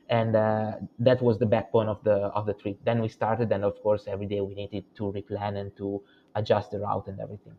and 0.09 0.35
that 0.35 1.23
was 1.23 1.39
the 1.39 1.47
backbone 1.47 1.89
of 1.89 2.03
the 2.05 2.17
of 2.39 2.47
the 2.47 2.55
trip. 2.55 2.79
Then 2.85 3.01
we 3.01 3.09
started, 3.09 3.53
and 3.53 3.65
of 3.65 3.81
course, 3.83 4.05
every 4.07 4.27
day 4.27 4.41
we 4.41 4.55
needed 4.55 4.85
to 4.97 5.05
replan 5.13 5.57
and 5.57 5.77
to 5.77 6.03
adjust 6.35 6.73
the 6.73 6.81
route 6.81 7.07
and 7.09 7.21
everything. 7.21 7.57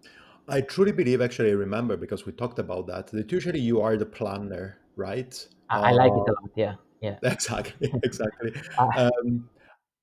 I 0.47 0.62
truly 0.62 0.91
believe, 0.91 1.21
actually, 1.21 1.51
I 1.51 1.53
remember 1.53 1.95
because 1.95 2.25
we 2.25 2.32
talked 2.32 2.58
about 2.58 2.88
that. 2.88 3.08
That 3.08 3.32
usually 3.32 3.60
you 3.60 3.82
are 3.82 3.95
the 3.97 4.05
planner, 4.05 4.79
right? 4.95 5.47
I, 5.69 5.89
I 5.89 5.91
like 5.91 6.12
it 6.12 6.27
a 6.27 6.34
lot. 6.34 6.51
Yeah 6.55 6.75
yeah. 7.01 7.17
Exactly 7.23 7.91
exactly. 8.03 8.53
Ah. 8.77 9.09
um, 9.25 9.49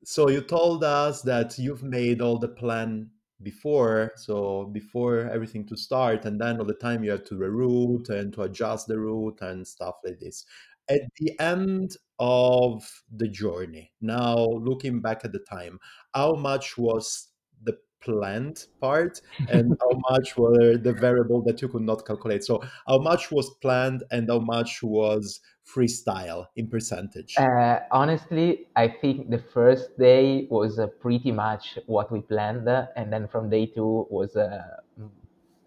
so 0.04 0.28
you 0.28 0.40
told 0.40 0.84
us 0.84 1.22
that 1.22 1.58
you've 1.58 1.82
made 1.82 2.20
all 2.20 2.38
the 2.38 2.48
plan 2.48 3.10
before 3.42 4.12
so 4.16 4.70
before 4.72 5.28
everything 5.30 5.66
to 5.66 5.76
start 5.76 6.24
and 6.24 6.40
then 6.40 6.58
all 6.58 6.64
the 6.64 6.74
time 6.74 7.04
you 7.04 7.10
have 7.10 7.24
to 7.24 7.34
reroute 7.34 8.08
and 8.08 8.32
to 8.32 8.42
adjust 8.42 8.86
the 8.86 8.98
route 8.98 9.38
and 9.42 9.66
stuff 9.66 9.96
like 10.04 10.18
this. 10.18 10.46
At 10.88 11.00
the 11.18 11.38
end 11.40 11.96
of 12.18 12.88
the 13.14 13.28
journey 13.28 13.92
now 14.00 14.36
looking 14.38 15.00
back 15.00 15.24
at 15.24 15.32
the 15.32 15.40
time 15.50 15.78
how 16.14 16.34
much 16.34 16.78
was 16.78 17.28
the 17.62 17.76
planned 18.00 18.66
part 18.80 19.20
and 19.50 19.76
how 19.80 20.00
much 20.10 20.36
were 20.38 20.78
the 20.78 20.92
variable 20.92 21.42
that 21.42 21.60
you 21.60 21.68
could 21.68 21.82
not 21.82 22.06
calculate? 22.06 22.44
So 22.44 22.62
how 22.86 22.98
much 22.98 23.30
was 23.30 23.50
planned 23.60 24.04
and 24.10 24.28
how 24.30 24.38
much 24.38 24.82
was 24.82 25.40
freestyle 25.66 26.46
in 26.56 26.68
percentage? 26.68 27.36
Uh, 27.36 27.80
honestly, 27.90 28.66
I 28.76 28.88
think 28.88 29.30
the 29.30 29.38
first 29.38 29.98
day 29.98 30.46
was 30.50 30.78
uh, 30.78 30.86
pretty 30.86 31.32
much 31.32 31.78
what 31.86 32.10
we 32.12 32.20
planned, 32.20 32.68
uh, 32.68 32.86
and 32.96 33.12
then 33.12 33.26
from 33.28 33.50
day 33.50 33.66
two 33.66 34.06
was 34.10 34.36
uh, 34.36 34.62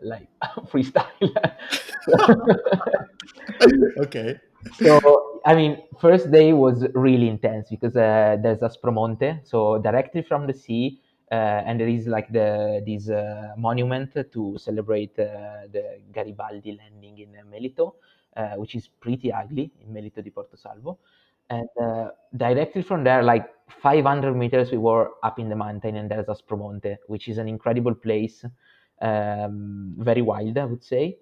like 0.02 0.28
freestyle. 0.72 1.06
okay. 4.00 4.40
So 4.74 5.42
I 5.46 5.56
mean, 5.56 5.78
first 6.00 6.32
day 6.32 6.54
was 6.54 6.86
really 6.94 7.28
intense 7.28 7.70
because 7.70 7.96
uh, 7.96 8.38
there's 8.42 8.60
Aspromonte, 8.60 9.46
so 9.46 9.78
directly 9.78 10.22
from 10.22 10.48
the 10.48 10.54
sea. 10.54 11.02
Uh, 11.32 11.62
and 11.64 11.80
there 11.80 11.88
is 11.88 12.08
like 12.08 12.28
the 12.34 12.82
this 12.88 13.08
monument 13.56 14.12
to 14.34 14.58
celebrate 14.58 15.16
the 15.16 16.00
Garibaldi 16.12 16.76
landing 16.76 17.20
in 17.20 17.38
Melito, 17.52 17.98
uh, 18.36 18.56
which 18.56 18.76
is 18.76 18.88
pretty 18.88 19.32
ugly 19.32 19.72
in 19.82 19.94
Melito 19.94 20.22
di 20.22 20.30
Porto 20.30 20.56
Salvo. 20.56 21.00
And 21.50 21.68
uh, 21.82 22.10
directly 22.38 22.84
from 22.84 23.04
there, 23.04 23.24
like 23.24 23.50
500 23.82 24.36
meters, 24.36 24.72
we 24.72 24.78
were 24.78 25.12
up 25.24 25.40
in 25.40 25.50
the 25.50 25.56
mountain, 25.56 25.96
and 25.96 26.10
there's 26.10 26.28
Aspromonte, 26.28 26.98
which 27.08 27.28
is 27.28 27.38
an 27.40 27.48
incredible 27.48 27.96
place, 27.96 28.46
um, 29.02 29.96
very 29.98 30.22
wild, 30.22 30.58
I 30.58 30.66
would 30.66 30.84
say. 30.84 31.18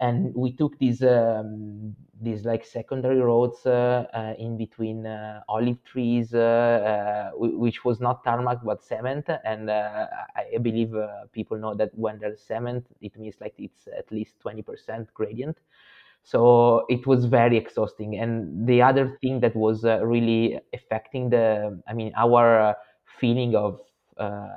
And 0.00 0.34
we 0.34 0.52
took 0.52 0.78
these 0.78 1.02
um, 1.02 1.94
these 2.22 2.44
like 2.44 2.64
secondary 2.64 3.20
roads 3.20 3.64
uh, 3.66 4.06
uh, 4.14 4.34
in 4.38 4.56
between 4.56 5.06
uh, 5.06 5.40
olive 5.48 5.82
trees, 5.84 6.32
which 7.34 7.84
was 7.84 8.00
not 8.00 8.24
tarmac 8.24 8.58
but 8.64 8.82
cement. 8.82 9.28
And 9.44 9.70
I 9.70 10.56
believe 10.60 10.94
people 11.32 11.58
know 11.58 11.74
that 11.74 11.90
when 11.98 12.18
there's 12.18 12.40
cement, 12.40 12.86
it 13.00 13.16
means 13.18 13.36
like 13.40 13.54
it's 13.58 13.88
at 13.96 14.10
least 14.10 14.38
20% 14.44 15.06
gradient 15.14 15.58
so 16.22 16.84
it 16.88 17.06
was 17.06 17.24
very 17.24 17.56
exhausting. 17.56 18.18
And 18.18 18.66
the 18.66 18.82
other 18.82 19.18
thing 19.20 19.40
that 19.40 19.56
was 19.56 19.84
uh, 19.84 20.04
really 20.04 20.58
affecting 20.74 21.30
the 21.30 21.80
i 21.88 21.92
mean 21.94 22.12
our 22.16 22.60
uh, 22.60 22.74
feeling 23.18 23.54
of 23.56 23.80
uh, 24.18 24.48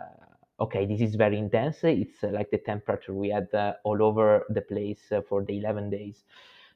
okay 0.60 0.86
this 0.86 1.02
is 1.02 1.16
very 1.16 1.38
intense. 1.38 1.78
It's 1.84 2.24
uh, 2.24 2.28
like 2.28 2.52
the 2.52 2.60
temperature 2.60 3.14
we 3.14 3.30
had 3.30 3.54
uh, 3.54 3.74
all 3.84 4.02
over 4.04 4.46
the 4.50 4.62
place 4.62 5.12
uh, 5.12 5.22
for 5.28 5.44
the 5.44 5.58
11 5.58 5.90
days. 5.90 6.24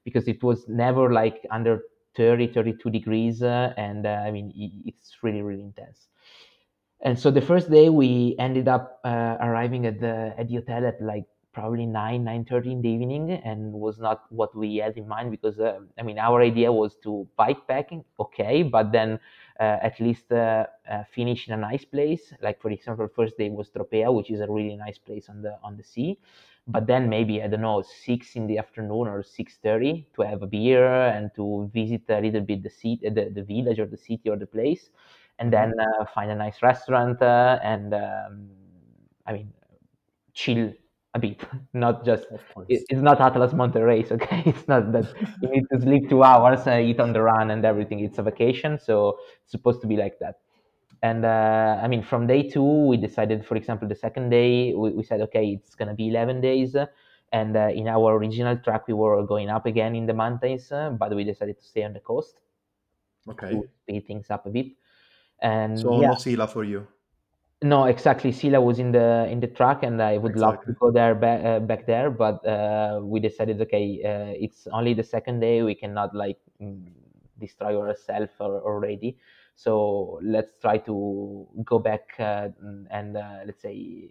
Because 0.03 0.27
it 0.29 0.41
was 0.41 0.69
never 0.69 1.11
like 1.11 1.45
under 1.51 1.81
30 2.15 2.47
32 2.47 2.89
degrees 2.89 3.43
and 3.43 4.07
i 4.07 4.31
mean 4.31 4.51
it's 4.85 5.17
really 5.21 5.41
really 5.41 5.61
intense. 5.61 6.07
And 7.01 7.19
so 7.19 7.29
the 7.29 7.41
first 7.41 7.69
day 7.69 7.89
we 7.89 8.35
ended 8.39 8.67
up 8.67 9.01
arriving 9.05 9.85
at 9.85 9.99
the 9.99 10.33
at 10.37 10.47
the 10.47 10.55
hotel 10.55 10.85
at 10.87 11.01
like 11.01 11.25
probably 11.57 11.85
9 11.85 12.23
9.30 12.23 12.71
in 12.71 12.81
the 12.81 12.89
evening 12.89 13.31
and 13.49 13.73
was 13.73 13.97
not 14.07 14.25
what 14.29 14.55
we 14.55 14.75
had 14.77 14.95
in 15.01 15.07
mind 15.07 15.31
because 15.31 15.59
uh, 15.59 15.79
i 15.99 16.03
mean 16.07 16.19
our 16.19 16.41
idea 16.41 16.71
was 16.71 16.91
to 17.05 17.27
bike 17.35 17.61
packing 17.67 18.03
okay 18.19 18.61
but 18.61 18.91
then 18.91 19.19
uh, 19.59 19.77
at 19.81 19.99
least 19.99 20.31
uh, 20.31 20.65
uh, 20.89 21.03
finish 21.11 21.47
in 21.47 21.53
a 21.53 21.57
nice 21.57 21.83
place. 21.83 22.33
Like 22.41 22.61
for 22.61 22.69
example 22.69 23.07
first 23.07 23.37
day 23.37 23.49
was 23.49 23.69
tropea 23.71 24.13
which 24.13 24.29
is 24.29 24.39
a 24.39 24.47
really 24.47 24.75
nice 24.75 24.99
place 24.99 25.29
on 25.29 25.41
the 25.41 25.57
on 25.63 25.77
the 25.77 25.83
sea. 25.83 26.19
But 26.67 26.85
then 26.85 27.09
maybe 27.09 27.41
i 27.41 27.47
don't 27.47 27.61
know 27.61 27.81
6 27.81 28.35
in 28.35 28.45
the 28.45 28.57
afternoon 28.57 29.07
or 29.07 29.23
6.30 29.23 30.05
to 30.15 30.21
have 30.21 30.43
a 30.43 30.47
beer 30.47 30.85
and 31.15 31.31
to 31.35 31.71
visit 31.73 32.03
a 32.09 32.19
little 32.19 32.41
bit 32.41 32.61
the, 32.61 32.69
city, 32.69 32.99
the, 33.03 33.31
the 33.33 33.43
village 33.43 33.79
or 33.79 33.87
the 33.87 33.97
city 33.97 34.29
or 34.29 34.37
the 34.37 34.45
place. 34.45 34.89
And 35.39 35.51
then 35.53 35.73
uh, 35.79 36.05
find 36.13 36.29
a 36.29 36.35
nice 36.35 36.61
restaurant 36.61 37.21
uh, 37.21 37.59
and 37.63 37.93
um, 37.93 38.49
i 39.25 39.33
mean 39.33 39.51
chill 40.33 40.71
a 41.17 41.19
bit, 41.19 41.41
not 41.73 42.05
just. 42.05 42.25
It, 42.69 42.83
it's 42.89 43.01
not 43.01 43.19
Atlas 43.19 43.53
Monte 43.53 43.79
Race, 43.79 44.11
okay? 44.17 44.43
It's 44.45 44.67
not 44.67 44.91
that 44.93 45.05
you 45.41 45.49
need 45.49 45.65
to 45.71 45.81
sleep 45.81 46.09
two 46.09 46.23
hours, 46.23 46.65
uh, 46.67 46.77
eat 46.77 46.99
on 46.99 47.13
the 47.13 47.21
run, 47.21 47.51
and 47.51 47.65
everything. 47.65 47.99
It's 47.99 48.17
a 48.17 48.23
vacation, 48.23 48.79
so 48.79 49.19
it's 49.43 49.51
supposed 49.51 49.81
to 49.81 49.87
be 49.87 49.97
like 49.97 50.17
that. 50.19 50.35
And 51.03 51.25
uh, 51.25 51.79
I 51.83 51.87
mean, 51.87 52.03
from 52.03 52.25
day 52.25 52.49
two, 52.49 52.87
we 52.87 52.97
decided, 52.97 53.45
for 53.45 53.55
example, 53.55 53.87
the 53.87 53.95
second 53.95 54.29
day, 54.29 54.73
we, 54.73 54.91
we 54.91 55.03
said, 55.03 55.21
okay, 55.21 55.45
it's 55.45 55.75
gonna 55.75 55.93
be 55.93 56.07
eleven 56.07 56.41
days. 56.41 56.75
And 57.33 57.57
uh, 57.57 57.69
in 57.75 57.89
our 57.89 58.15
original 58.15 58.57
track, 58.57 58.87
we 58.87 58.93
were 58.93 59.21
going 59.25 59.49
up 59.49 59.65
again 59.65 59.95
in 59.95 60.05
the 60.05 60.13
mountains, 60.13 60.71
uh, 60.71 60.91
but 60.91 61.13
we 61.13 61.25
decided 61.25 61.59
to 61.59 61.65
stay 61.65 61.83
on 61.83 61.93
the 61.93 61.99
coast. 61.99 62.39
Okay. 63.29 63.51
To 63.51 63.63
speed 63.83 64.07
things 64.07 64.27
up 64.29 64.45
a 64.45 64.49
bit. 64.49 64.67
And 65.41 65.77
so 65.77 66.01
yeah. 66.01 66.07
no 66.07 66.15
Sila 66.15 66.47
for 66.47 66.63
you. 66.63 66.87
No, 67.63 67.85
exactly. 67.85 68.31
Sila 68.31 68.61
was 68.61 68.77
in 68.77 68.91
the 68.91 69.25
in 69.31 69.39
the 69.39 69.47
track, 69.47 69.81
and 69.81 69.99
I 70.01 70.17
would 70.17 70.35
love 70.35 70.63
to 70.65 70.73
go 70.79 70.91
there 70.91 71.15
back 71.15 71.43
uh, 71.43 71.59
back 71.59 71.87
there, 71.87 72.11
but 72.11 72.45
uh, 72.45 72.99
we 73.01 73.19
decided, 73.19 73.59
okay, 73.61 73.99
uh, 74.05 74.33
it's 74.37 74.67
only 74.67 74.93
the 74.93 75.03
second 75.03 75.39
day. 75.39 75.63
We 75.63 75.73
cannot 75.73 76.13
like 76.13 76.37
mm, 76.61 76.85
destroy 77.39 77.75
ourselves 77.81 78.31
already. 78.39 79.17
So 79.55 80.19
let's 80.21 80.53
try 80.61 80.77
to 80.85 81.47
go 81.65 81.79
back 81.79 82.13
uh, 82.19 82.49
and 82.91 83.17
uh, 83.17 83.39
let's 83.47 83.63
say 83.63 84.07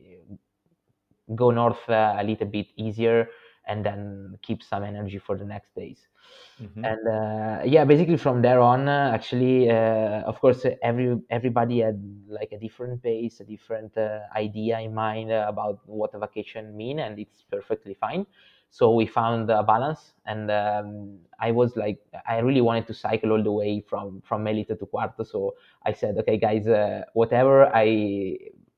go 1.35 1.50
north 1.50 1.88
uh, 1.88 2.16
a 2.18 2.24
little 2.24 2.46
bit 2.46 2.66
easier, 2.76 3.28
and 3.66 3.85
then 3.85 4.38
keep 4.42 4.62
some 4.62 4.85
energy 4.85 5.18
for 5.18 5.37
the 5.37 5.44
next 5.44 5.74
days. 5.74 6.07
Mm-hmm. 6.61 6.85
And 6.85 7.09
uh, 7.09 7.62
yeah, 7.64 7.85
basically 7.85 8.16
from 8.16 8.42
there 8.42 8.61
on, 8.61 8.88
uh, 8.88 9.11
actually, 9.12 9.70
uh, 9.70 10.22
of 10.26 10.40
course, 10.40 10.64
every 10.83 11.18
everybody 11.31 11.81
had 11.81 12.00
like 12.29 12.52
a 12.52 12.59
different 12.59 13.02
pace, 13.02 13.40
a 13.40 13.44
different 13.44 13.96
uh, 13.96 14.20
idea 14.35 14.81
in 14.81 14.94
mind 14.94 15.31
about 15.31 15.81
what 15.87 16.14
a 16.14 16.18
vacation 16.18 16.76
mean, 16.76 17.00
and 17.00 17.18
it's 17.18 17.44
perfectly 17.50 17.94
fine. 17.94 18.26
So 18.70 18.92
we 18.92 19.07
found 19.07 19.48
a 19.50 19.62
balance, 19.62 20.12
and 20.26 20.50
um, 20.50 21.18
I 21.38 21.50
was 21.52 21.76
like, 21.76 21.98
I 22.26 22.38
really 22.38 22.61
wanted 22.61 22.87
to 22.88 22.94
cycle 22.94 23.33
all 23.33 23.42
the 23.42 23.52
way 23.52 23.81
from 23.88 24.22
from 24.26 24.42
Melito 24.42 24.74
to 24.74 24.87
Quarto. 24.87 25.22
So 25.22 25.55
I 25.85 25.92
said, 25.92 26.16
okay, 26.18 26.37
guys, 26.37 26.66
uh, 26.66 27.02
whatever 27.12 27.70
I 27.74 28.37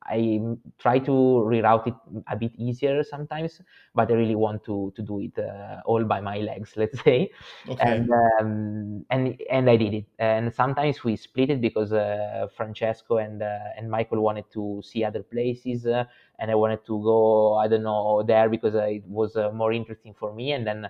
I 0.08 0.40
try 0.78 0.98
to 1.00 1.10
reroute 1.12 1.86
it 1.88 1.94
a 2.28 2.36
bit 2.36 2.52
easier 2.56 3.02
sometimes, 3.02 3.60
but 3.94 4.10
I 4.10 4.14
really 4.14 4.34
want 4.36 4.64
to 4.64 4.92
to 4.96 5.02
do 5.02 5.20
it 5.20 5.38
uh, 5.38 5.80
all 5.84 6.04
by 6.04 6.20
my 6.20 6.38
legs, 6.38 6.72
let's 6.76 7.00
say. 7.02 7.30
Okay. 7.68 7.94
And 7.94 8.10
um, 8.40 9.04
and 9.10 9.40
and 9.50 9.70
I 9.70 9.76
did 9.76 9.94
it. 9.94 10.06
And 10.18 10.52
sometimes 10.52 11.04
we 11.04 11.16
split 11.16 11.50
it 11.50 11.60
because 11.60 11.92
uh, 11.92 12.48
Francesco 12.56 13.18
and 13.18 13.42
uh, 13.42 13.58
and 13.76 13.90
Michael 13.90 14.20
wanted 14.22 14.50
to 14.52 14.80
see 14.84 15.04
other 15.04 15.22
places, 15.22 15.86
uh, 15.86 16.04
and 16.38 16.50
I 16.50 16.54
wanted 16.54 16.84
to 16.86 17.02
go. 17.02 17.54
I 17.54 17.68
don't 17.68 17.82
know 17.84 18.22
there 18.22 18.48
because 18.48 18.74
it 18.74 19.04
was 19.06 19.36
uh, 19.36 19.50
more 19.52 19.72
interesting 19.72 20.14
for 20.14 20.32
me. 20.34 20.52
And 20.52 20.66
then 20.66 20.88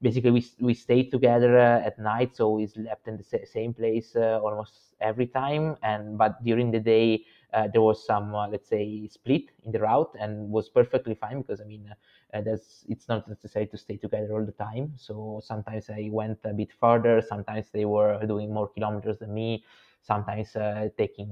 basically 0.00 0.30
we 0.30 0.44
we 0.60 0.74
stayed 0.74 1.10
together 1.10 1.58
uh, 1.58 1.80
at 1.86 1.98
night, 1.98 2.36
so 2.36 2.50
we 2.50 2.66
slept 2.66 3.06
in 3.06 3.16
the 3.16 3.24
same 3.46 3.72
place 3.74 4.14
uh, 4.16 4.40
almost 4.42 4.94
every 5.00 5.26
time. 5.26 5.76
And 5.82 6.16
but 6.18 6.42
during 6.44 6.70
the 6.70 6.80
day 6.80 7.24
uh, 7.24 7.39
Uh, 7.52 7.68
there 7.72 7.82
was 7.82 8.04
some 8.04 8.34
uh, 8.34 8.48
let's 8.48 8.68
say 8.68 9.06
split 9.08 9.50
in 9.64 9.72
the 9.72 9.80
route, 9.80 10.14
and 10.20 10.50
was 10.50 10.68
perfectly 10.68 11.14
fine 11.14 11.42
because 11.42 11.60
I 11.60 11.64
mean 11.64 11.92
uh, 12.34 12.40
that's 12.40 12.84
it's 12.88 13.08
not 13.08 13.28
necessary 13.28 13.66
to 13.68 13.76
stay 13.76 13.96
together 13.96 14.32
all 14.32 14.44
the 14.44 14.52
time. 14.52 14.92
So 14.96 15.40
sometimes 15.44 15.90
I 15.90 16.08
went 16.12 16.38
a 16.44 16.52
bit 16.52 16.72
further. 16.78 17.20
Sometimes 17.20 17.66
they 17.72 17.84
were 17.84 18.24
doing 18.26 18.52
more 18.52 18.68
kilometers 18.68 19.18
than 19.18 19.34
me. 19.34 19.64
Sometimes 20.02 20.56
taking 20.96 21.30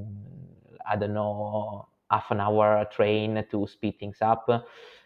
I 0.88 0.96
don't 0.96 1.14
know 1.14 1.88
half 2.11 2.31
an 2.31 2.40
hour 2.40 2.87
train 2.90 3.44
to 3.50 3.66
speed 3.66 3.98
things 3.98 4.18
up 4.22 4.48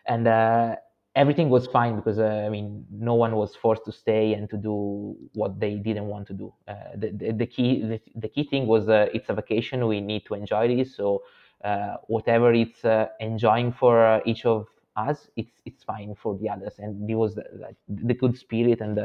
and 0.06 0.28
uh, 0.28 0.76
everything 1.14 1.50
was 1.50 1.66
fine 1.66 1.96
because 1.96 2.18
uh, 2.18 2.44
I 2.46 2.48
mean 2.48 2.86
no 2.90 3.14
one 3.14 3.36
was 3.36 3.54
forced 3.54 3.84
to 3.84 3.92
stay 3.92 4.34
and 4.34 4.48
to 4.50 4.56
do 4.56 5.16
what 5.34 5.60
they 5.60 5.74
didn't 5.74 6.06
want 6.06 6.26
to 6.28 6.32
do. 6.32 6.52
Uh, 6.66 6.74
the, 6.96 7.10
the, 7.10 7.32
the, 7.32 7.46
key 7.46 7.82
the, 7.82 8.00
the, 8.16 8.28
key 8.28 8.44
thing 8.44 8.66
was 8.66 8.88
uh, 8.88 9.06
it's 9.12 9.28
a 9.28 9.34
vacation. 9.34 9.86
We 9.86 10.00
need 10.00 10.24
to 10.26 10.34
enjoy 10.34 10.74
this. 10.74 10.96
So 10.96 11.22
uh, 11.64 11.96
whatever 12.08 12.52
it's 12.52 12.84
uh, 12.84 13.08
enjoying 13.20 13.72
for 13.72 14.04
uh, 14.04 14.20
each 14.24 14.46
of 14.46 14.66
us, 14.96 15.28
it's 15.36 15.52
it's 15.64 15.84
fine 15.84 16.14
for 16.14 16.38
the 16.38 16.48
others. 16.48 16.74
And 16.78 17.08
it 17.08 17.14
was 17.14 17.36
like 17.58 17.76
the 17.88 18.14
good 18.14 18.36
spirit 18.38 18.80
and 18.80 18.98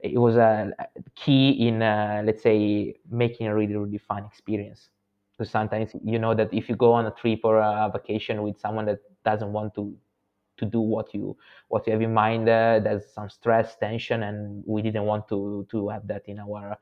it 0.00 0.18
was 0.18 0.36
a 0.36 0.72
key 1.14 1.68
in 1.68 1.78
let's 1.78 2.42
say 2.42 2.94
making 3.10 3.46
a 3.46 3.54
really 3.54 3.76
really 3.76 3.98
fun 3.98 4.24
experience. 4.24 4.90
Because 5.36 5.50
sometimes 5.50 5.90
you 6.04 6.18
know 6.18 6.34
that 6.34 6.52
if 6.52 6.68
you 6.68 6.76
go 6.76 6.92
on 6.92 7.06
a 7.06 7.10
trip 7.10 7.40
or 7.42 7.58
a 7.58 7.90
vacation 7.92 8.42
with 8.42 8.60
someone 8.60 8.86
that 8.86 9.00
doesn't 9.24 9.52
want 9.52 9.74
to 9.74 9.96
to 10.58 10.64
do 10.64 10.80
what 10.80 11.14
you 11.14 11.36
what 11.68 11.86
you 11.86 11.92
have 11.92 12.02
in 12.02 12.14
mind. 12.14 12.48
Uh, 12.48 12.80
there's 12.82 13.12
some 13.12 13.30
stress, 13.30 13.76
tension, 13.76 14.22
and 14.22 14.62
we 14.66 14.82
didn't 14.82 15.04
want 15.04 15.28
to 15.28 15.66
to 15.70 15.88
have 15.88 16.06
that 16.08 16.22
in 16.26 16.38
our 16.38 16.76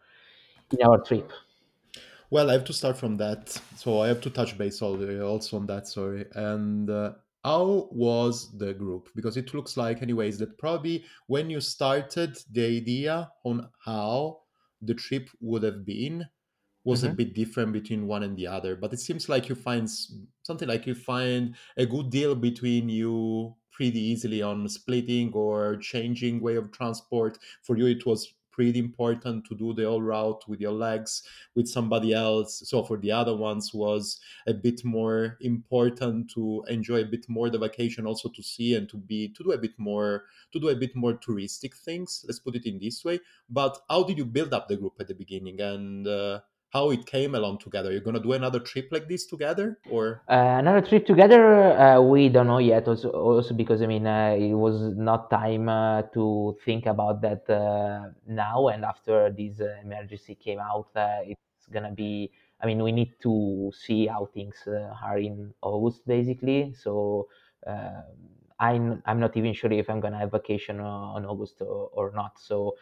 in 0.71 0.87
our 0.87 1.01
trip. 1.03 1.31
Well, 2.31 2.49
I 2.49 2.55
have 2.55 2.65
to 2.65 2.73
start 2.73 2.97
from 2.97 3.19
that, 3.19 3.51
so 3.77 4.01
I 4.01 4.09
have 4.09 4.23
to 4.23 4.31
touch 4.31 4.57
base 4.57 4.81
also 4.81 5.57
on 5.57 5.67
that. 5.67 5.87
Sorry, 5.87 6.25
and 6.35 6.89
uh, 6.89 7.13
how 7.45 7.89
was 7.91 8.57
the 8.57 8.73
group? 8.73 9.11
Because 9.15 9.37
it 9.37 9.53
looks 9.53 9.77
like, 9.77 10.01
anyways, 10.01 10.39
that 10.39 10.57
probably 10.59 11.05
when 11.27 11.51
you 11.51 11.61
started 11.61 12.39
the 12.51 12.65
idea 12.65 13.31
on 13.45 13.69
how 13.85 14.41
the 14.81 14.95
trip 14.95 15.29
would 15.41 15.63
have 15.63 15.85
been 15.85 16.27
was 16.85 17.03
mm-hmm. 17.03 17.13
a 17.13 17.15
bit 17.15 17.35
different 17.35 17.73
between 17.73 18.07
one 18.07 18.25
and 18.25 18.37
the 18.37 18.47
other 18.47 18.75
but 18.75 18.93
it 18.93 19.01
seems 19.01 19.29
like 19.29 19.49
you 19.49 19.55
find 19.55 19.89
something 20.43 20.69
like 20.69 20.87
you 20.87 20.95
find 20.95 21.55
a 21.77 21.87
good 21.87 22.11
deal 22.11 22.35
between 22.35 22.89
you 22.89 23.55
pretty 23.83 23.99
easily 23.99 24.41
on 24.41 24.69
splitting 24.69 25.33
or 25.33 25.77
changing 25.79 26.41
way 26.41 26.55
of 26.55 26.71
transport. 26.71 27.37
For 27.63 27.77
you 27.77 27.87
it 27.87 28.07
was 28.07 28.33
pretty 28.53 28.79
important 28.79 29.45
to 29.45 29.57
do 29.57 29.75
the 29.75 29.83
whole 29.83 30.01
route 30.01 30.45
with 30.47 30.61
your 30.61 30.71
legs 30.71 31.25
with 31.57 31.67
somebody 31.67 32.15
else. 32.15 32.63
So 32.65 32.85
for 32.85 32.97
the 32.97 33.11
other 33.11 33.37
ones 33.37 33.75
was 33.75 34.21
a 34.47 34.55
bit 34.55 34.85
more 34.85 35.37
important 35.41 36.31
to 36.35 36.65
enjoy 36.69 37.01
a 37.01 37.05
bit 37.05 37.29
more 37.29 37.51
the 37.51 37.59
vacation 37.59 38.07
also 38.07 38.29
to 38.29 38.43
see 38.43 38.77
and 38.77 38.89
to 38.89 38.97
be 38.97 39.31
to 39.31 39.43
do 39.43 39.51
a 39.51 39.59
bit 39.59 39.77
more 39.79 40.27
to 40.53 40.61
do 40.61 40.69
a 40.69 40.77
bit 40.77 40.95
more 40.95 41.15
touristic 41.15 41.75
things 41.75 42.25
let's 42.29 42.39
put 42.39 42.55
it 42.55 42.67
in 42.67 42.79
this 42.79 43.05
way. 43.05 43.19
But 43.51 43.81
how 43.91 44.05
did 44.05 44.17
you 44.17 44.27
build 44.27 44.55
up 44.55 44.69
the 44.69 44.77
group 44.77 44.95
at 45.01 45.09
the 45.09 45.15
beginning? 45.15 45.61
And 45.61 46.07
uh, 46.07 46.41
how 46.73 46.91
it 46.91 47.05
came 47.05 47.35
along 47.35 47.59
together. 47.59 47.93
You're 47.93 48.01
gonna 48.01 48.23
do 48.23 48.33
another 48.33 48.59
trip 48.59 48.89
like 48.91 49.07
this 49.07 49.27
together, 49.27 49.79
or 49.91 50.23
uh, 50.29 50.57
another 50.59 50.81
trip 50.81 51.07
together? 51.07 51.73
Uh, 51.79 52.01
we 52.01 52.29
don't 52.31 52.47
know 52.47 52.59
yet. 52.59 52.89
Also, 52.89 53.11
also 53.11 53.55
because 53.55 53.83
I 53.83 53.87
mean, 53.87 54.07
uh, 54.07 54.35
it 54.39 54.55
was 54.55 54.81
not 54.97 55.31
time 55.31 55.69
uh, 55.69 56.03
to 56.15 56.57
think 56.65 56.87
about 56.87 57.21
that 57.21 57.49
uh, 57.51 58.09
now. 58.27 58.69
And 58.69 58.85
after 58.85 59.31
this 59.31 59.61
uh, 59.61 59.77
emergency 59.85 60.35
came 60.35 60.59
out, 60.59 60.89
it's 60.97 61.67
gonna 61.71 61.93
be. 61.93 62.31
I 62.61 62.67
mean, 62.67 62.83
we 62.83 62.93
need 62.93 63.15
to 63.23 63.73
see 63.75 64.07
how 64.07 64.27
things 64.33 64.57
are 64.67 65.19
in 65.19 65.53
August, 65.63 66.07
basically. 66.07 66.75
So. 66.75 67.29
I'm, 68.61 69.03
I'm 69.07 69.19
not 69.19 69.37
even 69.37 69.55
sure 69.55 69.73
if 69.73 69.91
I'm 69.91 69.99
gonna 69.99 70.19
have 70.19 70.31
vacation 70.31 70.79
on 70.79 71.27
August 71.27 71.61
or, 71.63 71.91
or 71.93 72.13
not. 72.15 72.39
So 72.39 72.77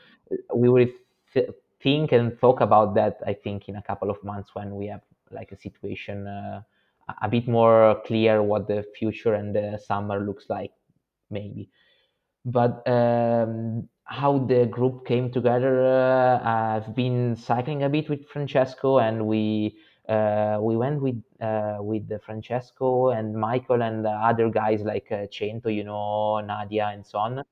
we 0.54 0.68
will 0.68 0.86
th- 1.32 1.48
think 1.82 2.12
and 2.12 2.38
talk 2.40 2.60
about 2.60 2.94
that 2.94 3.18
i 3.26 3.32
think 3.32 3.68
in 3.68 3.76
a 3.76 3.82
couple 3.82 4.10
of 4.10 4.22
months 4.24 4.54
when 4.54 4.74
we 4.74 4.86
have 4.86 5.02
like 5.30 5.52
a 5.52 5.56
situation 5.56 6.26
uh, 6.26 6.60
a 7.22 7.28
bit 7.28 7.48
more 7.48 8.00
clear 8.06 8.42
what 8.42 8.68
the 8.68 8.84
future 8.98 9.34
and 9.34 9.54
the 9.54 9.78
summer 9.78 10.20
looks 10.20 10.46
like 10.48 10.72
maybe. 11.30 11.68
But 12.44 12.86
um, 12.88 13.88
how 14.10 14.38
the 14.38 14.66
group 14.66 15.06
came 15.06 15.30
together 15.30 15.86
uh, 15.86 16.40
i've 16.42 16.96
been 16.96 17.36
cycling 17.36 17.84
a 17.84 17.88
bit 17.88 18.08
with 18.10 18.26
francesco 18.26 18.98
and 18.98 19.24
we 19.24 19.76
uh, 20.08 20.58
we 20.60 20.76
went 20.76 21.00
with 21.00 21.22
uh, 21.40 21.76
with 21.78 22.10
francesco 22.24 23.10
and 23.10 23.32
michael 23.34 23.82
and 23.82 24.04
other 24.04 24.50
guys 24.50 24.82
like 24.82 25.06
uh, 25.12 25.26
cento 25.30 25.68
you 25.68 25.84
know 25.84 26.40
nadia 26.40 26.90
and 26.92 27.06
so 27.06 27.18
on 27.18 27.44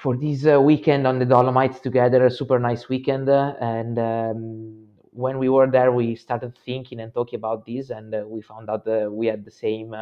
for 0.00 0.16
this 0.16 0.46
uh, 0.46 0.58
weekend 0.60 1.06
on 1.06 1.18
the 1.18 1.26
Dolomites 1.26 1.78
together, 1.80 2.24
a 2.24 2.30
super 2.30 2.58
nice 2.58 2.88
weekend. 2.88 3.28
Uh, 3.28 3.54
and 3.60 3.98
um, 3.98 4.86
when 5.12 5.38
we 5.38 5.48
were 5.50 5.70
there, 5.70 5.92
we 5.92 6.16
started 6.16 6.56
thinking 6.64 7.00
and 7.00 7.12
talking 7.12 7.36
about 7.36 7.66
this, 7.66 7.90
and 7.90 8.14
uh, 8.14 8.24
we 8.26 8.40
found 8.40 8.70
out 8.70 8.84
that 8.86 9.12
we 9.12 9.26
had 9.26 9.44
the 9.44 9.50
same, 9.50 9.94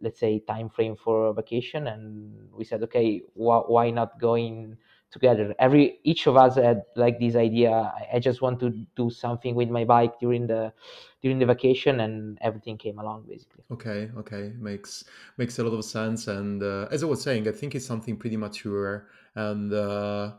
let's 0.00 0.18
say, 0.18 0.40
time 0.40 0.70
frame 0.70 0.96
for 0.96 1.34
vacation. 1.34 1.88
And 1.88 2.32
we 2.52 2.64
said, 2.64 2.82
okay, 2.84 3.18
wh- 3.34 3.68
why 3.68 3.90
not 3.90 4.18
going 4.18 4.76
together? 5.10 5.54
Every 5.58 6.00
each 6.04 6.26
of 6.26 6.36
us 6.36 6.56
had 6.56 6.84
like 6.96 7.18
this 7.18 7.36
idea. 7.36 7.70
I, 7.72 8.16
I 8.16 8.18
just 8.20 8.40
want 8.40 8.58
to 8.60 8.70
do 8.96 9.10
something 9.10 9.54
with 9.54 9.68
my 9.68 9.84
bike 9.84 10.18
during 10.20 10.46
the 10.46 10.72
during 11.20 11.38
the 11.38 11.46
vacation, 11.46 12.00
and 12.00 12.38
everything 12.40 12.78
came 12.78 12.98
along 12.98 13.26
basically. 13.28 13.64
Okay, 13.70 14.10
okay, 14.16 14.52
makes 14.58 15.04
makes 15.36 15.58
a 15.58 15.64
lot 15.64 15.76
of 15.76 15.84
sense. 15.84 16.28
And 16.28 16.62
uh, 16.62 16.88
as 16.90 17.02
I 17.02 17.06
was 17.06 17.20
saying, 17.20 17.46
I 17.46 17.52
think 17.52 17.74
it's 17.74 17.84
something 17.84 18.16
pretty 18.16 18.36
mature 18.36 19.08
and 19.38 19.72
uh, 19.72 20.32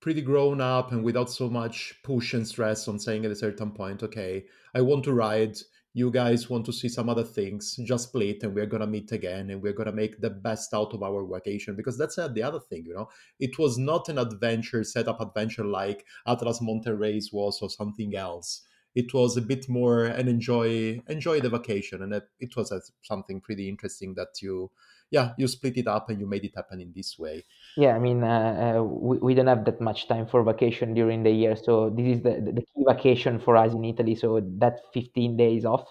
pretty 0.00 0.22
grown 0.22 0.60
up 0.60 0.92
and 0.92 1.02
without 1.02 1.28
so 1.28 1.50
much 1.50 1.94
push 2.04 2.32
and 2.32 2.46
stress 2.46 2.86
on 2.86 2.98
saying 2.98 3.24
at 3.24 3.32
a 3.32 3.36
certain 3.36 3.72
point, 3.72 4.04
okay, 4.04 4.44
I 4.72 4.82
want 4.82 5.02
to 5.04 5.12
ride. 5.12 5.56
You 5.96 6.10
guys 6.10 6.50
want 6.50 6.64
to 6.66 6.72
see 6.72 6.88
some 6.88 7.08
other 7.08 7.24
things, 7.24 7.76
just 7.84 8.08
split 8.08 8.42
and 8.42 8.54
we're 8.54 8.66
to 8.80 8.86
meet 8.86 9.12
again 9.12 9.50
and 9.50 9.62
we're 9.62 9.72
to 9.86 9.92
make 9.92 10.20
the 10.20 10.30
best 10.30 10.74
out 10.74 10.92
of 10.92 11.02
our 11.02 11.24
vacation. 11.24 11.76
Because 11.76 11.98
that's 11.98 12.18
uh, 12.18 12.28
the 12.28 12.42
other 12.42 12.60
thing, 12.60 12.84
you 12.86 12.94
know, 12.94 13.08
it 13.40 13.58
was 13.58 13.78
not 13.78 14.08
an 14.08 14.18
adventure, 14.18 14.84
set 14.84 15.08
up 15.08 15.20
adventure 15.20 15.64
like 15.64 16.04
Atlas 16.26 16.60
Race 16.86 17.30
was 17.32 17.60
or 17.62 17.70
something 17.70 18.14
else 18.14 18.62
it 18.94 19.12
was 19.12 19.36
a 19.36 19.40
bit 19.42 19.68
more 19.68 20.04
and 20.04 20.28
enjoy 20.28 21.00
enjoy 21.08 21.40
the 21.40 21.50
vacation 21.50 22.00
and 22.00 22.14
it, 22.14 22.28
it 22.38 22.54
was 22.54 22.70
a, 22.70 22.80
something 23.02 23.40
pretty 23.40 23.68
interesting 23.68 24.14
that 24.14 24.40
you 24.40 24.70
yeah 25.10 25.32
you 25.38 25.46
split 25.46 25.76
it 25.76 25.86
up 25.86 26.10
and 26.10 26.20
you 26.20 26.26
made 26.26 26.44
it 26.44 26.52
happen 26.54 26.80
in 26.80 26.92
this 26.94 27.18
way. 27.18 27.44
Yeah 27.76 27.94
i 27.94 27.98
mean 27.98 28.22
uh, 28.22 28.76
uh, 28.78 28.82
we, 28.82 29.18
we 29.18 29.34
don't 29.34 29.46
have 29.46 29.64
that 29.64 29.80
much 29.80 30.08
time 30.08 30.26
for 30.26 30.42
vacation 30.42 30.94
during 30.94 31.22
the 31.22 31.30
year 31.30 31.56
so 31.56 31.90
this 31.90 32.16
is 32.16 32.22
the, 32.22 32.52
the 32.52 32.62
key 32.62 32.84
vacation 32.86 33.38
for 33.38 33.56
us 33.56 33.72
in 33.72 33.84
italy 33.84 34.14
so 34.14 34.40
that 34.58 34.80
15 34.92 35.36
days 35.36 35.64
off. 35.64 35.86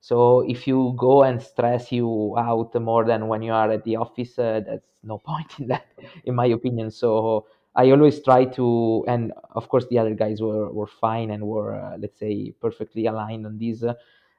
So 0.00 0.40
if 0.46 0.66
you 0.66 0.94
go 0.98 1.22
and 1.22 1.40
stress 1.40 1.90
you 1.90 2.36
out 2.36 2.74
more 2.74 3.06
than 3.06 3.26
when 3.26 3.40
you 3.40 3.52
are 3.52 3.70
at 3.70 3.84
the 3.84 3.96
office 3.96 4.38
uh, 4.38 4.60
that's 4.66 4.94
no 5.02 5.18
point 5.30 5.58
in 5.58 5.68
that 5.68 5.86
in 6.24 6.34
my 6.34 6.46
opinion. 6.46 6.90
So 6.90 7.46
I 7.76 7.90
always 7.90 8.22
try 8.22 8.44
to, 8.44 9.04
and 9.08 9.32
of 9.52 9.68
course 9.68 9.86
the 9.88 9.98
other 9.98 10.14
guys 10.14 10.40
were, 10.40 10.70
were 10.72 10.86
fine 10.86 11.30
and 11.30 11.44
were, 11.44 11.74
uh, 11.74 11.96
let's 11.98 12.18
say, 12.18 12.54
perfectly 12.60 13.06
aligned 13.06 13.46
on 13.46 13.58
this. 13.58 13.82
Uh, 13.82 13.94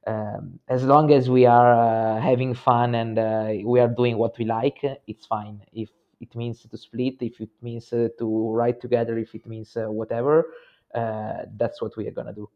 um, 0.06 0.60
as 0.68 0.84
long 0.84 1.12
as 1.12 1.30
we 1.30 1.46
are 1.46 1.74
uh, 1.74 2.22
having 2.22 2.54
fun 2.54 2.96
and 2.96 3.18
uh, 3.18 3.54
we 3.64 3.80
are 3.80 3.88
doing 3.88 4.18
what 4.18 4.38
we 4.38 4.46
like, 4.46 4.80
it's 5.08 5.26
fine. 5.26 5.62
If 5.74 5.90
it 6.22 6.36
means 6.36 6.62
to 6.62 6.78
split, 6.78 7.16
if 7.22 7.40
it 7.42 7.50
means 7.62 7.92
uh, 7.92 8.10
to 8.20 8.52
ride 8.52 8.80
together, 8.82 9.18
if 9.18 9.34
it 9.34 9.46
means 9.46 9.76
uh, 9.76 9.92
whatever, 9.92 10.54
that's 10.94 11.82
what 11.82 11.96
we 11.98 12.08
are 12.08 12.12
gonna 12.12 12.34
do. 12.34 12.50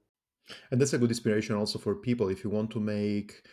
And 0.71 0.79
that's 0.79 0.93
a 0.93 0.97
good 0.97 1.11
inspiration 1.11 1.55
also 1.55 1.77
for 1.77 1.95
people 1.95 2.29
if 2.29 2.43
you 2.43 2.49
want 2.49 2.71
to 2.71 2.79
make 2.79 3.43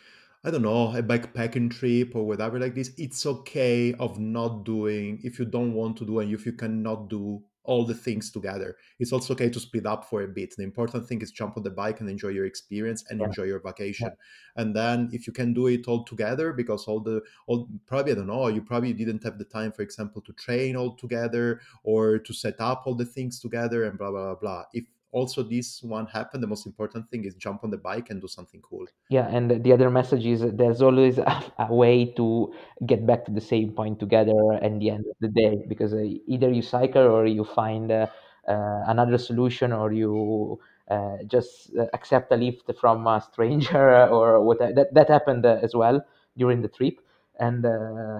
I 0.43 0.51
don't 0.51 0.61
know, 0.61 0.95
a 0.95 1.01
backpacking 1.01 1.71
trip 1.71 2.15
or 2.15 2.25
whatever 2.25 2.59
like 2.59 2.75
this, 2.75 2.91
it's 2.97 3.25
okay 3.25 3.93
of 3.95 4.19
not 4.19 4.63
doing 4.63 5.19
if 5.23 5.39
you 5.39 5.45
don't 5.45 5.73
want 5.73 5.97
to 5.97 6.05
do 6.05 6.19
and 6.19 6.31
if 6.31 6.45
you 6.45 6.53
cannot 6.53 7.09
do 7.09 7.43
all 7.67 7.85
the 7.85 7.93
things 7.93 8.31
together. 8.31 8.77
It's 8.99 9.11
also 9.13 9.33
okay 9.33 9.49
to 9.49 9.59
split 9.59 9.85
up 9.85 10.05
for 10.09 10.23
a 10.23 10.27
bit. 10.27 10.55
The 10.57 10.63
important 10.63 11.07
thing 11.07 11.21
is 11.21 11.31
jump 11.31 11.57
on 11.57 11.63
the 11.63 11.69
bike 11.71 11.99
and 11.99 12.09
enjoy 12.09 12.29
your 12.29 12.45
experience 12.45 13.03
and 13.09 13.21
Yeah. 13.21 13.27
enjoy 13.27 13.43
your 13.43 13.59
Yeah. 13.99 14.09
vacation. 14.09 14.17
And 14.55 14.75
then 14.75 15.09
if 15.13 15.27
you 15.27 15.33
can 15.33 15.53
do 15.53 15.67
it 15.67 15.87
all 15.87 16.03
together, 16.03 16.53
because 16.53 16.87
all 16.87 16.99
the 16.99 17.21
all 17.47 17.69
probably 17.85 18.13
I 18.13 18.15
don't 18.15 18.27
know, 18.27 18.47
you 18.47 18.61
probably 18.61 18.93
didn't 18.93 19.23
have 19.23 19.37
the 19.37 19.45
time, 19.45 19.71
for 19.71 19.81
example, 19.83 20.21
to 20.23 20.33
train 20.33 20.75
all 20.75 20.95
together 20.95 21.61
or 21.83 22.19
to 22.19 22.33
set 22.33 22.59
up 22.59 22.83
all 22.85 22.95
the 22.95 23.05
things 23.05 23.39
together 23.39 23.83
and 23.83 23.97
blah 23.97 24.11
blah 24.11 24.33
blah 24.33 24.39
blah. 24.39 24.63
If 24.73 24.85
also 25.17 25.41
this 25.41 25.81
one 25.81 26.05
happened, 26.05 26.43
the 26.43 26.51
most 26.55 26.65
important 26.71 27.09
thing 27.09 27.25
is 27.25 27.33
jump 27.35 27.63
on 27.63 27.71
the 27.71 27.81
bike 27.89 28.07
and 28.11 28.21
do 28.21 28.27
something 28.27 28.61
cool. 28.61 28.85
Yeah, 29.09 29.27
and 29.35 29.63
the 29.65 29.73
other 29.73 29.89
message 29.89 30.25
is 30.25 30.41
there's 30.61 30.81
always 30.81 31.17
a, 31.17 31.43
a 31.57 31.73
way 31.73 32.05
to 32.19 32.53
get 32.85 33.05
back 33.09 33.25
to 33.25 33.31
the 33.31 33.41
same 33.41 33.71
point 33.71 33.99
together 33.99 34.39
at 34.61 34.79
the 34.79 34.89
end 34.95 35.05
of 35.11 35.17
the 35.19 35.29
day 35.29 35.65
because 35.67 35.93
uh, 35.93 36.03
either 36.27 36.49
you 36.51 36.61
cycle 36.61 37.01
or 37.15 37.25
you 37.25 37.43
find 37.43 37.91
uh, 37.91 38.05
uh, 38.47 38.81
another 38.93 39.17
solution 39.17 39.73
or 39.73 39.91
you 39.91 40.59
uh, 40.89 41.17
just 41.25 41.75
uh, 41.75 41.85
accept 41.93 42.31
a 42.31 42.37
lift 42.37 42.71
from 42.79 43.07
a 43.07 43.19
stranger 43.19 44.07
or 44.17 44.39
whatever. 44.41 44.73
That, 44.73 44.93
that 44.93 45.09
happened 45.09 45.45
as 45.45 45.73
well 45.73 46.05
during 46.37 46.61
the 46.61 46.69
trip. 46.69 47.01
And 47.39 47.63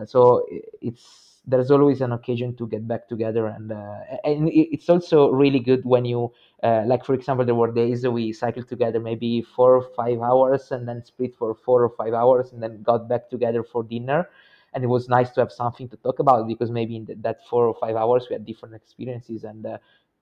so 0.07 0.45
it's 0.79 1.26
there's 1.47 1.71
always 1.71 2.01
an 2.01 2.11
occasion 2.11 2.53
to 2.57 2.67
get 2.67 2.85
back 2.87 3.07
together 3.07 3.47
and 3.47 3.71
uh, 3.71 3.99
and 4.25 4.49
it's 4.53 4.89
also 4.89 5.29
really 5.29 5.59
good 5.59 5.83
when 5.85 6.03
you 6.03 6.31
uh, 6.61 6.83
like 6.85 7.05
for 7.05 7.13
example 7.13 7.45
there 7.45 7.55
were 7.55 7.71
days 7.71 8.05
we 8.05 8.33
cycled 8.33 8.67
together 8.67 8.99
maybe 8.99 9.41
four 9.41 9.77
or 9.77 9.89
five 9.95 10.19
hours 10.19 10.71
and 10.71 10.85
then 10.87 11.03
split 11.05 11.33
for 11.35 11.55
four 11.55 11.83
or 11.83 11.89
five 11.89 12.13
hours 12.13 12.51
and 12.51 12.61
then 12.61 12.83
got 12.83 13.07
back 13.07 13.29
together 13.29 13.63
for 13.63 13.83
dinner. 13.83 14.29
And 14.73 14.83
it 14.83 14.87
was 14.87 15.07
nice 15.07 15.31
to 15.31 15.39
have 15.39 15.51
something 15.51 15.87
to 15.89 15.97
talk 15.97 16.19
about 16.19 16.47
because 16.47 16.69
maybe 16.69 16.97
in 16.97 17.07
that 17.21 17.39
four 17.49 17.65
or 17.65 17.75
five 17.79 17.95
hours 17.95 18.27
we 18.29 18.33
had 18.33 18.45
different 18.45 18.75
experiences 18.75 19.43
and 19.45 19.65
uh, 19.65 19.77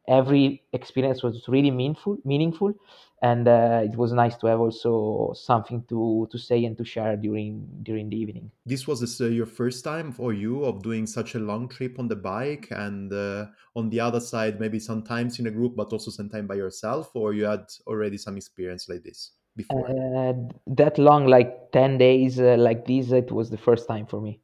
every 0.07 0.63
experience 0.73 1.23
was 1.23 1.47
really 1.47 1.71
meaningful 1.71 2.17
meaningful 2.25 2.73
and 3.21 3.47
uh, 3.47 3.81
it 3.83 3.95
was 3.95 4.11
nice 4.11 4.35
to 4.35 4.47
have 4.47 4.59
also 4.59 5.33
something 5.33 5.83
to 5.87 6.27
to 6.31 6.37
say 6.37 6.65
and 6.65 6.77
to 6.77 6.83
share 6.83 7.15
during 7.15 7.67
during 7.83 8.09
the 8.09 8.17
evening 8.17 8.51
This 8.65 8.87
was 8.87 8.99
this, 8.99 9.21
uh, 9.21 9.25
your 9.25 9.45
first 9.45 9.83
time 9.83 10.11
for 10.11 10.33
you 10.33 10.63
of 10.65 10.83
doing 10.83 11.07
such 11.07 11.35
a 11.35 11.39
long 11.39 11.67
trip 11.69 11.99
on 11.99 12.07
the 12.07 12.15
bike, 12.15 12.67
and 12.71 13.11
uh, 13.13 13.45
on 13.75 13.89
the 13.89 13.99
other 13.99 14.19
side, 14.19 14.59
maybe 14.59 14.79
sometimes 14.79 15.39
in 15.39 15.47
a 15.47 15.51
group, 15.51 15.75
but 15.75 15.93
also 15.93 16.11
sometime 16.11 16.47
by 16.47 16.55
yourself, 16.55 17.11
or 17.15 17.33
you 17.33 17.45
had 17.45 17.65
already 17.87 18.17
some 18.17 18.37
experience 18.37 18.89
like 18.89 19.03
this 19.03 19.31
before. 19.55 19.87
uh, 19.89 20.33
that 20.67 20.97
long 20.97 21.25
like 21.27 21.71
10 21.71 21.97
days 21.97 22.39
uh, 22.39 22.55
like 22.57 22.85
this 22.85 23.11
it 23.11 23.31
was 23.31 23.49
the 23.49 23.57
first 23.57 23.87
time 23.87 24.05
for 24.05 24.21
me 24.21 24.39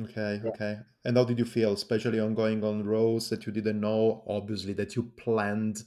Okay, 0.00 0.40
yeah. 0.42 0.50
okay. 0.50 0.76
And 1.04 1.16
how 1.16 1.24
did 1.24 1.38
you 1.38 1.44
feel, 1.44 1.72
especially 1.72 2.20
on 2.20 2.34
going 2.34 2.64
on 2.64 2.84
roads 2.84 3.28
that 3.30 3.46
you 3.46 3.52
didn't 3.52 3.80
know, 3.80 4.24
obviously, 4.26 4.72
that 4.74 4.96
you 4.96 5.12
planned 5.16 5.82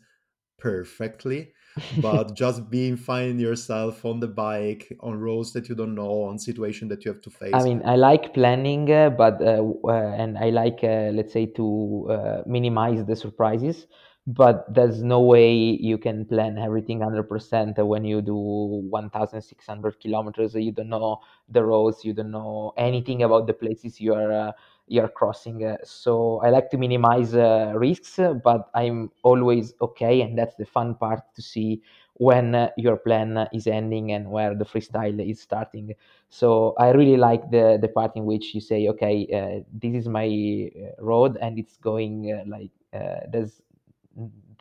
perfectly, 0.60 1.54
but 2.02 2.36
just 2.36 2.70
being 2.70 2.96
finding 2.98 3.40
yourself 3.40 4.06
on 4.06 4.20
the 4.20 4.28
bike, 4.28 4.96
on 5.02 5.20
roads 5.20 5.54
that 5.54 5.70
you 5.70 5.76
don't 5.76 5.96
know, 5.96 6.24
on 6.24 6.40
situation 6.40 6.88
that 6.90 7.04
you 7.04 7.12
have 7.12 7.22
to 7.22 7.30
face? 7.30 7.54
I 7.54 7.64
mean, 7.64 7.82
I 7.86 7.96
like 7.96 8.34
planning, 8.34 8.92
uh, 8.92 9.10
but 9.10 9.42
uh, 9.42 9.64
uh, 9.84 9.92
and 9.92 10.38
I 10.38 10.50
like, 10.52 10.80
uh, 10.84 11.12
let's 11.14 11.34
say, 11.34 11.48
to 11.58 12.08
uh, 12.10 12.42
minimize 12.46 13.04
the 13.06 13.16
surprises. 13.16 13.88
But 14.30 14.74
there's 14.74 15.02
no 15.02 15.22
way 15.22 15.54
you 15.54 15.98
can 15.98 16.26
plan 16.26 16.58
everything 16.58 17.00
100% 17.00 17.78
when 17.78 18.04
you 18.04 18.22
do 18.22 18.36
1,600 18.36 20.02
kilometers. 20.02 20.54
You 20.54 20.74
don't 20.74 20.90
know 20.90 21.22
the 21.48 21.64
roads, 21.64 22.04
you 22.04 22.12
don't 22.14 22.32
know 22.32 22.74
anything 22.76 23.24
about 23.24 23.48
the 23.48 23.54
places 23.54 24.02
you 24.02 24.14
are 24.14 24.32
uh, 24.34 24.52
you 24.88 25.02
are 25.02 25.08
crossing. 25.08 25.64
Uh, 25.64 25.78
so 25.86 26.42
I 26.44 26.50
like 26.50 26.70
to 26.72 26.78
minimize 26.78 27.36
uh, 27.36 27.72
risks, 27.76 28.20
but 28.44 28.70
I'm 28.76 29.12
always 29.24 29.74
okay, 29.82 30.20
and 30.22 30.38
that's 30.38 30.56
the 30.56 30.66
fun 30.66 30.96
part 30.96 31.22
to 31.36 31.42
see 31.42 31.82
when 32.16 32.54
uh, 32.54 32.70
your 32.76 32.98
plan 32.98 33.48
is 33.54 33.66
ending 33.66 34.12
and 34.12 34.30
where 34.30 34.56
the 34.56 34.66
freestyle 34.66 35.20
is 35.30 35.40
starting 35.40 35.94
so 36.30 36.74
i 36.80 36.90
really 36.90 37.16
like 37.16 37.48
the 37.52 37.78
the 37.80 37.88
part 37.88 38.12
in 38.16 38.26
which 38.26 38.56
you 38.56 38.60
say 38.60 38.88
okay 38.88 39.28
uh, 39.32 39.64
this 39.72 39.94
is 39.94 40.08
my 40.10 40.68
road 40.98 41.38
and 41.42 41.60
it's 41.60 41.78
going 41.78 42.44
like 42.48 42.72
there's 43.32 43.62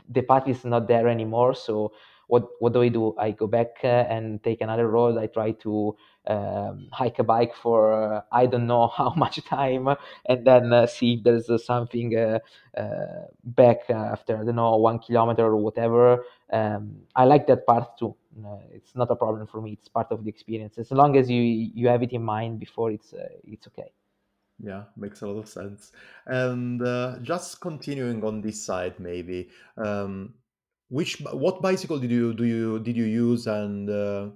the 0.08 0.22
path 0.22 0.48
is 0.48 0.64
not 0.64 0.86
there 0.88 1.08
anymore 1.08 1.54
so 1.54 1.92
what 2.28 2.48
what 2.58 2.72
do 2.72 2.82
i 2.82 2.88
do? 2.88 3.14
I 3.18 3.30
go 3.30 3.46
back 3.46 3.76
uh, 3.84 3.86
and 3.86 4.42
take 4.42 4.60
another 4.60 4.88
road. 4.88 5.16
I 5.16 5.26
try 5.26 5.52
to 5.52 5.96
um, 6.26 6.88
hike 6.92 7.18
a 7.20 7.24
bike 7.24 7.54
for 7.54 7.92
uh, 7.92 8.22
i 8.32 8.46
don't 8.46 8.66
know 8.66 8.88
how 8.96 9.10
much 9.16 9.44
time 9.44 9.88
and 10.26 10.44
then 10.46 10.72
uh, 10.72 10.86
see 10.86 11.14
if 11.14 11.22
there's 11.22 11.48
uh, 11.48 11.58
something 11.58 12.16
uh, 12.16 12.40
uh, 12.76 13.26
back 13.44 13.88
after 13.90 14.36
i 14.36 14.44
don't 14.44 14.56
know 14.56 14.76
one 14.76 14.98
kilometer 14.98 15.44
or 15.44 15.56
whatever. 15.56 16.24
Um, 16.52 16.96
i 17.14 17.24
like 17.24 17.46
that 17.48 17.66
part 17.66 17.96
too. 17.98 18.14
It's 18.72 18.94
not 18.94 19.10
a 19.10 19.16
problem 19.16 19.46
for 19.46 19.60
me. 19.60 19.72
It's 19.72 19.88
part 19.88 20.08
of 20.12 20.22
the 20.24 20.30
experience. 20.30 20.78
As 20.78 20.90
long 20.90 21.16
as 21.16 21.30
you 21.30 21.42
you 21.42 21.88
have 21.88 22.02
it 22.02 22.12
in 22.12 22.22
mind 22.22 22.58
before 22.60 22.90
it's 22.90 23.14
it's 23.44 23.66
okay 23.68 23.92
Yeah, 24.58 24.84
makes 24.96 25.20
a 25.20 25.26
lot 25.26 25.40
of 25.40 25.48
sense. 25.48 25.92
And 26.24 26.80
uh, 26.82 27.18
just 27.22 27.60
continuing 27.60 28.24
on 28.24 28.40
this 28.40 28.62
side, 28.64 28.98
maybe, 28.98 29.50
um, 29.76 30.34
which 30.88 31.20
what 31.20 31.60
bicycle 31.60 31.98
did 31.98 32.10
you 32.10 32.32
do 32.32 32.44
you 32.44 32.78
did 32.80 32.96
you 32.96 33.04
use, 33.04 33.46
and 33.46 33.90
uh, 33.90 34.30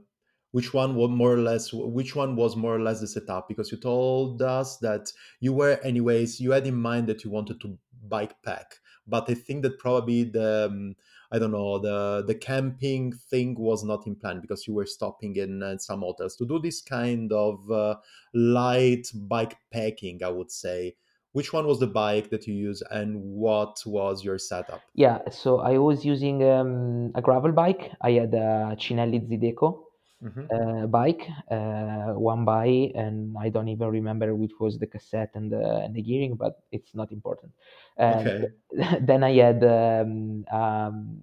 which 0.50 0.74
one 0.74 0.94
was 0.94 1.08
more 1.10 1.32
or 1.32 1.38
less 1.38 1.72
which 1.72 2.14
one 2.14 2.36
was 2.36 2.54
more 2.54 2.76
or 2.76 2.80
less 2.80 3.00
the 3.00 3.06
setup? 3.06 3.48
Because 3.48 3.72
you 3.72 3.78
told 3.78 4.42
us 4.42 4.76
that 4.78 5.10
you 5.40 5.54
were, 5.54 5.78
anyways, 5.82 6.38
you 6.38 6.50
had 6.50 6.66
in 6.66 6.74
mind 6.74 7.06
that 7.08 7.24
you 7.24 7.30
wanted 7.30 7.58
to 7.62 7.78
bike 8.06 8.34
pack, 8.42 8.74
but 9.06 9.30
I 9.30 9.34
think 9.34 9.62
that 9.62 9.78
probably 9.78 10.24
the 10.24 10.66
um, 10.70 10.96
I 11.32 11.38
don't 11.38 11.52
know 11.52 11.78
the 11.78 12.24
the 12.26 12.34
camping 12.34 13.12
thing 13.12 13.54
was 13.58 13.84
not 13.84 14.06
in 14.06 14.16
plan 14.16 14.40
because 14.40 14.66
you 14.66 14.74
were 14.74 14.86
stopping 14.86 15.36
in 15.36 15.62
uh, 15.62 15.78
some 15.78 16.00
hotels 16.00 16.36
to 16.36 16.46
do 16.46 16.58
this 16.58 16.80
kind 16.80 17.32
of. 17.32 17.70
Uh, 17.70 17.96
light 18.34 19.10
bike 19.14 19.56
packing, 19.72 20.22
I 20.24 20.28
would 20.28 20.50
say. 20.50 20.96
Which 21.32 21.52
one 21.52 21.66
was 21.66 21.78
the 21.78 21.86
bike 21.86 22.30
that 22.30 22.46
you 22.46 22.54
use 22.54 22.82
and 22.90 23.20
what 23.22 23.80
was 23.86 24.24
your 24.24 24.36
setup? 24.36 24.80
yeah 24.94 25.18
so 25.30 25.60
i 25.60 25.78
was 25.78 26.04
using 26.04 26.42
um, 26.42 27.12
a 27.14 27.22
gravel 27.22 27.52
bike 27.52 27.92
i 28.00 28.10
had 28.10 28.34
a 28.34 28.74
Cinelli 28.76 29.20
Zydeco 29.28 29.84
hmm 30.22 30.46
uh, 30.52 30.86
bike, 30.86 31.28
uh, 31.50 32.12
one 32.14 32.44
by, 32.44 32.90
and 32.94 33.34
I 33.38 33.48
don't 33.48 33.68
even 33.68 33.88
remember 33.88 34.34
which 34.34 34.52
was 34.60 34.78
the 34.78 34.86
cassette 34.86 35.30
and 35.34 35.50
the, 35.50 35.82
and 35.84 35.94
the 35.94 36.02
gearing, 36.02 36.34
but 36.36 36.60
it's 36.72 36.94
not 36.94 37.12
important. 37.12 37.52
And 37.96 38.32
Okay. 38.32 38.54
then 39.00 39.22
I 39.24 39.32
had 39.34 39.62
um, 39.64 40.44
um, 40.52 41.18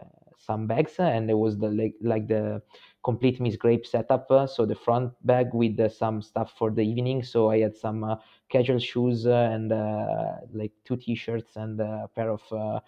uh, 0.00 0.04
some 0.36 0.66
bags, 0.66 0.98
and 0.98 1.28
there 1.28 1.36
was 1.36 1.58
the 1.58 1.68
like 1.70 1.94
like 2.02 2.26
the 2.28 2.62
complete 3.04 3.40
Miss 3.40 3.56
Grape 3.56 3.86
setup. 3.86 4.30
Uh, 4.30 4.46
so 4.46 4.64
the 4.66 4.74
front 4.74 5.12
bag 5.26 5.48
with 5.52 5.78
uh, 5.80 5.88
some 5.88 6.22
stuff 6.22 6.52
for 6.58 6.70
the 6.70 6.82
evening. 6.82 7.22
So 7.22 7.50
I 7.50 7.60
had 7.60 7.74
some 7.76 8.04
uh, 8.04 8.16
casual 8.50 8.78
shoes 8.78 9.26
uh, 9.26 9.50
and 9.52 9.72
uh, 9.72 10.32
like 10.52 10.72
two 10.84 10.96
t-shirts 10.96 11.56
and 11.56 11.80
a 11.80 12.08
pair 12.14 12.30
of 12.30 12.42
uh, 12.52 12.80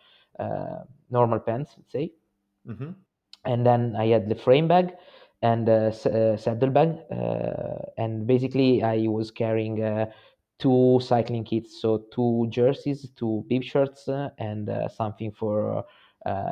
uh, 0.43 0.85
normal 1.11 1.41
pants, 1.41 1.75
let's 1.79 1.93
say 1.93 2.13
hmm 2.67 2.93
and 3.45 3.67
then 3.67 3.95
I 3.97 4.07
had 4.09 4.29
the 4.29 4.35
frame 4.35 4.69
bag 4.69 4.95
and 5.43 5.69
uh, 5.69 5.91
saddle 5.93 6.71
bag, 6.71 6.99
uh, 7.11 7.79
and 7.99 8.27
basically 8.27 8.83
I 8.83 9.07
was 9.09 9.31
carrying 9.31 9.83
uh, 9.83 10.07
two 10.59 11.01
cycling 11.03 11.45
kits, 11.45 11.81
so 11.81 12.05
two 12.13 12.47
jerseys, 12.51 13.11
two 13.17 13.45
bib 13.49 13.65
shorts, 13.65 14.09
uh, 14.09 14.31
and 14.39 14.71
something 14.97 15.33
for 15.33 15.85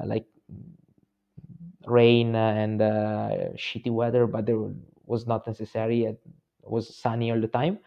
like 0.04 0.26
rain 1.86 2.34
and 2.34 2.80
shitty 3.58 3.90
weather, 3.90 4.26
but 4.26 4.46
there 4.46 4.58
was 5.06 5.26
not 5.26 5.46
necessary. 5.46 6.04
It 6.04 6.20
was 6.64 6.94
sunny 6.94 7.30
all 7.32 7.40
the 7.40 7.48
time, 7.48 7.78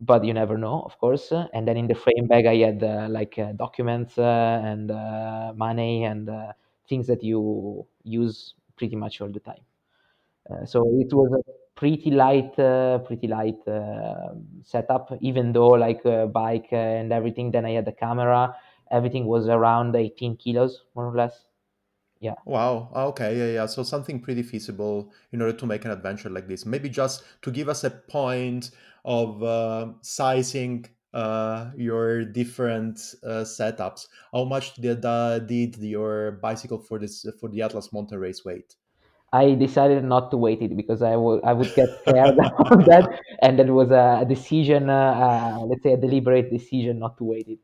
but 0.00 0.24
you 0.24 0.34
never 0.34 0.58
know, 0.58 0.82
of 0.82 0.98
course. 0.98 1.32
And 1.32 1.66
then 1.66 1.76
in 1.76 1.86
the 1.86 1.94
frame 1.94 2.26
bag, 2.28 2.46
I 2.46 2.56
had 2.56 2.82
uh, 2.82 3.08
like 3.10 3.38
uh, 3.38 3.52
documents 3.52 4.18
uh, 4.18 4.62
and 4.64 4.88
money 5.56 6.04
and 6.04 6.30
things 6.88 7.06
that 7.08 7.22
you 7.22 7.86
use 8.06 8.54
pretty 8.76 8.96
much 8.96 9.20
all 9.20 9.28
the 9.28 9.40
time. 9.40 9.64
Uh, 10.50 10.64
so 10.64 10.86
it 11.00 11.12
was 11.12 11.32
a 11.32 11.52
pretty 11.74 12.10
light, 12.10 12.56
uh, 12.58 12.98
pretty 12.98 13.26
light 13.26 13.58
uh, 13.66 14.34
setup. 14.62 15.12
Even 15.20 15.52
though 15.52 15.70
like 15.70 16.04
uh, 16.06 16.26
bike 16.26 16.68
uh, 16.72 16.76
and 16.76 17.12
everything, 17.12 17.50
then 17.50 17.64
I 17.64 17.72
had 17.72 17.84
the 17.84 17.92
camera. 17.92 18.56
Everything 18.90 19.26
was 19.26 19.48
around 19.48 19.96
18 19.96 20.36
kilos, 20.36 20.84
more 20.94 21.06
or 21.06 21.16
less. 21.16 21.46
Yeah. 22.20 22.34
Wow. 22.44 22.90
Okay. 22.94 23.36
Yeah. 23.36 23.52
Yeah. 23.52 23.66
So 23.66 23.82
something 23.82 24.20
pretty 24.20 24.42
feasible 24.42 25.12
in 25.32 25.42
order 25.42 25.56
to 25.58 25.66
make 25.66 25.84
an 25.84 25.90
adventure 25.90 26.30
like 26.30 26.48
this. 26.48 26.64
Maybe 26.64 26.88
just 26.88 27.24
to 27.42 27.50
give 27.50 27.68
us 27.68 27.84
a 27.84 27.90
point 27.90 28.70
of 29.04 29.96
sizing 30.00 30.86
uh, 31.16 31.70
your 31.76 32.24
different 32.26 33.00
uh, 33.24 33.40
setups. 33.42 34.06
How 34.32 34.44
much 34.44 34.74
did 34.74 35.04
uh, 35.04 35.38
did 35.38 35.76
your 35.78 36.32
bicycle 36.32 36.78
for 36.78 36.98
this 36.98 37.24
for 37.40 37.48
the 37.48 37.62
Atlas 37.62 37.90
Mountain 37.92 38.18
Race 38.18 38.44
weight? 38.44 38.76
I 39.32 39.54
decided 39.54 40.04
not 40.04 40.30
to 40.30 40.36
weight 40.36 40.60
it 40.60 40.76
because 40.76 41.00
I 41.00 41.16
would 41.16 41.42
I 41.42 41.54
would 41.54 41.74
get 41.74 41.88
scared 42.00 42.38
of 42.70 42.84
that, 42.84 43.20
and 43.40 43.58
that 43.58 43.68
was 43.68 43.90
a 43.90 44.26
decision, 44.28 44.90
uh, 44.90 45.56
uh, 45.56 45.64
let's 45.64 45.82
say 45.82 45.94
a 45.94 45.96
deliberate 45.96 46.50
decision 46.50 46.98
not 46.98 47.16
to 47.18 47.24
weight 47.24 47.48
it. 47.48 47.58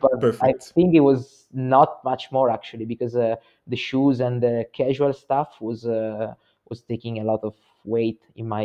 but 0.00 0.18
I 0.42 0.54
think 0.74 0.96
it 0.96 1.00
was 1.00 1.46
not 1.52 2.02
much 2.04 2.32
more 2.32 2.50
actually 2.50 2.84
because 2.84 3.14
uh, 3.14 3.36
the 3.68 3.76
shoes 3.76 4.18
and 4.18 4.42
the 4.42 4.66
casual 4.72 5.12
stuff 5.12 5.54
was 5.60 5.86
uh, 5.86 6.34
was 6.68 6.82
taking 6.82 7.20
a 7.20 7.24
lot 7.24 7.44
of 7.44 7.54
weight 7.84 8.20
in 8.34 8.48
my 8.48 8.64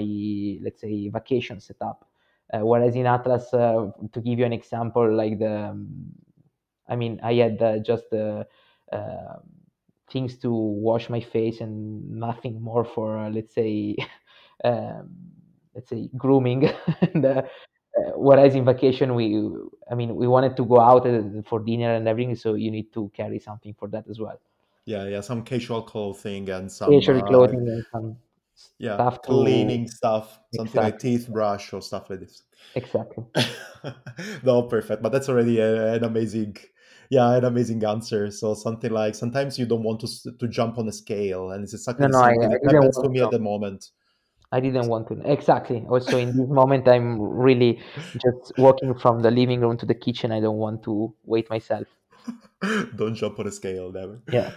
let's 0.66 0.82
say 0.82 1.10
vacation 1.10 1.60
setup. 1.60 2.08
Uh, 2.52 2.60
whereas 2.60 2.96
in 2.96 3.06
Atlas, 3.06 3.54
uh, 3.54 3.92
to 4.12 4.22
give 4.22 4.40
you 4.40 4.46
an 4.46 4.54
example, 4.54 5.12
like 5.14 5.40
the, 5.40 5.70
um, 5.70 5.88
I 6.88 6.96
mean, 6.96 7.20
I 7.24 7.34
had 7.36 7.62
uh, 7.62 7.78
just 7.80 8.10
the 8.10 8.48
uh, 8.92 9.38
things 10.12 10.38
to 10.40 10.52
wash 10.52 11.10
my 11.10 11.22
face 11.22 11.62
and 11.62 12.20
nothing 12.20 12.62
more 12.62 12.86
for 12.86 13.18
uh, 13.18 13.30
let's 13.30 13.54
say, 13.56 13.96
um, 14.64 15.10
let's 15.74 15.90
say 15.90 16.10
grooming. 16.18 16.70
And 17.02 17.26
uh, 17.26 17.44
uh, 17.98 18.12
whereas 18.16 18.56
in 18.56 18.66
vacation 18.66 19.14
we 19.14 19.38
i 19.92 19.94
mean 19.94 20.16
we 20.16 20.28
wanted 20.28 20.58
to 20.58 20.66
go 20.66 20.80
out 20.80 21.06
uh, 21.06 21.22
for 21.46 21.60
dinner 21.60 21.94
and 21.94 22.08
everything 22.08 22.36
so 22.36 22.56
you 22.56 22.72
need 22.72 22.92
to 22.92 23.12
carry 23.14 23.38
something 23.38 23.74
for 23.78 23.88
that 23.88 24.04
as 24.10 24.20
well. 24.20 24.40
Yeah, 24.86 25.06
yeah, 25.06 25.22
some 25.22 25.44
casual 25.44 25.84
clothing 25.84 26.50
and 26.50 26.72
some 26.72 26.92
casual 26.92 27.20
uh, 27.20 27.28
clothing 27.28 27.68
and 27.68 27.86
some 27.92 28.18
yeah, 28.78 28.96
stuff 28.96 29.22
cleaning 29.22 29.88
stuff, 29.88 30.40
something 30.54 30.82
like 30.82 31.00
teeth 31.00 31.28
brush 31.30 31.74
or 31.74 31.82
stuff 31.82 32.10
like 32.10 32.20
this. 32.20 32.44
exactly 32.76 33.24
no, 34.44 34.64
perfect. 34.64 35.02
But 35.02 35.12
that's 35.12 35.30
already 35.30 35.60
a, 35.60 35.94
an 35.94 36.04
amazing, 36.04 36.58
yeah, 37.10 37.36
an 37.36 37.46
amazing 37.46 37.84
answer. 37.84 38.32
So 38.32 38.54
something 38.54 38.92
like 38.92 39.16
sometimes 39.16 39.58
you 39.60 39.66
don't 39.66 39.84
want 39.84 40.00
to 40.02 40.08
to 40.40 40.48
jump 40.48 40.78
on 40.78 40.88
a 40.88 40.94
scale, 40.94 41.52
and 41.52 41.64
it's 41.64 41.74
exactly 41.74 42.08
no 42.08 42.10
no 42.10 42.20
i, 42.20 42.30
I 42.32 42.34
that 42.34 42.60
didn't 42.62 42.74
happens 42.76 42.98
to 43.00 43.10
me 43.10 43.20
to 43.20 43.26
at 43.26 43.32
the 43.32 43.40
moment. 43.40 43.92
i 44.52 44.60
didn't 44.60 44.88
want 44.88 45.08
to 45.08 45.32
exactly 45.32 45.86
also 45.90 46.18
in 46.18 46.28
this 46.38 46.50
moment 46.62 46.88
i'm 46.88 47.22
really 47.22 47.80
just 48.14 48.54
walking 48.58 48.94
from 48.96 49.22
the 49.22 49.32
living 49.32 49.62
room 49.62 49.78
to 49.78 49.86
the 49.86 49.96
kitchen 49.96 50.32
i 50.32 50.40
don't 50.40 50.58
want 50.58 50.84
to 50.84 51.14
wait 51.26 51.50
myself 51.50 51.88
don't 52.96 53.16
jump 53.16 53.40
on 53.40 53.48
a 53.48 53.52
scale, 53.52 53.92
never. 53.92 54.22
yeah 54.32 54.52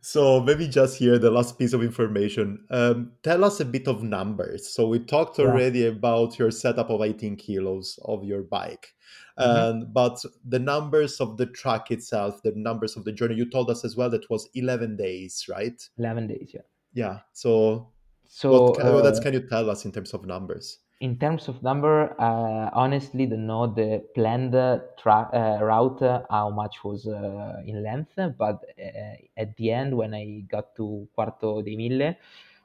So 0.00 0.40
maybe 0.40 0.68
just 0.68 0.98
here 0.98 1.18
the 1.18 1.30
last 1.30 1.58
piece 1.58 1.72
of 1.72 1.82
information. 1.82 2.64
Um, 2.70 3.12
tell 3.22 3.44
us 3.44 3.60
a 3.60 3.64
bit 3.64 3.86
of 3.88 4.02
numbers. 4.02 4.68
So 4.68 4.88
we 4.88 4.98
talked 5.00 5.38
yeah 5.38 5.44
already 5.50 5.86
about 5.86 6.38
your 6.38 6.50
setup 6.50 6.88
of 6.90 7.02
18 7.02 7.36
kilos 7.36 7.98
of 8.04 8.24
your 8.24 8.42
bike, 8.42 8.94
hmm 9.38 9.44
and 9.44 9.92
but 9.92 10.22
the 10.44 10.58
numbers 10.58 11.20
of 11.20 11.36
the 11.36 11.46
track 11.46 11.90
itself, 11.90 12.42
the 12.42 12.52
numbers 12.56 12.96
of 12.96 13.04
the 13.04 13.12
journey. 13.12 13.34
You 13.34 13.50
told 13.50 13.70
us 13.70 13.84
as 13.84 13.96
well 13.96 14.10
that 14.10 14.30
was 14.30 14.48
11 14.54 14.96
days, 14.96 15.44
right? 15.48 15.80
11 15.98 16.26
days 16.26 16.52
yeah 16.54 16.62
Yeah. 16.94 17.20
So 17.32 17.92
what 18.48 18.66
so 18.66 18.74
ca- 18.74 18.90
what 18.92 19.06
else 19.06 19.18
uh, 19.18 19.20
can 19.20 19.34
you 19.34 19.46
tell 19.48 19.70
us 19.70 19.84
in 19.84 19.92
terms 19.92 20.14
of 20.14 20.24
numbers? 20.26 20.78
In 21.00 21.18
terms 21.18 21.48
of 21.48 21.62
number, 21.62 22.14
uh, 22.20 22.70
honestly, 22.72 23.26
don't 23.26 23.46
know 23.46 23.66
the 23.66 24.02
planned 24.14 24.52
tra- 24.98 25.30
uh, 25.32 25.64
route, 25.64 26.00
uh, 26.02 26.22
how 26.30 26.50
much 26.50 26.82
was 26.84 27.06
uh, 27.06 27.60
in 27.66 27.82
length, 27.82 28.14
but 28.38 28.64
uh, 28.78 29.14
at 29.36 29.56
the 29.56 29.70
end, 29.72 29.96
when 29.96 30.14
I 30.14 30.42
got 30.50 30.74
to 30.76 31.06
Quarto 31.14 31.62
dei 31.62 31.76
Mille, 31.76 32.14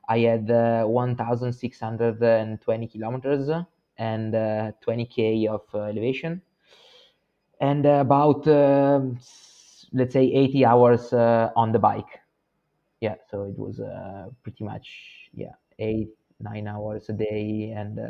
I 0.07 0.19
had 0.19 0.49
uh, 0.49 0.85
1,620 0.85 2.87
kilometers 2.87 3.49
and 3.97 4.33
uh, 4.35 4.71
20k 4.81 5.47
of 5.47 5.61
elevation, 5.75 6.41
and 7.59 7.85
about 7.85 8.45
let's 9.93 10.13
say 10.13 10.25
80 10.25 10.65
hours 10.65 11.13
on 11.13 11.71
the 11.71 11.79
bike. 11.79 12.19
Yeah 13.01 13.15
so 13.29 13.43
it 13.43 13.57
was 13.57 13.79
pretty 14.43 14.63
much 14.63 15.29
yeah 15.33 15.53
eight 15.79 16.09
nine 16.41 16.67
hours 16.67 17.09
a 17.09 17.13
day 17.13 17.73
and 17.75 17.99
uh, 17.99 18.09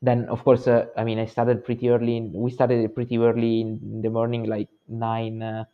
then 0.00 0.26
of 0.28 0.42
course 0.44 0.66
uh, 0.66 0.86
i 0.96 1.04
mean 1.04 1.18
i 1.18 1.26
started 1.26 1.64
pretty 1.64 1.88
early 1.88 2.16
in, 2.16 2.32
we 2.32 2.50
started 2.50 2.94
pretty 2.94 3.18
early 3.18 3.60
in 3.60 4.02
the 4.02 4.10
morning 4.10 4.44
like 4.44 4.68
nine 4.88 5.42
uh, 5.42 5.64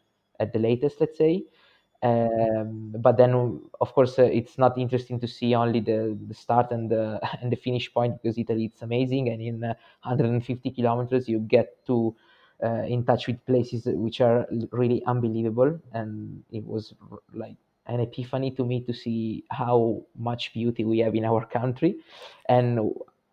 at 0.41 0.53
the 0.53 0.59
latest 0.59 1.01
let's 1.01 1.18
say. 1.18 1.45
Um, 2.01 2.95
but 2.99 3.16
then 3.16 3.61
of 3.81 3.93
course 3.93 4.20
uh, 4.20 4.22
it's 4.22 4.57
not 4.57 4.79
interesting 4.79 5.18
to 5.18 5.26
see 5.26 5.57
only 5.57 5.81
the, 5.81 6.16
the 6.29 6.35
start 6.35 6.70
and 6.70 6.89
the 6.89 7.18
and 7.43 7.51
the 7.51 7.57
finish 7.57 7.93
point 7.93 8.22
because 8.22 8.39
italy 8.39 8.66
it's 8.66 8.83
amazing 8.83 9.31
and 9.31 9.43
in 9.43 9.64
uh, 9.64 9.74
150 10.05 10.70
kilometers 10.70 11.29
you 11.29 11.41
get 11.41 11.85
to 11.87 12.14
uh, 12.62 12.83
in 12.83 13.05
touch 13.05 13.26
with 13.26 13.45
places 13.47 13.83
which 13.87 14.20
are 14.20 14.47
really 14.70 15.03
unbelievable 15.07 15.76
and 15.93 16.45
it 16.53 16.64
was 16.64 16.95
like 17.35 17.57
an 17.89 18.01
epiphany 18.01 18.51
to 18.53 18.64
me 18.64 18.80
to 18.82 18.93
see 18.93 19.45
how 19.51 20.03
much 20.18 20.53
beauty 20.53 20.84
we 20.84 20.99
have 20.99 21.14
in 21.14 21.24
our 21.24 21.45
country. 21.47 21.97
And 22.49 22.80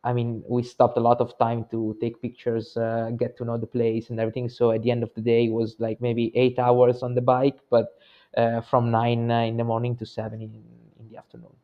i 0.03 0.13
mean 0.13 0.43
we 0.47 0.61
stopped 0.61 0.97
a 0.97 1.01
lot 1.01 1.19
of 1.19 1.35
time 1.39 1.65
to 1.71 1.97
take 1.99 2.21
pictures 2.21 2.77
uh, 2.77 3.09
get 3.17 3.35
to 3.37 3.43
know 3.43 3.57
the 3.57 3.65
place 3.77 4.09
and 4.09 4.19
everything. 4.19 4.49
So 4.49 4.71
at 4.71 4.83
the 4.83 4.91
end 4.91 5.03
of 5.03 5.11
the 5.15 5.21
day 5.21 5.45
it 5.45 5.51
was 5.51 5.75
like 5.79 5.99
maybe 6.01 6.31
eight 6.35 6.59
hours 6.59 7.03
on 7.03 7.15
the 7.15 7.21
bike 7.21 7.59
but 7.69 7.87
uh, 8.37 8.61
from 8.61 8.91
nine 8.91 9.31
uh, 9.31 9.41
in 9.41 9.57
the 9.57 9.63
morning 9.63 9.95
to 9.97 10.05
seven 10.05 10.41
in, 10.41 10.53
in 10.99 11.09
the 11.09 11.17
afternoon 11.17 11.55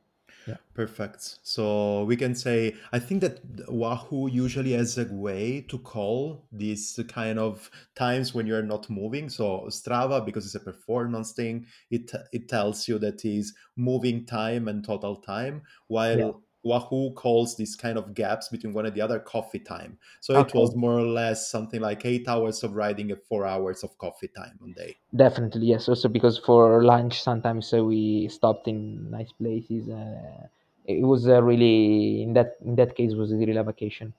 yeah 0.52 0.58
Perfect. 0.74 1.39
So 1.43 2.06
we 2.06 2.16
can 2.16 2.34
say, 2.34 2.76
I 2.93 2.99
think 2.99 3.22
that 3.22 3.41
Wahoo 3.68 4.28
usually 4.30 4.72
has 4.72 4.97
a 4.97 5.06
way 5.06 5.62
to 5.68 5.78
call 5.78 6.47
these 6.52 6.97
kind 7.10 7.38
of 7.38 7.70
times 7.95 8.34
when 8.34 8.47
you're 8.47 8.64
not 8.64 8.89
moving. 8.89 9.30
So 9.30 9.66
Strava, 9.70 10.26
because 10.26 10.45
it's 10.45 10.56
a 10.56 10.62
performance 10.62 11.34
thing, 11.34 11.68
it 11.89 12.12
it 12.32 12.47
tells 12.47 12.88
you 12.88 12.97
that 12.99 13.26
is 13.26 13.54
moving 13.76 14.26
time 14.26 14.70
and 14.70 14.84
total 14.84 15.18
time, 15.18 15.64
yeah 16.12 16.32
while 16.32 16.41
Wahoo 16.64 17.14
calls 17.14 17.55
these 17.57 17.76
kind 17.76 17.97
of 17.97 18.14
gaps 18.14 18.49
between 18.49 18.74
one 18.74 18.86
and 18.86 18.95
the 18.95 19.01
other 19.01 19.20
coffee 19.20 19.59
time. 19.59 19.97
So 20.20 20.36
it 20.36 20.53
was 20.53 20.76
more 20.76 20.99
or 20.99 21.05
less 21.05 21.49
something 21.49 21.82
like 21.82 22.05
eight 22.05 22.28
hours 22.28 22.64
of 22.64 22.74
riding 22.76 23.12
and 23.12 23.22
four 23.24 23.45
hours 23.45 23.84
of 23.84 23.97
coffee 23.97 24.30
time 24.30 24.59
on 24.62 24.74
day. 24.74 24.97
definitely 25.16 25.68
yes 25.68 25.89
also 25.89 26.07
because 26.07 26.38
for 26.38 26.84
lunch 26.84 27.22
sometimes 27.22 27.74
uh, 27.74 27.84
we 27.84 28.28
stopped 28.30 28.68
in 28.68 29.09
nice 29.12 29.32
places 29.34 29.89
uh, 29.89 30.47
it 30.86 31.03
was 31.03 31.28
uh, 31.28 31.41
really 31.43 32.24
in 32.24 32.34
that 32.34 32.55
in 32.66 32.76
that 32.76 32.95
case 32.95 33.14
was 33.14 33.34
really 33.34 33.55
a 33.57 33.64
vacation 33.64 34.14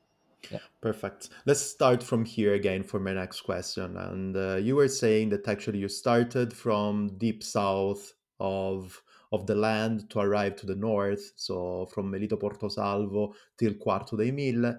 yeah 0.50 0.58
Perfect. 0.80 1.28
Let's 1.46 1.60
start 1.60 2.02
from 2.02 2.24
here 2.24 2.54
again 2.54 2.82
for 2.82 2.98
my 2.98 3.12
next 3.12 3.42
question. 3.42 3.96
And 3.96 4.36
uh, 4.36 4.56
you 4.56 4.74
were 4.74 4.88
saying 4.88 5.28
that 5.28 5.46
actually 5.46 5.78
you 5.78 5.88
started 5.88 6.52
from 6.52 7.16
deep 7.18 7.44
south 7.44 8.14
of 8.40 9.00
of 9.32 9.46
the 9.46 9.54
land 9.54 10.10
to 10.10 10.20
arrive 10.20 10.56
to 10.56 10.66
the 10.66 10.76
north, 10.76 11.32
so 11.36 11.86
from 11.86 12.10
Melito 12.10 12.36
Porto 12.36 12.68
Salvo 12.68 13.34
till 13.58 13.74
Quarto 13.74 14.16
dei 14.16 14.30
Mille, 14.30 14.74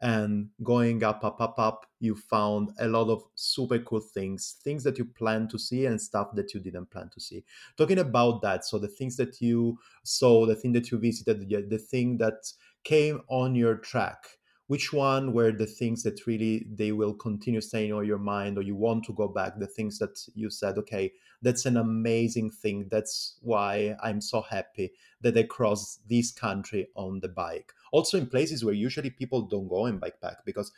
and 0.00 0.48
going 0.62 1.02
up, 1.02 1.24
up, 1.24 1.40
up, 1.40 1.58
up, 1.58 1.86
you 2.00 2.14
found 2.14 2.70
a 2.78 2.86
lot 2.86 3.10
of 3.10 3.22
super 3.34 3.78
cool 3.80 4.00
things, 4.00 4.56
things 4.62 4.84
that 4.84 4.96
you 4.96 5.04
plan 5.04 5.48
to 5.48 5.58
see 5.58 5.86
and 5.86 6.00
stuff 6.00 6.28
that 6.34 6.54
you 6.54 6.60
didn't 6.60 6.90
plan 6.90 7.10
to 7.12 7.20
see. 7.20 7.44
Talking 7.76 7.98
about 7.98 8.40
that, 8.42 8.64
so 8.64 8.78
the 8.78 8.88
things 8.88 9.16
that 9.16 9.40
you 9.40 9.78
saw, 10.04 10.46
the 10.46 10.54
thing 10.54 10.72
that 10.72 10.90
you 10.90 10.98
visited, 10.98 11.48
the, 11.48 11.62
the 11.68 11.78
thing 11.78 12.18
that 12.18 12.52
came 12.84 13.20
on 13.28 13.54
your 13.54 13.76
track 13.76 14.37
which 14.68 14.92
one 14.92 15.32
were 15.32 15.52
the 15.52 15.66
things 15.66 16.02
that 16.04 16.26
really 16.26 16.66
they 16.72 16.92
will 16.92 17.14
continue 17.14 17.60
staying 17.60 17.92
on 17.92 18.06
your 18.06 18.18
mind 18.18 18.56
or 18.56 18.62
you 18.62 18.76
want 18.76 19.04
to 19.04 19.12
go 19.12 19.28
back? 19.28 19.58
The 19.58 19.66
things 19.66 19.98
that 19.98 20.18
you 20.34 20.50
said 20.50 20.78
okay 20.78 21.12
that's 21.42 21.66
an 21.66 21.76
amazing 21.76 22.50
thing. 22.50 22.88
That's 22.90 23.36
why 23.42 23.96
i'm 24.02 24.20
so 24.20 24.42
happy 24.42 24.92
that 25.20 25.36
i 25.36 25.42
cross 25.42 25.98
this 26.08 26.30
country 26.30 26.88
on 26.94 27.20
the 27.20 27.28
bike. 27.28 27.72
Also 27.92 28.18
in 28.18 28.26
places 28.26 28.64
where 28.64 28.74
usually 28.74 29.10
people 29.10 29.42
don't 29.42 29.68
go 29.68 29.86
in 29.86 29.98
bike 29.98 30.20
pack 30.20 30.44
because 30.44 30.72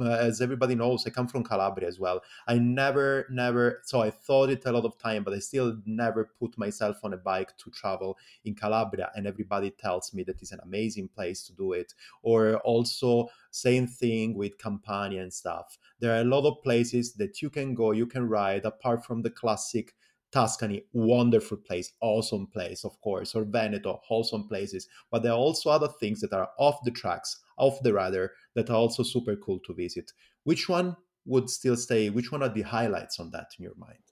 uh, 0.00 0.04
as 0.04 0.40
everybody 0.40 0.74
knows 0.74 1.06
i 1.06 1.10
come 1.10 1.26
from 1.26 1.42
calabria 1.42 1.88
as 1.88 1.98
well. 1.98 2.22
I 2.46 2.58
never 2.58 3.26
never 3.30 3.80
so 3.84 4.00
i 4.00 4.10
thought 4.10 4.50
it 4.50 4.64
a 4.66 4.72
lot 4.72 4.84
of 4.84 4.98
time 4.98 5.24
but 5.24 5.34
i 5.34 5.38
still 5.38 5.78
never 5.84 6.30
put 6.38 6.56
myself 6.58 6.98
on 7.02 7.12
a 7.12 7.16
bike 7.16 7.56
to 7.58 7.70
travel 7.70 8.16
in 8.44 8.54
calabria 8.54 9.10
and 9.14 9.26
everybody 9.26 9.70
tells 9.70 10.12
me 10.14 10.22
that 10.24 10.40
it's 10.40 10.52
an 10.52 10.60
amazing 10.62 11.08
place 11.08 11.42
to 11.44 11.52
do 11.52 11.72
it. 11.72 11.94
Or 12.22 12.56
also 12.58 13.28
same 13.50 13.86
thing 13.86 14.34
with 14.34 14.58
Campania 14.58 15.22
and 15.22 15.32
stuff. 15.32 15.78
There 15.98 16.16
are 16.16 16.20
a 16.20 16.24
lot 16.24 16.46
of 16.46 16.62
places 16.62 17.14
that 17.14 17.42
you 17.42 17.50
can 17.50 17.74
go, 17.74 17.92
you 17.92 18.06
can 18.06 18.28
ride, 18.28 18.64
apart 18.64 19.04
from 19.04 19.22
the 19.22 19.30
classic 19.30 19.94
Tuscany, 20.32 20.84
wonderful 20.92 21.56
place, 21.58 21.92
awesome 22.00 22.46
place, 22.48 22.84
of 22.84 23.00
course, 23.00 23.34
or 23.34 23.44
Veneto, 23.44 24.00
awesome 24.10 24.46
places. 24.48 24.88
But 25.10 25.22
there 25.22 25.32
are 25.32 25.38
also 25.38 25.70
other 25.70 25.88
things 25.88 26.20
that 26.20 26.32
are 26.32 26.50
off 26.58 26.82
the 26.84 26.90
tracks, 26.90 27.42
off 27.56 27.82
the 27.82 27.92
radar, 27.94 28.32
that 28.54 28.70
are 28.70 28.76
also 28.76 29.02
super 29.02 29.36
cool 29.36 29.58
to 29.60 29.74
visit. 29.74 30.12
Which 30.44 30.68
one 30.68 30.96
would 31.26 31.50
still 31.50 31.76
stay? 31.76 32.10
Which 32.10 32.32
one 32.32 32.42
are 32.42 32.48
the 32.48 32.62
highlights 32.62 33.18
on 33.20 33.30
that 33.32 33.48
in 33.58 33.64
your 33.64 33.74
mind? 33.76 34.02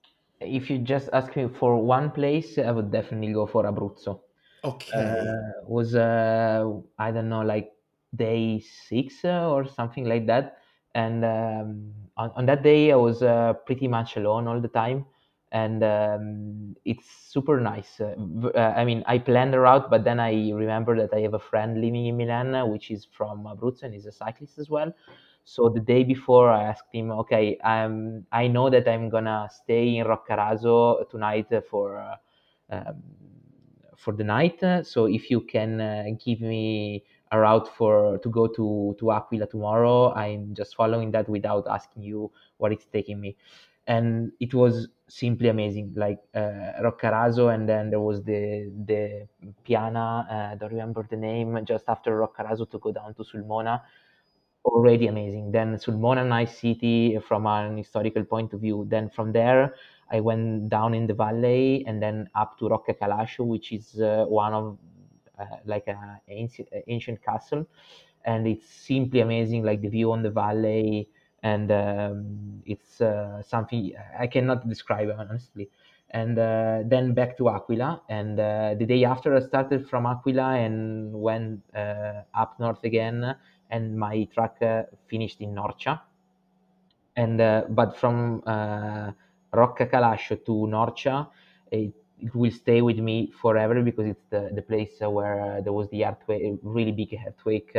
if 0.40 0.70
you 0.70 0.78
just 0.78 1.08
ask 1.12 1.34
me 1.36 1.48
for 1.58 1.82
one 1.82 2.10
place 2.10 2.58
i 2.58 2.70
would 2.70 2.90
definitely 2.90 3.32
go 3.32 3.46
for 3.46 3.64
abruzzo 3.64 4.20
Okay, 4.62 5.16
uh, 5.18 5.52
was 5.66 5.94
uh, 5.96 6.64
I 6.98 7.10
don't 7.12 7.28
know 7.28 7.42
like 7.42 7.72
day 8.14 8.60
six 8.60 9.24
uh, 9.24 9.50
or 9.50 9.66
something 9.66 10.04
like 10.06 10.26
that. 10.28 10.58
And 10.94 11.24
um, 11.24 11.94
on, 12.16 12.30
on 12.36 12.46
that 12.46 12.62
day, 12.62 12.92
I 12.92 12.96
was 12.96 13.22
uh, 13.22 13.54
pretty 13.66 13.88
much 13.88 14.16
alone 14.16 14.48
all 14.48 14.60
the 14.60 14.68
time, 14.68 15.06
and 15.52 15.82
um, 15.82 16.76
it's 16.84 17.06
super 17.06 17.60
nice. 17.60 18.00
Uh, 18.00 18.14
uh, 18.54 18.74
I 18.76 18.84
mean, 18.84 19.02
I 19.06 19.18
planned 19.18 19.52
the 19.54 19.60
route, 19.60 19.90
but 19.90 20.04
then 20.04 20.20
I 20.20 20.50
remember 20.50 20.96
that 20.98 21.14
I 21.14 21.20
have 21.20 21.34
a 21.34 21.38
friend 21.38 21.80
living 21.80 22.06
in 22.06 22.16
Milan, 22.16 22.54
uh, 22.54 22.66
which 22.66 22.90
is 22.90 23.06
from 23.10 23.44
Abruzzo 23.44 23.84
and 23.84 23.94
is 23.94 24.06
a 24.06 24.12
cyclist 24.12 24.58
as 24.58 24.68
well. 24.68 24.92
So 25.44 25.70
the 25.70 25.80
day 25.80 26.04
before, 26.04 26.50
I 26.50 26.64
asked 26.64 26.92
him, 26.92 27.10
okay, 27.10 27.56
um, 27.64 28.26
I 28.32 28.48
know 28.48 28.68
that 28.68 28.86
I'm 28.86 29.08
gonna 29.08 29.48
stay 29.50 29.96
in 29.96 30.04
Roccaraso 30.06 31.08
tonight 31.08 31.46
for 31.70 31.98
uh, 31.98 32.16
um, 32.70 33.02
for 33.96 34.12
the 34.12 34.24
night. 34.24 34.60
So 34.86 35.06
if 35.06 35.30
you 35.30 35.40
can 35.40 35.80
uh, 35.80 36.04
give 36.24 36.40
me 36.40 37.04
a 37.32 37.38
route 37.38 37.68
for 37.76 38.18
to 38.18 38.28
go 38.30 38.46
to 38.46 38.96
to 39.00 39.12
Aquila 39.12 39.46
tomorrow, 39.46 40.12
I'm 40.12 40.54
just 40.54 40.76
following 40.76 41.10
that 41.12 41.28
without 41.28 41.66
asking 41.68 42.02
you 42.02 42.30
what 42.58 42.72
it's 42.72 42.86
taking 42.86 43.20
me. 43.20 43.36
And 43.86 44.32
it 44.40 44.52
was 44.54 44.88
simply 45.08 45.48
amazing, 45.48 45.92
like 45.96 46.18
uh, 46.34 46.72
Roccaraso, 46.82 47.52
and 47.54 47.68
then 47.68 47.90
there 47.90 48.00
was 48.00 48.22
the 48.22 48.70
the 48.86 49.26
Piana. 49.64 50.26
Uh, 50.30 50.54
don't 50.56 50.70
remember 50.72 51.06
the 51.10 51.16
name. 51.16 51.58
Just 51.64 51.84
after 51.88 52.18
Roccaraso 52.18 52.70
to 52.70 52.78
go 52.78 52.92
down 52.92 53.14
to 53.14 53.24
Sulmona, 53.24 53.82
already 54.64 55.06
amazing. 55.06 55.50
Then 55.50 55.76
Sulmona, 55.76 56.26
nice 56.26 56.58
city 56.58 57.18
from 57.26 57.46
an 57.46 57.76
historical 57.78 58.24
point 58.24 58.52
of 58.52 58.60
view. 58.60 58.86
Then 58.88 59.10
from 59.10 59.32
there, 59.32 59.74
I 60.10 60.20
went 60.20 60.68
down 60.68 60.94
in 60.94 61.06
the 61.06 61.14
valley 61.14 61.84
and 61.86 62.02
then 62.02 62.28
up 62.34 62.58
to 62.58 62.68
Rocca 62.68 62.94
Calascio, 62.94 63.46
which 63.46 63.72
is 63.72 64.00
uh, 64.00 64.24
one 64.28 64.52
of 64.52 64.78
uh, 65.38 65.44
like 65.64 65.84
an 65.86 66.20
ancient, 66.28 66.68
ancient 66.86 67.22
castle, 67.22 67.66
and 68.24 68.46
it's 68.46 68.68
simply 68.68 69.20
amazing. 69.20 69.64
Like 69.64 69.80
the 69.82 69.88
view 69.88 70.12
on 70.12 70.22
the 70.22 70.30
valley, 70.30 71.08
and 71.42 71.70
um, 71.70 72.62
it's 72.66 73.00
uh, 73.00 73.42
something 73.42 73.92
I 74.18 74.26
cannot 74.26 74.68
describe 74.68 75.10
honestly. 75.16 75.68
And 76.10 76.38
uh, 76.38 76.84
then 76.86 77.12
back 77.12 77.36
to 77.36 77.50
Aquila, 77.50 78.00
and 78.08 78.40
uh, 78.40 78.74
the 78.78 78.86
day 78.86 79.04
after 79.04 79.36
I 79.36 79.40
started 79.40 79.86
from 79.90 80.06
Aquila 80.06 80.54
and 80.54 81.12
went 81.12 81.60
uh, 81.76 82.22
up 82.34 82.58
north 82.58 82.82
again, 82.84 83.36
and 83.70 83.98
my 83.98 84.26
truck 84.32 84.56
finished 85.06 85.42
in 85.42 85.54
Norcia. 85.54 86.00
And 87.14 87.38
but 87.74 87.98
from 87.98 88.40
Rocca 89.52 89.86
Calascio 89.86 90.42
to 90.46 90.52
Norcia, 90.66 91.28
it, 91.70 91.92
it, 92.20 92.34
will 92.34 92.52
stay 92.52 92.80
with 92.80 92.96
me 92.96 93.30
forever 93.42 93.82
because 93.82 94.06
it's 94.06 94.24
the, 94.30 94.48
the 94.54 94.62
place 94.62 95.00
where 95.00 95.60
there 95.60 95.74
was 95.74 95.90
the 95.90 96.06
earthquake, 96.06 96.58
really 96.62 96.92
big 96.92 97.18
earthquake. 97.26 97.76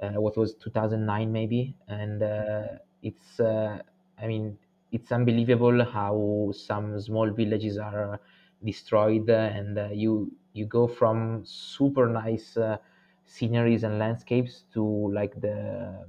Uh, 0.00 0.20
what 0.20 0.36
was 0.36 0.54
2009 0.54 1.32
maybe, 1.32 1.76
and 1.88 2.22
uh, 2.22 2.78
it's 3.02 3.40
uh, 3.40 3.82
I 4.18 4.26
mean 4.28 4.58
it's 4.92 5.10
unbelievable 5.12 5.84
how 5.84 6.52
some 6.54 7.00
small 7.00 7.30
villages 7.30 7.78
are 7.78 8.20
destroyed, 8.64 9.28
and 9.28 9.96
you 9.98 10.32
you 10.52 10.66
go 10.66 10.86
from 10.86 11.44
super 11.44 12.06
nice 12.08 12.56
sceneries 13.24 13.84
and 13.84 13.98
landscapes 13.98 14.64
to 14.72 14.82
like 15.12 15.40
the 15.40 16.06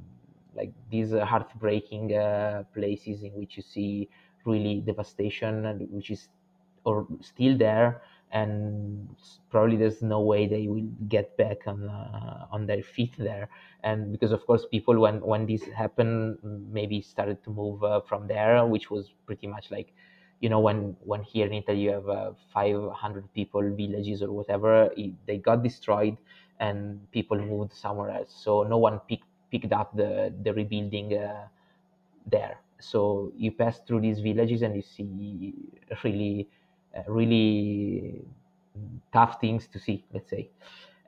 like 0.56 0.74
these 0.90 1.12
heartbreaking 1.12 2.16
uh, 2.16 2.64
places 2.74 3.24
in 3.24 3.34
which 3.34 3.58
you 3.58 3.64
see 3.64 4.10
really 4.46 4.82
devastation 4.82 5.88
which 5.92 6.12
is 6.12 6.30
or 6.86 7.08
still 7.22 7.58
there. 7.58 8.02
And 8.32 9.16
probably 9.50 9.76
there's 9.76 10.02
no 10.04 10.22
way 10.22 10.48
they 10.48 10.68
will 10.68 10.88
get 11.08 11.36
back 11.36 11.66
on 11.68 11.90
uh, 11.90 12.48
on 12.52 12.68
their 12.68 12.84
feet 12.84 13.16
there 13.18 13.50
and 13.84 14.12
because 14.12 14.32
of 14.32 14.46
course 14.46 14.66
people 14.66 15.00
when 15.00 15.22
when 15.22 15.46
this 15.46 15.64
happened 15.76 16.38
maybe 16.72 17.02
started 17.02 17.42
to 17.44 17.50
move 17.50 17.84
uh, 17.84 18.02
from 18.02 18.28
there 18.28 18.66
which 18.66 18.90
was 18.92 19.14
pretty 19.26 19.48
much 19.48 19.72
like 19.72 19.94
you 20.42 20.50
know 20.50 20.60
when 20.60 20.96
when 21.04 21.24
here 21.24 21.46
in 21.48 21.54
italy 21.54 21.80
you 21.82 21.92
have 21.92 22.10
uh, 22.10 22.32
500 22.54 23.32
people 23.34 23.62
villages 23.76 24.22
or 24.22 24.32
whatever 24.32 24.90
it, 24.98 25.14
they 25.28 25.38
got 25.38 25.64
destroyed 25.64 26.18
and 26.60 27.00
people 27.12 27.38
moved 27.40 27.72
somewhere 27.74 28.10
else. 28.10 28.34
So 28.44 28.64
no 28.64 28.78
one 28.78 29.00
picked 29.08 29.24
picked 29.52 29.72
up 29.72 29.96
the 29.96 30.34
the 30.44 30.54
rebuilding 30.54 31.14
uh, 31.18 31.48
there. 32.26 32.60
So 32.80 33.32
you 33.38 33.52
pass 33.52 33.80
through 33.80 34.02
these 34.02 34.20
villages 34.20 34.62
and 34.62 34.76
you 34.76 34.82
see 34.82 35.54
really 36.04 36.48
uh, 36.96 37.04
really 37.08 38.26
tough 39.14 39.40
things 39.42 39.68
to 39.68 39.80
see 39.80 40.06
let's 40.14 40.30
say 40.30 40.50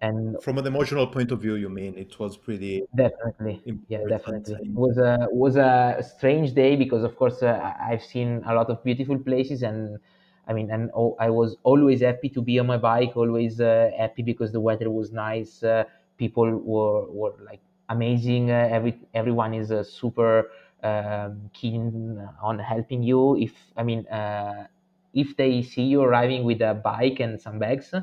and 0.01 0.41
from 0.41 0.57
an 0.57 0.65
emotional 0.65 1.07
point 1.07 1.31
of 1.31 1.39
view 1.41 1.55
you 1.55 1.69
mean 1.69 1.97
it 1.97 2.17
was 2.19 2.37
pretty 2.37 2.83
definitely. 2.95 3.61
Yeah 3.87 4.05
definitely. 4.07 4.55
it 4.55 4.73
was 4.73 4.97
a 4.97 5.27
was 5.31 5.55
a 5.55 6.01
strange 6.15 6.53
day 6.53 6.75
because 6.75 7.03
of 7.03 7.15
course 7.15 7.43
uh, 7.43 7.73
i've 7.79 8.03
seen 8.03 8.41
a 8.45 8.53
lot 8.55 8.69
of 8.69 8.83
beautiful 8.83 9.17
places 9.19 9.63
and 9.63 9.99
i 10.47 10.53
mean 10.53 10.71
and 10.71 10.89
oh, 10.95 11.15
i 11.19 11.29
was 11.29 11.57
always 11.63 12.01
happy 12.01 12.29
to 12.29 12.41
be 12.41 12.57
on 12.59 12.67
my 12.67 12.77
bike 12.77 13.15
always 13.15 13.61
uh, 13.61 13.91
happy 13.97 14.23
because 14.23 14.51
the 14.51 14.59
weather 14.59 14.89
was 14.89 15.11
nice 15.11 15.63
uh, 15.63 15.83
people 16.17 16.49
were 16.57 17.05
were 17.11 17.33
like 17.43 17.61
amazing 17.89 18.49
uh, 18.51 18.67
every 18.71 18.99
everyone 19.13 19.53
is 19.53 19.71
uh, 19.71 19.83
super 19.83 20.49
um, 20.83 21.49
keen 21.53 22.27
on 22.41 22.57
helping 22.57 23.03
you. 23.03 23.37
If 23.37 23.53
i 23.77 23.83
mean 23.83 24.07
uh, 24.07 24.67
if 25.13 25.35
they 25.37 25.61
see 25.61 25.83
you 25.83 26.01
arriving 26.01 26.43
with 26.43 26.61
a 26.61 26.73
bike 26.73 27.19
and 27.19 27.39
some 27.39 27.59
bags 27.59 27.93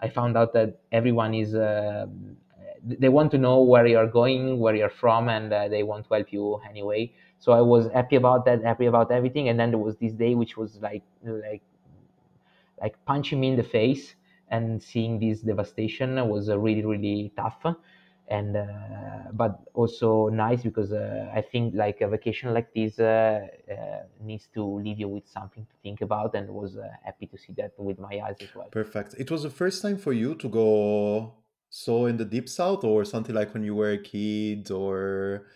I 0.00 0.08
found 0.08 0.36
out 0.36 0.52
that 0.54 0.80
everyone 0.92 1.34
is 1.34 1.54
uh, 1.54 2.06
they 2.86 3.08
want 3.08 3.30
to 3.32 3.38
know 3.38 3.62
where 3.62 3.86
you're 3.86 4.06
going, 4.06 4.58
where 4.58 4.74
you're 4.74 4.90
from, 4.90 5.28
and 5.28 5.52
uh, 5.52 5.68
they 5.68 5.82
want 5.82 6.06
to 6.08 6.14
help 6.14 6.32
you 6.32 6.60
anyway. 6.68 7.12
So 7.38 7.52
I 7.52 7.60
was 7.60 7.90
happy 7.92 8.16
about 8.16 8.44
that, 8.46 8.62
happy 8.62 8.86
about 8.86 9.10
everything. 9.10 9.48
And 9.48 9.58
then 9.58 9.70
there 9.70 9.78
was 9.78 9.96
this 9.96 10.12
day 10.12 10.34
which 10.34 10.56
was 10.56 10.78
like 10.82 11.02
like 11.24 11.62
like 12.80 12.96
punching 13.06 13.40
me 13.40 13.48
in 13.48 13.56
the 13.56 13.62
face 13.62 14.14
and 14.48 14.82
seeing 14.82 15.18
this 15.18 15.40
devastation 15.40 16.28
was 16.28 16.48
uh, 16.50 16.58
really 16.58 16.84
really 16.84 17.32
tough 17.36 17.64
and 18.28 18.56
uh, 18.56 18.64
but 19.32 19.60
also 19.74 20.28
nice 20.28 20.62
because 20.62 20.92
uh, 20.92 21.30
I 21.34 21.42
think 21.42 21.74
like 21.74 22.00
a 22.00 22.08
vacation 22.08 22.54
like 22.54 22.72
this 22.72 22.98
uh, 22.98 23.46
uh 23.70 23.74
needs 24.20 24.48
to 24.54 24.64
leave 24.64 24.98
you 24.98 25.08
with 25.08 25.28
something 25.28 25.66
to 25.66 25.76
think 25.82 26.00
about, 26.00 26.34
and 26.34 26.48
was 26.48 26.76
uh, 26.76 26.88
happy 27.04 27.26
to 27.26 27.36
see 27.38 27.52
that 27.58 27.72
with 27.76 27.98
my 27.98 28.20
eyes 28.26 28.36
as 28.40 28.54
well. 28.54 28.68
Perfect. 28.70 29.14
It 29.18 29.30
was 29.30 29.42
the 29.42 29.50
first 29.50 29.82
time 29.82 29.98
for 29.98 30.12
you 30.12 30.34
to 30.36 30.48
go 30.48 31.34
so 31.68 32.06
in 32.06 32.16
the 32.16 32.24
deep 32.24 32.48
south, 32.48 32.84
or 32.84 33.04
something 33.04 33.34
like 33.34 33.52
when 33.52 33.64
you 33.64 33.74
were 33.74 33.92
a 33.92 33.98
kid, 33.98 34.70
or 34.70 35.46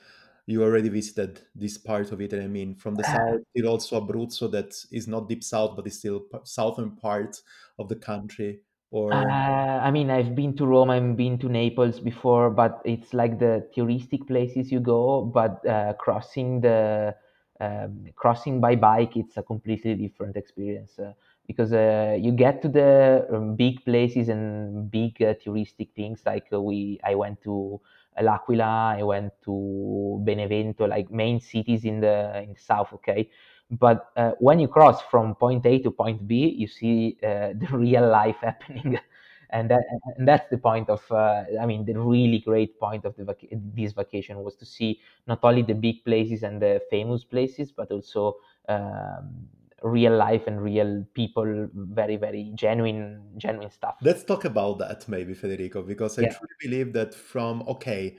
you 0.47 0.63
already 0.63 0.89
visited 0.89 1.41
this 1.55 1.79
part 1.79 2.11
of 2.11 2.21
it. 2.21 2.35
I 2.35 2.47
mean, 2.49 2.75
from 2.75 2.95
the 2.95 3.05
south, 3.17 3.41
it 3.55 3.65
also 3.65 4.01
Abruzzo, 4.01 4.51
that 4.51 4.75
is 4.91 5.07
not 5.07 5.29
deep 5.29 5.45
south, 5.45 5.77
but 5.77 5.87
is 5.87 5.99
still 5.99 6.25
southern 6.45 6.97
part 6.97 7.41
of 7.79 7.89
the 7.89 7.97
country. 7.97 8.61
Or 8.91 9.37
Uh, 9.41 9.81
I 9.83 9.91
mean, 9.91 10.11
I've 10.11 10.35
been 10.35 10.55
to 10.57 10.67
Rome, 10.67 10.91
I've 10.91 11.17
been 11.17 11.39
to 11.39 11.49
Naples 11.49 11.99
before, 11.99 12.51
but 12.51 12.83
it's 12.85 13.15
like 13.15 13.39
the 13.39 13.67
touristic 13.75 14.27
places 14.27 14.71
you 14.71 14.81
go. 14.81 15.23
But 15.23 15.67
uh, 15.67 15.95
crossing 15.95 16.61
the 16.61 17.15
um, 17.61 18.05
crossing 18.17 18.61
by 18.61 18.77
bike, 18.77 19.17
it's 19.17 19.37
a 19.39 19.43
completely 19.43 19.95
different 19.95 20.37
experience 20.37 20.99
uh, 20.99 21.13
because 21.47 21.73
uh, 21.73 22.17
you 22.21 22.33
get 22.33 22.61
to 22.63 22.69
the 22.69 23.27
um, 23.33 23.57
big 23.57 23.83
places 23.85 24.29
and 24.29 24.91
big 24.91 25.21
uh, 25.23 25.35
touristic 25.35 25.89
things. 25.97 26.21
Like 26.27 26.47
uh, 26.53 26.61
we, 26.61 27.01
I 27.03 27.15
went 27.15 27.41
to 27.45 27.81
L'Aquila, 28.21 28.95
I 28.99 29.03
went 29.03 29.33
to 29.45 30.21
Benevento, 30.23 30.87
like 30.87 31.11
main 31.11 31.41
cities 31.41 31.85
in 31.87 32.01
the 32.01 32.43
in 32.43 32.53
the 32.53 32.61
south. 32.61 32.93
Okay, 32.93 33.31
but 33.71 34.11
uh, 34.17 34.33
when 34.39 34.59
you 34.59 34.69
cross 34.69 35.03
from 35.11 35.35
point 35.35 35.67
A 35.67 35.79
to 35.81 35.91
point 35.91 36.27
B, 36.27 36.55
you 36.57 36.67
see 36.67 37.19
uh, 37.23 37.53
the 37.55 37.69
real 37.73 38.09
life 38.09 38.37
happening, 38.41 38.99
and 39.51 39.71
that 39.71 39.83
and 40.17 40.27
that's 40.27 40.49
the 40.51 40.59
point 40.59 40.89
of. 40.89 41.01
Uh, 41.11 41.45
I 41.61 41.67
mean, 41.67 41.85
the 41.85 41.99
really 41.99 42.39
great 42.39 42.79
point 42.81 43.05
of 43.05 43.17
the 43.17 43.25
vac- 43.25 43.49
this 43.51 43.93
vacation 43.93 44.43
was 44.43 44.57
to 44.57 44.67
see 44.67 45.01
not 45.27 45.41
only 45.43 45.63
the 45.63 45.75
big 45.75 46.05
places 46.05 46.43
and 46.43 46.61
the 46.61 46.81
famous 46.91 47.25
places, 47.25 47.71
but 47.73 47.91
also 47.91 48.37
um, 48.69 49.49
real 49.83 50.17
life 50.17 50.47
and 50.47 50.63
real 50.63 51.05
people. 51.15 51.69
Very 51.75 52.17
very 52.17 52.53
genuine 52.55 53.23
genuine 53.37 53.71
stuff. 53.71 53.97
Let's 54.01 54.25
talk 54.25 54.45
about 54.47 54.79
that 54.79 55.09
maybe, 55.09 55.35
Federico, 55.35 55.83
because 55.83 56.19
I 56.19 56.23
yeah. 56.23 56.29
truly 56.33 56.55
believe 56.61 56.93
that 56.95 57.15
from 57.15 57.63
okay 57.69 58.17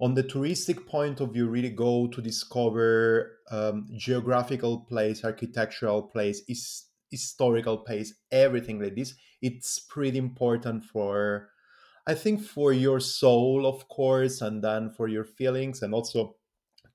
on 0.00 0.14
the 0.14 0.22
touristic 0.22 0.86
point 0.86 1.20
of 1.20 1.32
view 1.32 1.48
really 1.48 1.70
go 1.70 2.06
to 2.08 2.20
discover 2.20 3.38
um, 3.50 3.88
geographical 3.96 4.80
place 4.80 5.24
architectural 5.24 6.02
place 6.02 6.42
is 6.48 6.86
historical 7.10 7.78
place 7.78 8.14
everything 8.30 8.80
like 8.80 8.94
this. 8.94 9.14
It's 9.42 9.78
pretty 9.78 10.18
important 10.18 10.84
for 10.84 11.50
i 12.06 12.14
think 12.14 12.42
for 12.42 12.72
your 12.72 13.00
soul 13.00 13.66
of 13.66 13.88
course 13.88 14.40
and 14.40 14.62
then 14.64 14.90
for 14.90 15.08
your 15.08 15.24
feelings 15.24 15.82
and 15.82 15.94
also 15.94 16.36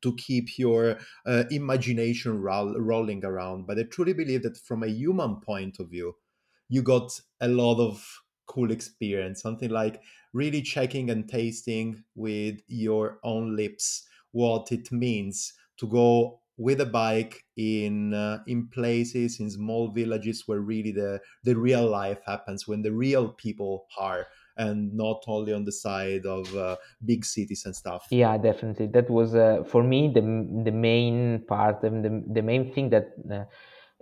to 0.01 0.15
keep 0.15 0.57
your 0.57 0.97
uh, 1.25 1.43
imagination 1.51 2.41
ro- 2.41 2.75
rolling 2.77 3.23
around. 3.23 3.67
But 3.67 3.79
i 3.79 3.83
truly 3.83 4.13
believe 4.13 4.43
that 4.43 4.57
from 4.57 4.83
a 4.83 4.87
human 4.87 5.39
point 5.41 5.79
of 5.79 5.89
view 5.89 6.15
you 6.69 6.81
got 6.81 7.19
a 7.39 7.47
lot 7.47 7.79
of 7.79 8.21
cool 8.47 8.71
experience 8.71 9.41
something 9.41 9.69
like 9.69 10.01
really 10.33 10.61
checking 10.61 11.09
and 11.09 11.27
tasting 11.29 12.03
with 12.15 12.59
your 12.67 13.19
own 13.23 13.55
lips 13.55 14.07
what 14.31 14.71
it 14.71 14.91
means 14.91 15.53
to 15.77 15.87
go 15.87 16.39
with 16.57 16.79
a 16.79 16.85
bike 16.85 17.45
in 17.57 18.13
uh, 18.13 18.43
in 18.47 18.67
places 18.67 19.39
in 19.39 19.49
small 19.49 19.91
villages 19.91 20.43
where 20.47 20.59
really 20.59 20.91
the 20.91 21.19
the 21.43 21.55
real 21.55 21.87
life 21.89 22.19
happens 22.25 22.67
when 22.67 22.81
the 22.81 22.91
real 22.93 23.29
people 23.33 23.87
are 23.97 24.27
and 24.57 24.93
not 24.93 25.23
only 25.27 25.53
on 25.53 25.63
the 25.65 25.71
side 25.71 26.25
of 26.25 26.53
uh, 26.55 26.75
big 27.05 27.25
cities 27.25 27.65
and 27.65 27.75
stuff. 27.75 28.05
Yeah, 28.09 28.37
definitely. 28.37 28.87
That 28.87 29.09
was 29.09 29.35
uh, 29.35 29.63
for 29.63 29.83
me 29.83 30.09
the 30.13 30.21
the 30.65 30.71
main 30.71 31.45
part 31.45 31.81
and 31.83 32.03
the 32.03 32.11
the 32.33 32.41
main 32.41 32.73
thing 32.73 32.89
that 32.89 33.13
uh, 33.31 33.45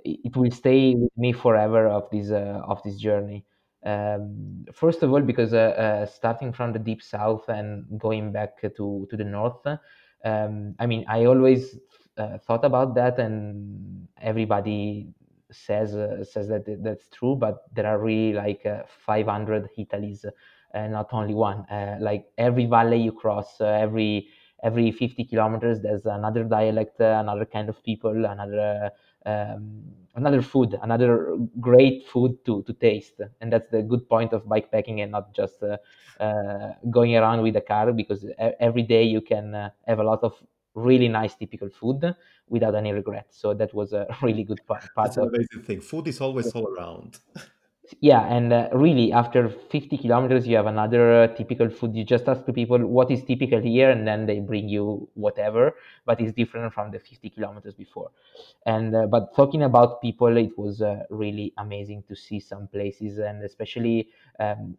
it 0.03 0.35
will 0.35 0.51
stay 0.51 0.95
with 0.95 1.15
me 1.17 1.31
forever 1.33 1.87
of 1.87 2.09
this 2.11 2.31
uh, 2.31 2.61
of 2.67 2.81
this 2.83 2.97
journey. 2.97 3.45
Um, 3.85 4.65
first 4.73 5.03
of 5.03 5.13
all, 5.13 5.21
because 5.21 5.53
uh, 5.53 5.57
uh, 5.57 6.05
starting 6.05 6.51
from 6.51 6.73
the 6.73 6.79
deep 6.79 7.01
south 7.01 7.47
and 7.47 7.85
going 7.97 8.31
back 8.31 8.61
to 8.61 9.07
to 9.09 9.17
the 9.17 9.23
north, 9.23 9.65
um, 10.25 10.75
I 10.79 10.85
mean, 10.85 11.05
I 11.07 11.25
always 11.25 11.77
uh, 12.17 12.37
thought 12.39 12.65
about 12.65 12.93
that, 12.95 13.19
and 13.19 14.07
everybody 14.21 15.07
says 15.51 15.95
uh, 15.95 16.23
says 16.23 16.49
that 16.49 16.65
that's 16.83 17.07
true. 17.09 17.35
But 17.35 17.63
there 17.73 17.85
are 17.87 17.97
really 17.99 18.33
like 18.33 18.65
uh, 18.65 18.83
500 19.05 19.69
Italy's, 19.77 20.25
uh, 20.25 20.87
not 20.87 21.07
only 21.13 21.33
one. 21.33 21.65
like 22.01 22.25
every 22.37 22.65
valley 22.65 22.97
you 23.01 23.13
cross, 23.13 23.61
every 23.61 24.27
every 24.61 24.91
50 24.91 25.23
kilometers, 25.23 25.81
there's 25.81 26.05
another 26.05 26.43
dialect, 26.43 26.99
another 26.99 27.45
kind 27.45 27.69
of 27.69 27.81
people, 27.83 28.25
another 28.25 28.91
um, 29.25 29.83
another 30.15 30.41
food, 30.41 30.77
another 30.81 31.37
great 31.59 32.07
food 32.07 32.43
to, 32.45 32.63
to 32.63 32.73
taste. 32.73 33.21
And 33.41 33.51
that's 33.51 33.69
the 33.69 33.81
good 33.81 34.07
point 34.09 34.33
of 34.33 34.43
bikepacking 34.45 35.01
and 35.01 35.11
not 35.11 35.33
just 35.33 35.61
uh, 35.63 35.77
uh, 36.19 36.73
going 36.89 37.15
around 37.15 37.41
with 37.41 37.55
a 37.55 37.61
car 37.61 37.91
because 37.93 38.25
every 38.59 38.83
day 38.83 39.03
you 39.03 39.21
can 39.21 39.55
uh, 39.55 39.69
have 39.87 39.99
a 39.99 40.03
lot 40.03 40.23
of 40.23 40.33
really 40.75 41.07
nice 41.07 41.35
typical 41.35 41.69
food 41.69 42.15
without 42.47 42.75
any 42.75 42.91
regret. 42.91 43.27
So 43.29 43.53
that 43.53 43.73
was 43.73 43.93
a 43.93 44.07
really 44.21 44.43
good 44.43 44.65
part. 44.67 44.83
That's 44.95 45.17
an 45.17 45.27
amazing 45.27 45.63
thing. 45.63 45.81
Food 45.81 46.07
is 46.07 46.21
always 46.21 46.51
all 46.53 46.67
around. 46.67 47.19
yeah 48.01 48.21
and 48.27 48.53
uh, 48.53 48.69
really 48.73 49.11
after 49.11 49.49
50 49.49 49.97
kilometers 49.97 50.47
you 50.47 50.55
have 50.55 50.65
another 50.67 51.23
uh, 51.23 51.27
typical 51.35 51.69
food. 51.69 51.95
You 51.95 52.03
just 52.03 52.27
ask 52.27 52.45
the 52.45 52.53
people 52.53 52.77
what 52.85 53.11
is 53.11 53.23
typical 53.23 53.59
here? 53.59 53.89
And 53.89 54.07
then 54.07 54.25
they 54.25 54.39
bring 54.39 54.69
you 54.69 55.09
whatever 55.15 55.75
but 56.05 56.19
it's 56.21 56.33
different 56.33 56.73
from 56.73 56.91
the 56.91 56.99
50 56.99 57.29
kilometers 57.29 57.73
before. 57.73 58.11
And 58.65 58.95
uh, 58.95 59.07
but 59.07 59.35
talking 59.35 59.63
about 59.63 60.01
people 60.01 60.37
it 60.37 60.57
was 60.57 60.81
uh, 60.81 61.03
really 61.09 61.53
amazing 61.57 62.03
to 62.09 62.15
see 62.15 62.39
some 62.39 62.67
places. 62.67 63.17
And 63.19 63.43
especially 63.43 64.09
um, 64.39 64.77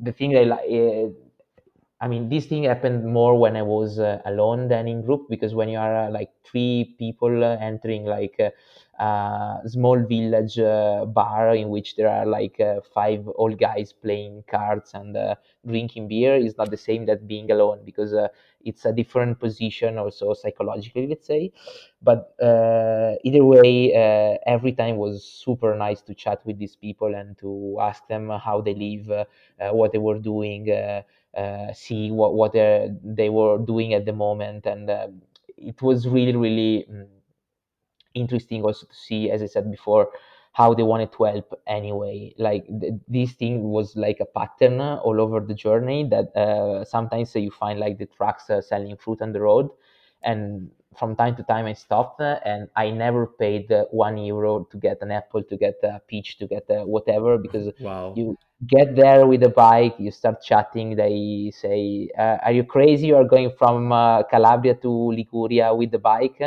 the 0.00 0.12
thing 0.12 0.36
i 0.36 0.44
like 0.44 0.70
uh, 0.70 1.10
I 2.00 2.08
mean, 2.08 2.28
this 2.28 2.46
thing 2.46 2.64
happened 2.64 3.04
more 3.06 3.38
when 3.38 3.56
I 3.56 3.62
was 3.62 3.98
uh, 3.98 4.20
alone 4.26 4.68
than 4.68 4.88
in 4.88 5.02
group 5.02 5.26
because 5.30 5.54
when 5.54 5.68
you 5.68 5.78
are 5.78 6.06
uh, 6.06 6.10
like 6.10 6.30
three 6.44 6.94
people 6.98 7.42
uh, 7.42 7.56
entering 7.60 8.04
like 8.04 8.36
a, 8.38 8.52
uh, 9.00 9.58
a 9.64 9.68
small 9.68 9.98
village 10.04 10.58
uh, 10.58 11.04
bar 11.06 11.54
in 11.54 11.68
which 11.68 11.96
there 11.96 12.08
are 12.08 12.26
like 12.26 12.60
uh, 12.60 12.80
five 12.94 13.28
old 13.36 13.58
guys 13.58 13.92
playing 13.92 14.44
cards 14.48 14.92
and 14.94 15.16
drinking 15.66 16.08
beer 16.08 16.36
is 16.36 16.56
not 16.58 16.70
the 16.70 16.76
same 16.76 17.06
that 17.06 17.26
being 17.26 17.50
alone 17.50 17.80
because 17.84 18.14
it's 18.64 18.84
a 18.84 18.92
different 18.92 19.38
position 19.40 19.98
also 19.98 20.32
psychologically, 20.34 21.06
let's 21.06 21.26
say. 21.26 21.52
But 22.02 22.34
either 23.24 23.44
way, 23.44 23.92
every 24.46 24.72
time 24.72 24.96
was 24.96 25.24
super 25.24 25.74
nice 25.76 26.02
to 26.02 26.14
chat 26.14 26.44
with 26.46 26.58
these 26.58 26.76
people 26.76 27.14
and 27.14 27.36
to 27.38 27.76
ask 27.80 28.06
them 28.08 28.28
how 28.30 28.60
they 28.60 28.74
live, 28.74 29.26
what 29.72 29.92
they 29.92 29.98
were 29.98 30.18
doing. 30.18 30.70
Uh, 31.36 31.72
see 31.72 32.12
what 32.12 32.34
what 32.34 32.52
they 32.52 33.28
were 33.28 33.58
doing 33.58 33.92
at 33.92 34.04
the 34.06 34.12
moment, 34.12 34.66
and 34.66 34.88
uh, 34.88 35.08
it 35.56 35.82
was 35.82 36.06
really 36.06 36.36
really 36.36 36.86
um, 36.88 37.06
interesting 38.14 38.62
also 38.62 38.86
to 38.86 38.94
see, 38.94 39.30
as 39.30 39.42
I 39.42 39.46
said 39.46 39.70
before, 39.70 40.10
how 40.52 40.72
they 40.74 40.82
wanted 40.82 41.12
to 41.12 41.24
help 41.24 41.60
anyway. 41.66 42.34
Like 42.38 42.66
th- 42.80 42.94
this 43.08 43.32
thing 43.32 43.64
was 43.70 43.96
like 43.96 44.20
a 44.20 44.26
pattern 44.26 44.80
all 44.80 45.20
over 45.20 45.40
the 45.40 45.54
journey 45.54 46.08
that 46.10 46.34
uh, 46.36 46.84
sometimes 46.84 47.34
you 47.34 47.50
find 47.50 47.78
like 47.80 47.98
the 47.98 48.06
trucks 48.06 48.50
uh, 48.50 48.60
selling 48.62 48.96
fruit 48.96 49.20
on 49.22 49.32
the 49.32 49.40
road, 49.40 49.68
and 50.22 50.70
from 50.96 51.16
time 51.16 51.36
to 51.36 51.42
time 51.44 51.66
I 51.66 51.72
stopped 51.72 52.20
and 52.20 52.68
I 52.76 52.90
never 52.90 53.26
paid 53.26 53.72
one 53.90 54.16
euro 54.18 54.64
to 54.70 54.76
get 54.76 54.98
an 55.02 55.10
apple, 55.10 55.42
to 55.42 55.56
get 55.56 55.74
a 55.82 56.00
peach, 56.06 56.38
to 56.38 56.46
get 56.46 56.64
a 56.70 56.84
whatever 56.86 57.36
because 57.42 57.68
wow. 57.78 58.14
you 58.14 58.36
get 58.66 58.94
there 58.96 59.26
with 59.26 59.42
a 59.42 59.48
bike 59.48 59.94
you 59.98 60.10
start 60.10 60.40
chatting 60.42 60.94
they 60.96 61.50
say 61.54 62.08
uh, 62.16 62.38
are 62.44 62.52
you 62.52 62.64
crazy 62.64 63.08
you 63.08 63.16
are 63.16 63.24
going 63.24 63.50
from 63.58 63.92
uh, 63.92 64.22
calabria 64.22 64.74
to 64.74 64.88
liguria 65.12 65.74
with 65.74 65.90
the 65.90 65.98
bike 65.98 66.40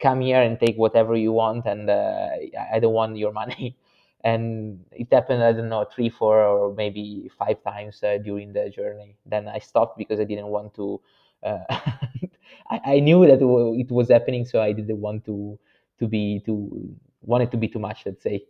come 0.00 0.20
here 0.20 0.40
and 0.42 0.58
take 0.60 0.76
whatever 0.76 1.16
you 1.16 1.32
want 1.32 1.66
and 1.66 1.88
uh, 1.90 2.28
i 2.72 2.78
don't 2.80 2.94
want 2.94 3.16
your 3.16 3.32
money. 3.32 3.76
And 4.24 4.84
it 4.90 5.06
happened 5.12 5.42
i 5.44 5.52
don't 5.52 5.68
know 5.68 5.84
three 5.84 6.08
four 6.10 6.42
or 6.42 6.74
maybe 6.74 7.30
five 7.38 7.62
times 7.62 8.02
uh, 8.02 8.18
during 8.18 8.52
the 8.52 8.68
journey. 8.70 9.14
Then 9.24 9.46
i 9.46 9.58
stopped 9.60 9.96
because 9.98 10.18
i 10.18 10.24
didn't 10.24 10.48
want 10.48 10.74
to 10.74 11.00
uh, 11.44 11.58
I, 12.70 12.80
I 12.96 13.00
knew 13.00 13.24
that 13.26 13.40
it 13.40 13.90
was 13.92 14.08
happening 14.10 14.44
so 14.44 14.60
i 14.60 14.72
didn't 14.72 15.00
want 15.00 15.24
to 15.26 15.58
to 16.00 16.06
be 16.08 16.40
to 16.46 16.54
want 17.22 17.44
it 17.44 17.50
to 17.52 17.56
be 17.56 17.68
too 17.68 17.78
much 17.78 18.02
let's 18.06 18.22
say 18.22 18.44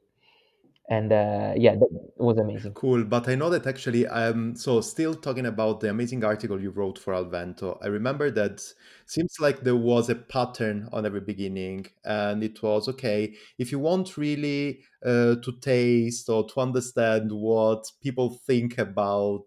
and 0.89 1.12
uh, 1.12 1.53
yeah 1.57 1.74
that 1.74 1.89
was 2.16 2.39
amazing. 2.39 2.72
Cool 2.74 3.05
but 3.05 3.28
i 3.28 3.34
know 3.34 3.51
that 3.51 3.66
actually 3.66 4.07
um 4.07 4.55
so 4.55 4.80
still 4.80 5.14
talking 5.14 5.47
about 5.47 5.80
the 5.80 5.91
amazing 5.91 6.24
article 6.24 6.61
you 6.61 6.70
wrote 6.70 6.99
for 6.99 7.12
alvento 7.12 7.78
i 7.82 7.87
remember 7.89 8.30
that 8.30 8.64
seems 9.07 9.34
like 9.41 9.61
there 9.61 9.76
was 9.76 10.09
a 10.09 10.14
pattern 10.14 10.89
on 10.93 11.05
every 11.05 11.20
beginning 11.20 11.87
and 12.05 12.43
it 12.45 12.62
was 12.62 12.89
okay 12.89 13.34
if 13.59 13.72
you 13.72 13.78
want 13.78 14.16
really 14.16 14.80
uh, 15.05 15.37
to 15.37 15.53
taste 15.61 16.28
or 16.28 16.49
to 16.49 16.61
understand 16.61 17.30
what 17.32 17.84
people 18.01 18.41
think 18.47 18.78
about 18.78 19.47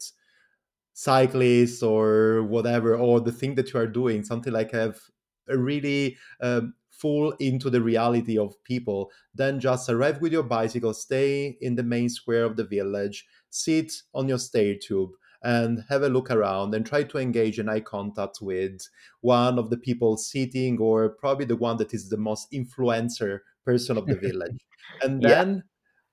cyclists 0.94 1.82
or 1.82 2.44
whatever 2.44 2.96
or 2.96 3.22
the 3.22 3.32
thing 3.32 3.56
that 3.56 3.72
you 3.74 3.80
are 3.80 3.88
doing 3.88 4.24
something 4.24 4.52
like 4.52 4.72
have 4.72 5.00
a 5.48 5.58
really 5.58 6.18
um, 6.42 6.74
full 7.00 7.32
into 7.40 7.70
the 7.70 7.82
reality 7.82 8.38
of 8.38 8.62
people, 8.64 9.12
then 9.34 9.60
just 9.60 9.90
arrive 9.90 10.22
with 10.22 10.34
your 10.34 10.44
bicycle, 10.44 10.94
stay 10.94 11.58
in 11.62 11.76
the 11.76 11.84
main 11.84 12.10
square 12.10 12.44
of 12.44 12.56
the 12.56 12.64
village, 12.64 13.26
sit 13.50 13.94
on 14.14 14.28
your 14.28 14.38
stair 14.38 14.76
tube, 14.76 15.12
and 15.42 15.86
have 15.88 16.04
a 16.04 16.10
look 16.10 16.30
around 16.30 16.76
and 16.76 16.86
try 16.86 17.04
to 17.04 17.18
engage 17.18 17.60
in 17.60 17.70
eye 17.70 17.80
contact 17.80 18.40
with 18.42 18.82
one 19.22 19.58
of 19.58 19.70
the 19.70 19.78
people 19.78 20.18
sitting 20.18 20.78
or 20.80 21.10
probably 21.10 21.46
the 21.46 21.56
one 21.56 21.78
that 21.78 21.94
is 21.94 22.10
the 22.10 22.18
most 22.18 22.52
influencer 22.52 23.40
person 23.66 23.98
of 23.98 24.06
the 24.06 24.16
village. 24.28 24.60
And 25.02 25.22
then 25.22 25.56
yeah 25.56 25.62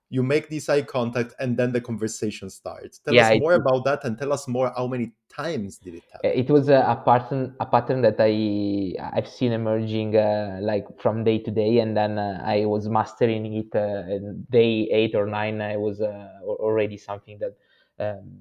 you 0.08 0.22
make 0.22 0.48
this 0.48 0.68
eye 0.68 0.82
contact 0.82 1.34
and 1.40 1.56
then 1.56 1.72
the 1.72 1.80
conversation 1.80 2.48
starts. 2.48 2.98
Tell 2.98 3.14
yeah, 3.14 3.32
us 3.32 3.40
more 3.40 3.54
about 3.54 3.84
that 3.84 4.04
and 4.04 4.16
tell 4.16 4.32
us 4.32 4.46
more 4.46 4.72
how 4.76 4.86
many 4.86 5.12
times 5.28 5.78
did 5.78 5.94
it 5.94 6.04
happen. 6.12 6.30
It 6.30 6.48
was 6.50 6.68
a, 6.68 6.76
a 6.76 7.02
pattern 7.04 7.54
a 7.60 7.66
pattern 7.66 8.00
that 8.02 8.16
i 8.18 8.94
i've 9.16 9.28
seen 9.28 9.52
emerging 9.52 10.16
uh, 10.16 10.58
like 10.62 10.86
from 10.98 11.24
day 11.24 11.38
to 11.38 11.50
day 11.50 11.78
and 11.80 11.96
then 11.96 12.18
uh, 12.18 12.42
i 12.44 12.64
was 12.64 12.88
mastering 12.88 13.44
it 13.52 13.74
uh, 13.74 14.18
day 14.50 14.88
eight 14.90 15.14
or 15.14 15.26
nine 15.26 15.60
i 15.60 15.76
was 15.76 16.00
uh, 16.00 16.28
already 16.42 16.96
something 16.96 17.38
that 17.38 17.54
um, 17.98 18.38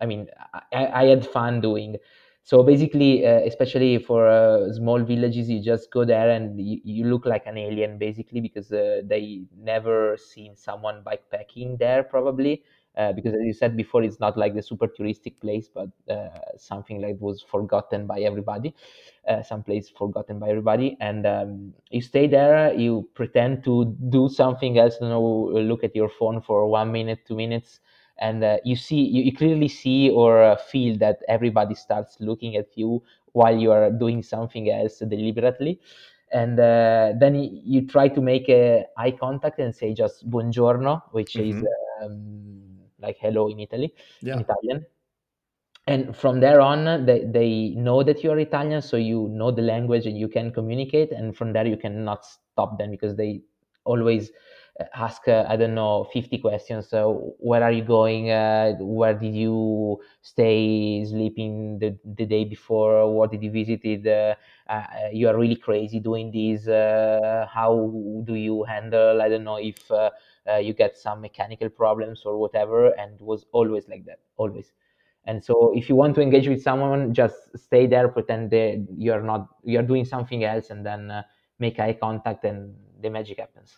i 0.00 0.06
mean 0.06 0.26
I, 0.72 0.86
I 1.02 1.04
had 1.04 1.26
fun 1.26 1.60
doing 1.60 1.96
so 2.48 2.62
basically 2.62 3.26
uh, 3.26 3.40
especially 3.50 3.98
for 4.08 4.20
uh, 4.26 4.72
small 4.72 5.00
villages 5.04 5.50
you 5.50 5.60
just 5.62 5.90
go 5.90 6.04
there 6.04 6.30
and 6.30 6.58
you, 6.60 6.80
you 6.84 7.04
look 7.04 7.26
like 7.26 7.44
an 7.46 7.58
alien 7.58 7.98
basically 7.98 8.40
because 8.40 8.72
uh, 8.72 9.02
they 9.04 9.42
never 9.70 10.16
seen 10.16 10.56
someone 10.56 11.02
bikepacking 11.04 11.78
there 11.78 12.02
probably. 12.02 12.62
Uh, 12.96 13.12
because 13.12 13.32
as 13.34 13.40
you 13.44 13.52
said 13.52 13.76
before 13.76 14.02
it's 14.02 14.18
not 14.18 14.36
like 14.36 14.54
the 14.54 14.62
super 14.62 14.88
touristic 14.88 15.38
place 15.40 15.68
but 15.72 15.88
uh, 16.10 16.28
something 16.56 17.00
like 17.00 17.16
was 17.20 17.42
forgotten 17.42 18.06
by 18.06 18.18
everybody. 18.20 18.74
Uh, 19.28 19.42
some 19.42 19.62
place 19.62 19.90
forgotten 19.90 20.38
by 20.38 20.48
everybody. 20.48 20.96
And 21.00 21.26
um, 21.26 21.74
you 21.90 22.00
stay 22.00 22.26
there 22.26 22.72
you 22.72 23.08
pretend 23.14 23.62
to 23.64 23.84
do 24.08 24.28
something 24.28 24.78
else 24.78 24.96
you 25.00 25.08
know 25.08 25.22
look 25.52 25.84
at 25.84 25.94
your 25.94 26.08
phone 26.18 26.40
for 26.40 26.66
one 26.68 26.90
minute 26.92 27.20
two 27.26 27.36
minutes 27.36 27.80
and 28.18 28.44
uh, 28.44 28.58
you 28.64 28.76
see 28.76 29.00
you, 29.00 29.22
you, 29.22 29.32
clearly 29.32 29.68
see 29.68 30.10
or 30.10 30.42
uh, 30.42 30.56
feel 30.56 30.96
that 30.98 31.18
everybody 31.28 31.74
starts 31.74 32.16
looking 32.20 32.56
at 32.56 32.66
you 32.74 33.02
while 33.32 33.56
you 33.56 33.70
are 33.70 33.90
doing 33.90 34.22
something 34.22 34.70
else 34.70 34.98
deliberately 34.98 35.80
and 36.32 36.60
uh, 36.60 37.12
then 37.18 37.34
you 37.64 37.86
try 37.86 38.08
to 38.08 38.20
make 38.20 38.48
a 38.48 38.84
eye 38.96 39.10
contact 39.10 39.58
and 39.58 39.74
say 39.74 39.94
just 39.94 40.28
buongiorno 40.28 41.02
which 41.12 41.34
mm-hmm. 41.34 41.58
is 41.58 41.64
um, 42.02 42.60
like 43.00 43.16
hello 43.20 43.48
in 43.48 43.60
italy 43.60 43.94
yeah. 44.20 44.34
in 44.34 44.40
italian 44.40 44.86
and 45.86 46.14
from 46.14 46.40
there 46.40 46.60
on 46.60 47.06
they, 47.06 47.24
they 47.24 47.70
know 47.76 48.02
that 48.02 48.22
you're 48.22 48.38
italian 48.38 48.82
so 48.82 48.96
you 48.96 49.28
know 49.28 49.50
the 49.50 49.62
language 49.62 50.06
and 50.06 50.18
you 50.18 50.28
can 50.28 50.52
communicate 50.52 51.12
and 51.12 51.36
from 51.36 51.52
there 51.52 51.66
you 51.66 51.76
cannot 51.76 52.24
stop 52.24 52.78
them 52.78 52.90
because 52.90 53.16
they 53.16 53.40
always 53.84 54.30
ask 54.94 55.26
uh, 55.26 55.44
i 55.48 55.56
don't 55.56 55.74
know 55.74 56.04
50 56.12 56.38
questions. 56.38 56.88
So 56.88 57.34
where 57.38 57.62
are 57.62 57.72
you 57.72 57.82
going? 57.82 58.30
Uh, 58.30 58.74
where 58.80 59.14
did 59.14 59.34
you 59.34 60.00
stay 60.22 61.04
sleeping 61.04 61.78
the, 61.78 61.98
the 62.04 62.26
day 62.26 62.44
before? 62.44 63.12
What 63.12 63.30
did 63.30 63.42
you 63.42 63.50
visit? 63.50 64.06
Uh, 64.06 64.34
uh, 64.70 64.84
you 65.12 65.28
are 65.28 65.36
really 65.36 65.56
crazy 65.56 65.98
doing 65.98 66.30
this. 66.30 66.68
Uh, 66.68 67.46
how 67.52 67.92
do 68.24 68.34
you 68.34 68.64
handle? 68.64 69.20
I 69.20 69.28
don't 69.28 69.44
know 69.44 69.56
if 69.56 69.90
you 70.62 70.72
get 70.72 70.96
some 70.96 71.20
mechanical 71.20 71.68
problems 71.68 72.22
or 72.24 72.38
whatever 72.38 72.88
and 72.98 73.20
was 73.20 73.46
always 73.52 73.88
like 73.88 74.04
that 74.06 74.20
always. 74.36 74.72
And 75.24 75.44
so 75.44 75.72
if 75.76 75.90
you 75.90 75.94
want 75.94 76.14
to 76.14 76.22
engage 76.22 76.48
with 76.48 76.62
someone 76.62 77.12
just 77.12 77.36
stay 77.56 77.86
there 77.86 78.08
pretend 78.08 78.50
that 78.50 78.86
you're 78.96 79.22
not 79.22 79.48
you're 79.62 79.82
doing 79.82 80.06
something 80.06 80.42
else 80.44 80.70
and 80.70 80.86
then 80.86 81.10
uh, 81.10 81.22
make 81.58 81.78
eye 81.78 81.92
contact 81.92 82.44
and 82.44 82.74
the 83.02 83.10
magic 83.10 83.38
happens 83.38 83.76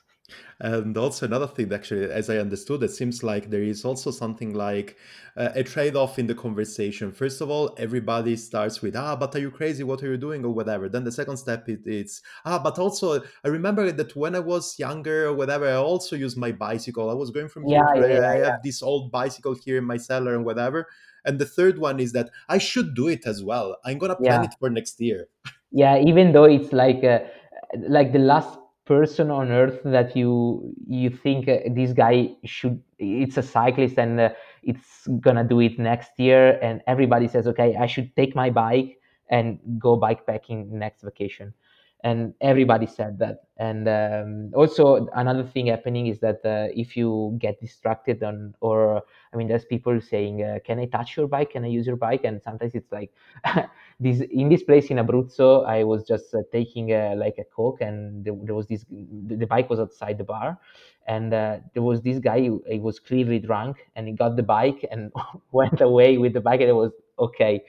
and 0.61 0.97
also 0.97 1.27
another 1.27 1.47
thing, 1.47 1.73
actually, 1.73 2.11
as 2.11 2.29
I 2.29 2.37
understood, 2.39 2.83
it 2.83 2.91
seems 2.91 3.23
like 3.23 3.51
there 3.51 3.63
is 3.63 3.85
also 3.85 4.11
something 4.11 4.53
like 4.55 4.97
uh, 5.37 5.51
a 5.55 5.63
trade-off 5.63 6.19
in 6.19 6.27
the 6.27 6.35
conversation. 6.35 7.13
First 7.13 7.41
of 7.41 7.51
all, 7.51 7.75
everybody 7.79 8.37
starts 8.37 8.83
with 8.83 8.97
"Ah, 8.97 9.17
but 9.17 9.35
are 9.35 9.39
you 9.39 9.51
crazy? 9.51 9.83
What 9.85 10.03
are 10.03 10.11
you 10.11 10.17
doing?" 10.17 10.45
or 10.45 10.51
whatever. 10.51 10.89
Then 10.89 11.05
the 11.05 11.13
second 11.13 11.39
step 11.39 11.69
is 11.69 11.79
it's 11.87 12.23
"Ah, 12.45 12.59
but 12.59 12.79
also 12.79 13.23
I 13.45 13.49
remember 13.49 13.91
that 13.91 14.15
when 14.15 14.35
I 14.35 14.41
was 14.41 14.79
younger 14.79 15.27
or 15.27 15.35
whatever, 15.35 15.67
I 15.67 15.75
also 15.75 16.17
used 16.17 16.37
my 16.37 16.53
bicycle. 16.53 17.11
I 17.11 17.15
was 17.15 17.31
going 17.31 17.49
from 17.49 17.65
here 17.67 17.85
yeah, 17.95 18.01
to 18.01 18.09
yeah, 18.09 18.31
I 18.31 18.39
yeah. 18.39 18.45
have 18.51 18.63
this 18.63 18.83
old 18.83 19.11
bicycle 19.11 19.55
here 19.55 19.79
in 19.79 19.85
my 19.85 19.97
cellar 19.97 20.35
and 20.35 20.45
whatever." 20.45 20.87
And 21.25 21.39
the 21.39 21.47
third 21.47 21.79
one 21.79 22.01
is 22.01 22.13
that 22.13 22.31
I 22.49 22.59
should 22.59 22.95
do 22.95 23.09
it 23.09 23.27
as 23.27 23.43
well. 23.45 23.77
I'm 23.85 23.99
gonna 23.99 24.17
plan 24.17 24.43
yeah 24.43 24.45
it 24.45 24.55
for 24.59 24.71
next 24.71 25.01
year. 25.01 25.29
yeah 25.73 25.97
even 25.99 26.33
though 26.33 26.45
it's 26.45 26.73
like 26.73 27.05
uh, 27.05 27.21
like 27.89 28.13
the 28.13 28.19
last 28.19 28.60
person 28.91 29.31
on 29.31 29.51
earth 29.53 29.81
that 29.85 30.17
you 30.17 30.75
you 30.89 31.11
think 31.11 31.49
uh, 31.49 31.59
this 31.79 31.93
guy 31.93 32.31
should 32.45 32.83
it's 32.99 33.39
a 33.39 33.43
cyclist 33.43 33.99
and 33.99 34.21
uh, 34.21 34.31
it's 34.65 35.09
gonna 35.21 35.45
do 35.45 35.61
it 35.61 35.79
next 35.79 36.13
year. 36.19 36.59
And 36.63 36.83
everybody 36.87 37.29
says 37.29 37.47
okay 37.49 37.77
i 37.77 37.87
should 37.87 38.15
take 38.17 38.35
my 38.37 38.51
bike 38.51 38.99
and 39.31 39.59
go 39.79 39.99
bikepacking 39.99 40.71
next 40.71 41.03
vacation 41.03 41.55
and 42.05 42.35
everybody 42.41 42.87
said 42.87 43.19
that. 43.19 43.43
And 43.59 43.87
um, 43.89 44.51
also 44.55 45.07
another 45.15 45.45
thing 45.45 45.67
happening 45.67 46.07
is 46.07 46.19
that 46.21 46.41
uh, 46.45 46.69
if 46.75 46.97
you 46.97 47.37
get 47.39 47.61
distracted 47.61 48.23
on 48.23 48.55
or 48.61 49.03
i 49.33 49.37
mean 49.37 49.49
there's 49.49 49.67
people 49.67 50.01
saying 50.01 50.43
uh, 50.43 50.59
can 50.65 50.79
i 50.79 50.87
touch 50.87 51.17
your 51.17 51.27
bike? 51.29 51.51
Can 51.51 51.65
i 51.65 51.69
use 51.69 51.87
your 51.87 51.97
bike? 51.97 52.25
And 52.25 52.41
sometimes 52.43 52.75
it's 52.75 52.91
like 52.91 53.13
this 54.01 54.21
in 54.21 54.49
this 54.49 54.63
place 54.63 54.87
in 54.91 54.97
abruzzo 54.97 55.67
i 55.67 55.85
was 55.85 56.05
just 56.07 56.35
uh, 56.35 56.39
taking 56.53 56.93
uh, 56.93 57.15
like 57.17 57.37
a 57.39 57.45
coke 57.45 57.81
and 57.83 58.25
there, 58.25 58.35
there 58.45 58.55
was 58.55 58.67
this 58.67 58.85
the, 58.91 59.37
the 59.37 59.47
bike 59.47 59.69
was 59.69 59.79
outside 59.81 60.17
the 60.19 60.25
bar. 60.25 60.59
And 61.07 61.35
uh, 61.35 61.59
there 61.75 61.83
was 61.83 62.03
this 62.03 62.19
guy 62.19 62.41
he, 62.41 62.59
he 62.69 62.79
was 62.79 62.99
clearly 63.01 63.39
drunk 63.39 63.79
and 63.97 64.07
he 64.07 64.13
got 64.15 64.37
the 64.37 64.43
bike 64.43 64.87
and 64.91 65.13
went 65.53 65.81
away 65.81 66.19
with 66.19 66.33
the 66.35 66.41
bike 66.41 66.61
and 66.61 66.71
it 66.71 66.75
was 66.75 66.93
okay 67.19 67.63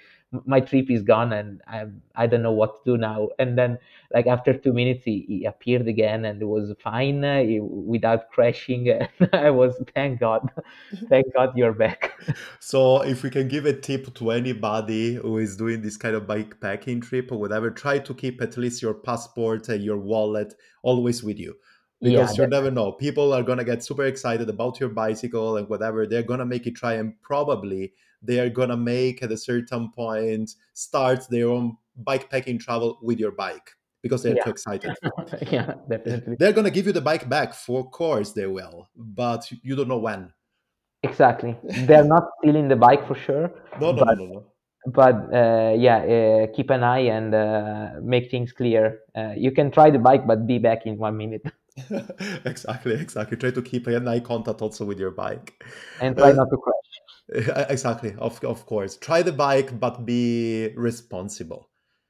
my 0.45 0.59
trip 0.61 0.89
is 0.89 1.03
gone 1.03 1.33
and 1.33 1.61
I 1.67 1.85
I 2.15 2.27
don't 2.27 2.41
know 2.41 2.51
what 2.53 2.75
to 2.75 2.91
do 2.91 2.97
now. 2.97 3.29
And 3.39 3.57
then 3.57 3.77
like 4.13 4.27
after 4.27 4.53
two 4.57 4.73
minutes 4.73 5.03
he, 5.05 5.25
he 5.27 5.45
appeared 5.45 5.87
again 5.87 6.25
and 6.25 6.41
it 6.41 6.45
was 6.45 6.73
fine 6.81 7.23
uh, 7.23 7.41
he, 7.41 7.59
without 7.59 8.29
crashing. 8.31 8.87
And 9.19 9.29
I 9.33 9.49
was 9.49 9.81
thank 9.93 10.19
God, 10.19 10.49
thank 11.09 11.33
God 11.33 11.51
you're 11.55 11.73
back. 11.73 12.13
So, 12.59 13.01
if 13.01 13.23
we 13.23 13.29
can 13.29 13.47
give 13.47 13.65
a 13.65 13.73
tip 13.73 14.13
to 14.15 14.31
anybody 14.31 15.15
who 15.15 15.37
is 15.37 15.57
doing 15.57 15.81
this 15.81 15.97
kind 15.97 16.15
of 16.15 16.23
bikepacking 16.23 17.01
trip 17.01 17.31
or 17.31 17.39
whatever, 17.39 17.71
try 17.71 17.99
to 17.99 18.13
keep 18.13 18.41
at 18.41 18.57
least 18.57 18.81
your 18.81 18.93
passport 18.93 19.67
and 19.69 19.83
your 19.83 19.97
wallet 19.97 20.53
always 20.83 21.23
with 21.23 21.39
you. 21.39 21.55
yeah, 22.01 22.25
Because 22.25 22.37
you 22.37 22.45
that, 22.45 22.49
never 22.49 22.71
know. 22.71 22.91
People 22.93 23.33
are 23.33 23.43
gonna 23.43 23.63
get 23.63 23.83
super 23.83 24.05
excited 24.05 24.49
about 24.49 24.79
your 24.79 24.89
bicycle 24.89 25.57
and 25.57 25.67
whatever. 25.69 26.07
They're 26.07 26.23
gonna 26.23 26.45
make 26.45 26.67
it 26.67 26.75
try 26.75 26.93
and 26.93 27.19
probably 27.21 27.93
they 28.21 28.39
are 28.39 28.49
gonna 28.49 28.77
make 28.77 29.23
at 29.23 29.31
a 29.31 29.37
certain 29.37 29.91
point 29.91 30.55
start 30.73 31.27
their 31.29 31.49
own 31.49 31.77
bikepacking 32.03 32.59
travel 32.59 32.99
with 33.01 33.19
your 33.19 33.31
bike 33.31 33.71
because 34.01 34.23
they're 34.23 34.35
yeah, 34.35 34.43
too 34.43 34.49
excited. 34.49 34.91
yeah, 35.51 35.73
definitely. 35.89 36.35
They're 36.39 36.53
gonna 36.53 36.71
give 36.71 36.85
you 36.87 36.93
the 36.93 37.01
bike 37.01 37.29
back, 37.29 37.53
for 37.53 37.89
course 37.89 38.31
they 38.31 38.47
will, 38.47 38.89
but 38.95 39.51
you 39.63 39.75
don't 39.75 39.87
know 39.87 39.97
when. 39.99 40.33
Exactly. 41.03 41.57
They're 41.87 42.03
not 42.05 42.29
stealing 42.39 42.67
the 42.67 42.75
bike 42.75 43.07
for 43.07 43.15
sure, 43.15 43.51
No, 43.79 43.91
no, 43.91 44.03
no, 44.03 44.05
but 44.05 44.17
no, 44.17 44.25
no. 44.25 44.45
but 44.85 45.15
uh, 45.33 45.73
yeah, 45.75 45.97
uh, 45.97 46.47
keep 46.55 46.69
an 46.69 46.83
eye 46.83 47.09
and 47.09 47.33
uh, 47.33 47.89
make 48.01 48.29
things 48.29 48.51
clear. 48.53 48.99
Uh, 49.15 49.33
you 49.35 49.51
can 49.51 49.71
try 49.71 49.89
the 49.89 49.97
bike, 49.99 50.27
but 50.27 50.45
be 50.45 50.59
back 50.59 50.85
in 50.85 50.97
one 50.97 51.17
minute. 51.17 51.41
exactly, 52.45 52.93
exactly. 52.93 53.37
Try 53.37 53.51
to 53.51 53.61
keep 53.61 53.87
an 53.87 54.07
eye 54.07 54.19
contact 54.19 54.61
also 54.61 54.85
with 54.85 54.99
your 54.99 55.11
bike. 55.11 55.63
and 56.01 56.15
try 56.17 56.29
Uh, 56.29 56.33
not 56.33 56.49
to 56.51 56.57
crash. 56.57 56.90
exactly, 57.69 58.13
of, 58.17 58.43
of 58.43 58.65
course. 58.65 58.97
Try 58.97 59.21
the 59.21 59.31
bike, 59.31 59.79
but 59.79 60.05
be 60.05 60.69
responsible. 60.75 61.69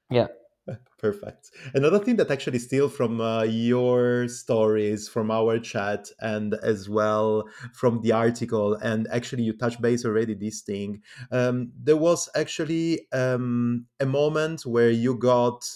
Yeah. 0.10 0.28
Perfect. 0.98 1.52
Another 1.74 2.00
thing 2.00 2.16
that 2.18 2.32
actually 2.32 2.60
steal 2.60 2.88
from 2.88 3.20
uh, 3.20 3.44
your 3.44 4.28
stories, 4.28 5.10
from 5.10 5.32
our 5.32 5.60
chat, 5.60 6.10
and 6.20 6.54
as 6.56 6.90
well 6.90 7.48
from 7.74 8.02
the 8.02 8.12
article, 8.12 8.76
and 8.76 9.08
actually 9.12 9.44
you 9.44 9.54
touch 9.54 9.82
base 9.82 10.06
already 10.06 10.34
this 10.34 10.62
thing. 10.62 11.02
Um, 11.32 11.72
there 11.82 11.98
was 11.98 12.30
actually 12.36 13.08
um, 13.12 13.88
a 14.00 14.06
moment 14.06 14.66
where 14.66 14.92
you 14.92 15.16
got 15.16 15.68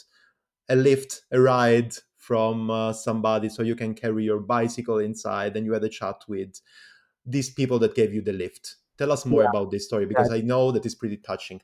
a 0.70 0.76
lift, 0.76 1.22
a 1.32 1.40
ride 1.40 1.94
from 2.18 2.70
uh, 2.70 2.94
somebody, 2.94 3.50
so 3.50 3.64
you 3.64 3.76
can 3.76 3.94
carry 3.94 4.24
your 4.24 4.40
bicycle 4.40 5.00
inside, 5.00 5.56
and 5.56 5.66
you 5.66 5.74
had 5.74 5.84
a 5.84 5.90
chat 5.90 6.24
with 6.28 6.62
these 7.26 7.50
people 7.50 7.80
that 7.80 7.96
gave 7.96 8.14
you 8.14 8.22
the 8.22 8.34
lift. 8.34 8.76
Tell 8.98 9.12
us 9.12 9.26
more 9.26 9.44
Yeah. 9.44 9.46
about 9.46 9.72
this 9.72 9.86
story 9.86 10.06
Yeah. 10.10 10.26
because 10.26 10.32
I 10.32 10.42
know 10.42 10.72
that 10.72 10.86
it's 10.86 10.96
pretty 10.96 11.18
touching. 11.18 11.62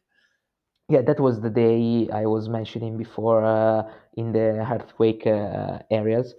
Yeah, 0.90 1.02
that 1.04 1.20
was 1.22 1.40
the 1.42 1.50
day 1.50 2.10
I 2.12 2.26
was 2.26 2.50
mentioning 2.50 2.98
before 2.98 3.46
uh, 3.46 3.84
in 4.18 4.34
the 4.34 4.60
earthquake 4.70 5.26
uh, 5.26 5.80
areas, 5.90 6.36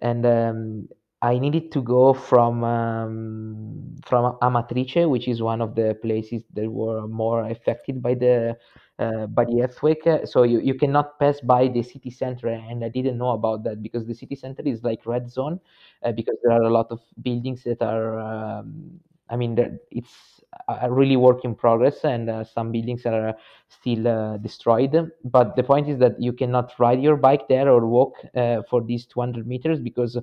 and 0.00 0.24
um, 0.24 0.88
I 1.22 1.38
needed 1.40 1.72
to 1.72 1.82
go 1.82 2.14
from 2.14 2.62
um, 2.62 3.96
from 4.06 4.38
Amatrice, 4.42 5.08
which 5.10 5.26
is 5.26 5.42
one 5.42 5.60
of 5.60 5.74
the 5.74 5.98
places 6.02 6.44
that 6.54 6.70
were 6.70 7.08
more 7.08 7.48
affected 7.50 8.00
by 8.00 8.14
the 8.14 8.56
uh, 9.00 9.26
by 9.26 9.44
the 9.44 9.62
earthquake. 9.62 10.06
So 10.26 10.44
you, 10.44 10.60
you 10.60 10.74
cannot 10.74 11.18
pass 11.18 11.40
by 11.40 11.66
the 11.66 11.82
city 11.82 12.10
center, 12.10 12.46
and 12.46 12.84
I 12.84 12.88
didn't 12.90 13.18
know 13.18 13.30
about 13.30 13.64
that 13.64 13.82
because 13.82 14.06
the 14.06 14.14
city 14.14 14.36
center 14.36 14.62
is 14.64 14.84
like 14.84 15.04
red 15.04 15.28
zone, 15.28 15.58
uh, 16.04 16.12
because 16.12 16.36
there 16.44 16.52
are 16.52 16.62
a 16.62 16.70
lot 16.70 16.92
of 16.92 17.00
buildings 17.22 17.64
that 17.64 17.82
are. 17.82 18.20
Um, 18.20 19.00
I 19.28 19.36
mean, 19.36 19.78
it's 19.90 20.42
a 20.68 20.90
really 20.90 21.16
work 21.16 21.44
in 21.44 21.54
progress, 21.54 22.04
and 22.04 22.30
uh, 22.30 22.44
some 22.44 22.72
buildings 22.72 23.04
are 23.06 23.34
still 23.68 24.06
uh, 24.08 24.36
destroyed. 24.38 25.10
But 25.24 25.56
the 25.56 25.62
point 25.62 25.88
is 25.88 25.98
that 25.98 26.20
you 26.20 26.32
cannot 26.32 26.72
ride 26.78 27.02
your 27.02 27.16
bike 27.16 27.48
there 27.48 27.68
or 27.70 27.86
walk 27.86 28.14
uh, 28.34 28.62
for 28.68 28.82
these 28.82 29.06
200 29.06 29.46
meters 29.46 29.80
because, 29.80 30.16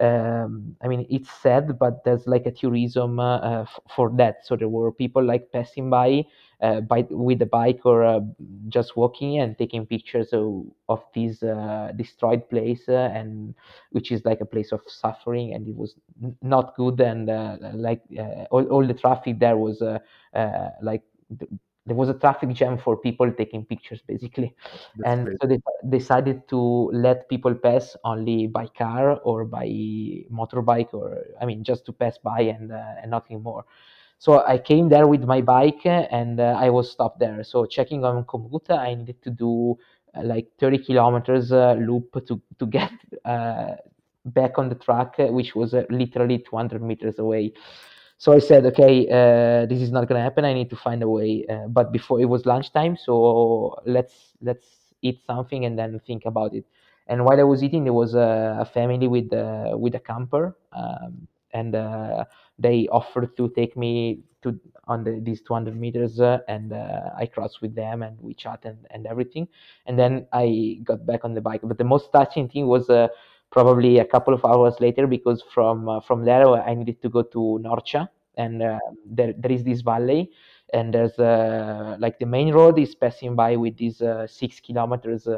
um, 0.00 0.76
I 0.82 0.88
mean, 0.88 1.06
it's 1.10 1.30
sad, 1.30 1.78
but 1.78 2.04
there's 2.04 2.26
like 2.26 2.46
a 2.46 2.50
tourism 2.50 3.18
uh, 3.20 3.38
uh, 3.38 3.62
f- 3.62 3.80
for 3.94 4.10
that. 4.16 4.44
So 4.46 4.56
there 4.56 4.68
were 4.68 4.92
people 4.92 5.22
like 5.24 5.50
passing 5.52 5.90
by. 5.90 6.24
Uh, 6.62 6.80
by 6.80 7.04
with 7.10 7.38
the 7.40 7.46
bike 7.46 7.80
or 7.84 8.04
uh, 8.04 8.20
just 8.68 8.96
walking 8.96 9.38
and 9.38 9.58
taking 9.58 9.86
pictures 9.86 10.28
of, 10.32 10.62
of 10.88 11.02
this 11.14 11.42
uh, 11.42 11.92
destroyed 11.96 12.48
place 12.50 12.88
uh, 12.88 13.10
and 13.14 13.54
which 13.90 14.12
is 14.12 14.24
like 14.24 14.40
a 14.40 14.46
place 14.46 14.72
of 14.72 14.80
suffering 14.86 15.52
and 15.54 15.68
it 15.68 15.76
was 15.76 15.94
n- 16.22 16.36
not 16.42 16.74
good 16.76 17.00
and 17.00 17.28
uh, 17.30 17.56
like 17.74 18.00
uh, 18.18 18.44
all, 18.50 18.64
all 18.66 18.86
the 18.86 18.94
traffic 18.94 19.38
there 19.40 19.56
was 19.56 19.82
uh, 19.82 19.98
uh, 20.34 20.68
like 20.82 21.02
th- 21.38 21.50
there 21.86 21.96
was 21.96 22.08
a 22.08 22.14
traffic 22.14 22.50
jam 22.52 22.78
for 22.78 22.96
people 22.96 23.30
taking 23.32 23.64
pictures 23.64 24.00
basically 24.06 24.54
That's 24.96 25.04
and 25.04 25.28
great. 25.28 25.40
so 25.40 25.46
they 25.48 25.58
decided 25.88 26.48
to 26.48 26.58
let 26.92 27.28
people 27.28 27.54
pass 27.54 27.96
only 28.04 28.46
by 28.46 28.66
car 28.78 29.18
or 29.24 29.44
by 29.44 29.66
motorbike 30.32 30.92
or 30.94 31.18
i 31.40 31.44
mean 31.46 31.62
just 31.64 31.84
to 31.86 31.92
pass 31.92 32.18
by 32.18 32.40
and 32.40 32.72
uh, 32.72 32.94
and 33.02 33.10
nothing 33.10 33.42
more 33.42 33.64
so 34.22 34.44
i 34.46 34.56
came 34.56 34.88
there 34.88 35.08
with 35.08 35.24
my 35.24 35.40
bike 35.40 35.82
uh, 35.84 36.18
and 36.18 36.38
uh, 36.38 36.54
i 36.64 36.70
was 36.70 36.90
stopped 36.92 37.18
there 37.18 37.42
so 37.42 37.66
checking 37.66 38.04
on 38.04 38.24
Komoot 38.24 38.70
i 38.70 38.94
needed 38.94 39.20
to 39.22 39.30
do 39.30 39.76
uh, 40.16 40.22
like 40.22 40.46
30 40.60 40.78
kilometers 40.78 41.50
uh, 41.50 41.74
loop 41.88 42.24
to 42.28 42.40
to 42.60 42.66
get 42.66 42.92
uh, 43.24 43.72
back 44.26 44.58
on 44.58 44.68
the 44.68 44.76
track 44.76 45.14
uh, 45.18 45.26
which 45.26 45.56
was 45.56 45.74
literally 45.90 46.38
200 46.38 46.80
meters 46.80 47.18
away 47.18 47.52
so 48.18 48.32
I 48.32 48.38
said, 48.38 48.64
okay, 48.66 49.04
this 49.68 49.80
is 49.82 49.90
not 49.90 50.06
gonna 50.06 50.22
happen. 50.22 50.44
I 50.44 50.54
need 50.54 50.70
to 50.70 50.76
find 50.76 51.02
a 51.02 51.08
way. 51.08 51.44
But 51.70 51.90
before 51.90 52.20
it 52.20 52.26
was 52.26 52.46
lunchtime, 52.46 52.96
so 52.96 53.74
let's 53.84 54.14
let's 54.40 54.94
eat 55.02 55.18
something 55.26 55.64
and 55.64 55.76
then 55.76 56.00
think 56.06 56.24
about 56.24 56.54
it. 56.54 56.64
And 57.08 57.24
while 57.24 57.40
I 57.40 57.42
was 57.42 57.64
eating, 57.64 57.82
there 57.82 57.92
was 57.92 58.14
a, 58.14 58.58
a 58.60 58.64
family 58.64 59.08
with 59.08 59.32
with 59.74 59.96
a 59.96 59.98
camper, 59.98 60.56
um, 60.72 61.26
and 61.52 61.74
they 62.58 62.88
offered 62.88 63.36
to 63.36 63.48
take 63.50 63.76
me 63.76 64.20
to 64.42 64.58
on 64.88 65.04
the, 65.04 65.20
these 65.22 65.40
200 65.42 65.78
meters, 65.78 66.20
uh, 66.20 66.38
and 66.48 66.72
uh, 66.72 67.10
I 67.16 67.26
crossed 67.26 67.62
with 67.62 67.74
them 67.74 68.02
and 68.02 68.20
we 68.20 68.34
chat 68.34 68.60
and, 68.64 68.78
and 68.90 69.06
everything. 69.06 69.46
And 69.86 69.98
then 69.98 70.26
I 70.32 70.80
got 70.82 71.06
back 71.06 71.24
on 71.24 71.34
the 71.34 71.40
bike. 71.40 71.60
But 71.62 71.78
the 71.78 71.84
most 71.84 72.12
touching 72.12 72.48
thing 72.48 72.66
was. 72.66 72.88
Uh, 72.90 73.08
probably 73.52 73.98
a 73.98 74.04
couple 74.04 74.32
of 74.34 74.44
hours 74.44 74.74
later 74.80 75.06
because 75.06 75.44
from 75.54 75.88
uh, 75.88 76.00
from 76.00 76.24
there 76.24 76.48
I 76.48 76.74
needed 76.74 77.02
to 77.02 77.10
go 77.10 77.22
to 77.22 77.60
Norcia 77.62 78.08
and 78.36 78.62
uh, 78.62 78.78
there 79.04 79.34
there 79.36 79.52
is 79.52 79.62
this 79.62 79.82
valley 79.82 80.30
and 80.72 80.92
there's 80.94 81.18
uh, 81.18 81.96
like 82.00 82.18
the 82.18 82.26
main 82.26 82.52
road 82.52 82.78
is 82.78 82.94
passing 82.94 83.36
by 83.36 83.56
with 83.56 83.76
these 83.76 84.00
uh, 84.00 84.26
six 84.26 84.58
kilometers 84.58 85.28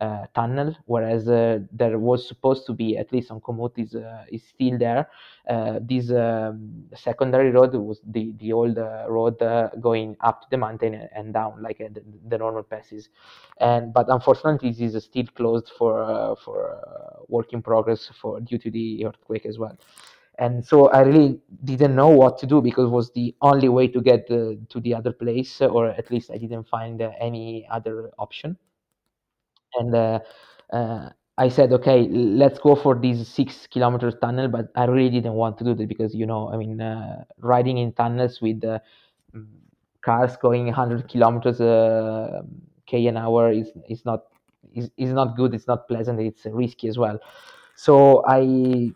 uh, 0.00 0.26
tunnel, 0.34 0.76
whereas 0.86 1.28
uh, 1.28 1.60
there 1.72 1.98
was 1.98 2.26
supposed 2.26 2.66
to 2.66 2.72
be 2.72 2.96
at 2.96 3.12
least 3.12 3.30
on 3.30 3.40
Komoot 3.40 3.78
is 3.78 3.94
uh, 3.94 4.24
is 4.30 4.42
still 4.44 4.78
there. 4.78 5.08
Uh, 5.48 5.78
this 5.82 6.10
um, 6.10 6.84
secondary 6.94 7.50
road 7.50 7.74
was 7.74 8.00
the 8.06 8.34
the 8.38 8.52
old 8.52 8.78
uh, 8.78 9.06
road 9.08 9.40
uh, 9.40 9.70
going 9.80 10.16
up 10.20 10.42
to 10.42 10.46
the 10.50 10.56
mountain 10.56 11.08
and 11.14 11.32
down 11.32 11.62
like 11.62 11.78
the, 11.78 12.02
the, 12.28 12.38
normal 12.38 12.62
passes, 12.62 13.08
and 13.60 13.92
but 13.92 14.06
unfortunately 14.08 14.70
this 14.70 14.94
is 14.94 15.04
still 15.04 15.26
closed 15.34 15.70
for 15.78 16.36
for 16.44 16.78
work 17.28 17.52
in 17.52 17.62
progress 17.62 18.10
for 18.20 18.40
due 18.40 18.58
to 18.58 18.70
the 18.70 19.04
earthquake 19.06 19.46
as 19.46 19.58
well 19.58 19.76
and 20.38 20.64
so 20.64 20.90
I 20.90 21.00
really 21.00 21.40
didn't 21.64 21.94
know 21.94 22.08
what 22.08 22.38
to 22.38 22.46
do 22.46 22.60
because 22.60 22.86
it 22.86 22.90
was 22.92 23.10
the 23.12 23.34
only 23.40 23.70
way 23.70 23.88
to 23.88 24.02
get 24.02 24.26
to 24.28 24.58
the 24.74 24.94
other 24.94 25.12
place, 25.12 25.62
or 25.62 25.88
at 25.88 26.10
least 26.10 26.30
I 26.30 26.36
didn't 26.36 26.64
find 26.68 27.00
any 27.00 27.66
other 27.70 28.10
option. 28.18 28.58
And 29.78 29.94
uh, 29.94 30.20
uh, 30.72 31.10
I 31.38 31.48
said, 31.48 31.72
okay, 31.72 32.08
let's 32.08 32.58
go 32.58 32.74
for 32.74 32.94
this 32.94 33.28
six 33.28 33.66
kilometer 33.66 34.10
tunnel, 34.10 34.48
but 34.48 34.68
I 34.74 34.84
really 34.84 35.10
didn't 35.10 35.34
want 35.34 35.58
to 35.58 35.64
do 35.64 35.74
that 35.74 35.88
because 35.88 36.14
you 36.14 36.26
know, 36.26 36.50
I 36.52 36.56
mean, 36.56 36.80
uh, 36.80 37.24
riding 37.38 37.78
in 37.78 37.92
tunnels 37.92 38.40
with 38.40 38.64
uh, 38.64 38.78
cars 40.02 40.36
going 40.36 40.66
100 40.66 41.08
kilometers 41.08 41.60
uh, 41.60 42.42
k 42.86 43.06
an 43.06 43.16
hour 43.16 43.50
is 43.50 43.68
is 43.88 44.04
not 44.04 44.24
is, 44.74 44.90
is 44.96 45.12
not 45.12 45.36
good. 45.36 45.54
It's 45.54 45.66
not 45.66 45.88
pleasant. 45.88 46.20
It's 46.20 46.44
risky 46.46 46.88
as 46.88 46.98
well. 46.98 47.18
So 47.76 48.24
I 48.26 48.92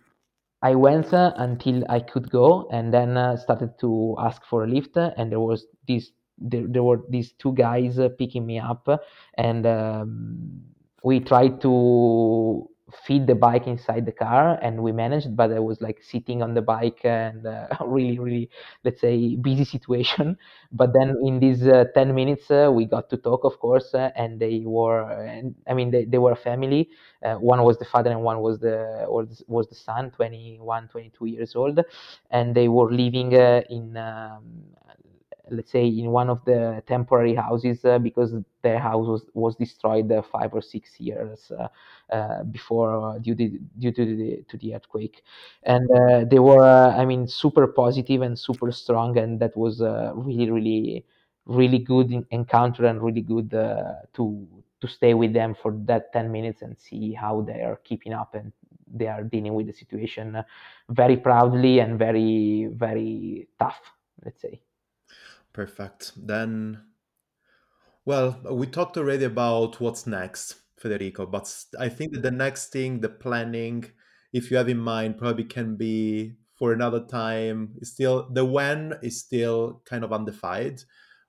I 0.62 0.74
went 0.74 1.12
uh, 1.14 1.32
until 1.36 1.84
I 1.90 2.00
could 2.00 2.30
go, 2.30 2.68
and 2.72 2.92
then 2.94 3.16
started 3.38 3.78
to 3.80 4.16
ask 4.20 4.44
for 4.44 4.64
a 4.64 4.68
lift. 4.68 4.96
And 4.96 5.32
there 5.32 5.40
was 5.40 5.66
this, 5.88 6.12
there, 6.40 6.64
there 6.66 6.82
were 6.82 7.02
these 7.08 7.32
two 7.32 7.52
guys 7.54 7.98
uh, 7.98 8.08
picking 8.18 8.46
me 8.46 8.58
up, 8.58 8.88
and 9.34 9.66
um, 9.66 10.62
we 11.02 11.20
tried 11.20 11.60
to 11.62 12.68
feed 13.06 13.24
the 13.28 13.34
bike 13.36 13.68
inside 13.68 14.04
the 14.04 14.10
car 14.10 14.58
and 14.62 14.82
we 14.82 14.90
managed 14.90 15.36
but 15.36 15.52
i 15.52 15.60
was 15.60 15.80
like 15.80 16.02
sitting 16.02 16.42
on 16.42 16.54
the 16.54 16.60
bike 16.60 16.98
and 17.04 17.46
uh, 17.46 17.68
really 17.86 18.18
really 18.18 18.50
let's 18.84 19.00
say 19.00 19.36
busy 19.36 19.64
situation. 19.64 20.36
But 20.72 20.92
then 20.92 21.16
in 21.24 21.38
these 21.38 21.62
uh, 21.68 21.84
10 21.94 22.12
minutes 22.16 22.50
uh, 22.50 22.68
we 22.74 22.86
got 22.86 23.08
to 23.10 23.16
talk 23.16 23.44
of 23.44 23.60
course 23.60 23.94
uh, 23.94 24.10
and 24.16 24.40
they 24.40 24.62
were 24.66 25.02
and 25.22 25.54
i 25.68 25.74
mean 25.74 25.92
they, 25.92 26.04
they 26.04 26.18
were 26.18 26.32
a 26.32 26.36
family. 26.36 26.88
Uh, 27.24 27.34
one 27.36 27.62
was 27.62 27.78
the 27.78 27.84
father 27.84 28.10
and 28.10 28.22
one 28.22 28.40
was 28.40 28.58
the 28.58 29.04
was, 29.08 29.42
was 29.46 29.68
the 29.68 29.74
son 29.76 30.10
21 30.10 30.88
22 30.88 31.26
years 31.26 31.54
old 31.54 31.78
and 32.30 32.54
they 32.56 32.68
were 32.68 32.90
living 32.90 33.32
in 33.32 33.96
um, 33.96 34.42
let's 35.50 35.70
say 35.70 35.86
in 35.86 36.10
one 36.10 36.30
of 36.30 36.44
the 36.44 36.82
temporary 36.86 37.34
houses 37.34 37.84
uh, 37.84 37.98
because 37.98 38.34
their 38.62 38.78
house 38.78 39.06
was, 39.06 39.22
was 39.34 39.56
destroyed 39.56 40.10
uh, 40.12 40.22
five 40.22 40.52
or 40.54 40.62
six 40.62 41.00
years 41.00 41.50
uh, 41.58 41.68
uh 42.12 42.42
before 42.44 43.14
uh, 43.14 43.18
due 43.18 43.34
to 43.34 43.48
due 43.78 43.92
to 43.92 44.04
the 44.04 44.44
to 44.48 44.56
the 44.58 44.74
earthquake. 44.74 45.22
And 45.64 45.90
uh, 45.90 46.24
they 46.24 46.38
were 46.38 46.62
i 46.62 47.04
mean 47.04 47.26
super 47.26 47.66
positive 47.66 48.22
and 48.22 48.38
super 48.38 48.72
strong 48.72 49.18
and 49.18 49.40
that 49.40 49.56
was 49.56 49.80
really 49.80 50.50
really 50.50 51.04
really 51.46 51.78
good 51.78 52.26
encounter 52.30 52.86
and 52.86 53.02
really 53.02 53.22
good 53.22 53.50
to 53.50 54.46
to 54.80 54.88
stay 54.88 55.14
with 55.14 55.32
them 55.32 55.54
for 55.54 55.72
that 55.84 56.12
10 56.12 56.32
minutes 56.32 56.62
and 56.62 56.78
see 56.78 57.12
how 57.12 57.42
they 57.42 57.60
are 57.62 57.78
keeping 57.84 58.12
up 58.12 58.34
and 58.34 58.52
they 58.92 59.06
are 59.06 59.22
dealing 59.22 59.54
with 59.54 59.66
the 59.66 59.72
situation 59.72 60.42
very 60.88 61.16
proudly 61.16 61.80
and 61.80 61.98
very 61.98 62.68
very 62.72 63.48
tough 63.58 63.80
let's 64.24 64.40
say 64.40 64.60
Perfect. 65.52 66.12
Then, 66.16 66.82
well, 68.04 68.40
we 68.50 68.66
talked 68.66 68.96
already 68.96 69.24
about 69.24 69.80
what's 69.80 70.06
next, 70.06 70.56
Federico, 70.76 71.26
but 71.26 71.52
I 71.78 71.88
think 71.88 72.12
that 72.12 72.22
the 72.22 72.30
next 72.30 72.72
thing, 72.72 73.00
the 73.00 73.08
planning, 73.08 73.84
if 74.32 74.50
you 74.50 74.56
have 74.56 74.68
in 74.68 74.78
mind, 74.78 75.18
probably 75.18 75.44
can 75.44 75.76
be 75.76 76.34
for 76.60 76.72
another 76.72 77.00
time. 77.00 77.74
still 77.82 78.28
the 78.30 78.44
when 78.44 78.94
is 79.02 79.18
still 79.18 79.82
kind 79.86 80.04
of 80.04 80.12
undefined. 80.12 80.84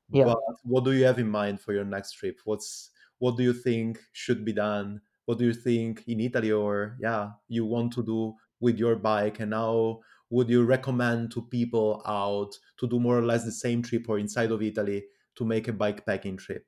Yeah. 0.09 0.25
But 0.25 0.37
what 0.63 0.83
do 0.83 0.91
you 0.91 1.05
have 1.05 1.19
in 1.19 1.29
mind 1.29 1.61
for 1.61 1.73
your 1.73 1.85
next 1.85 2.13
trip? 2.13 2.39
What's 2.43 2.91
what 3.19 3.37
do 3.37 3.43
you 3.43 3.53
think 3.53 3.99
should 4.11 4.43
be 4.43 4.51
done? 4.51 4.99
What 5.25 5.37
do 5.37 5.45
you 5.45 5.53
think 5.53 6.03
in 6.05 6.19
Italy 6.19 6.51
or 6.51 6.97
yeah, 6.99 7.31
you 7.47 7.65
want 7.65 7.93
to 7.93 8.03
do 8.03 8.35
with 8.59 8.77
your 8.77 8.97
bike 8.97 9.39
and 9.39 9.51
now 9.51 10.01
would 10.31 10.49
you 10.49 10.63
recommend 10.63 11.31
to 11.31 11.41
people 11.43 12.01
out 12.07 12.57
to 12.77 12.87
do 12.87 12.99
more 12.99 13.19
or 13.19 13.25
less 13.25 13.45
the 13.45 13.51
same 13.51 13.83
trip 13.83 14.09
or 14.09 14.17
inside 14.17 14.51
of 14.51 14.61
Italy 14.61 15.03
to 15.35 15.45
make 15.45 15.67
a 15.67 15.73
bike 15.73 16.05
packing 16.05 16.37
trip? 16.37 16.65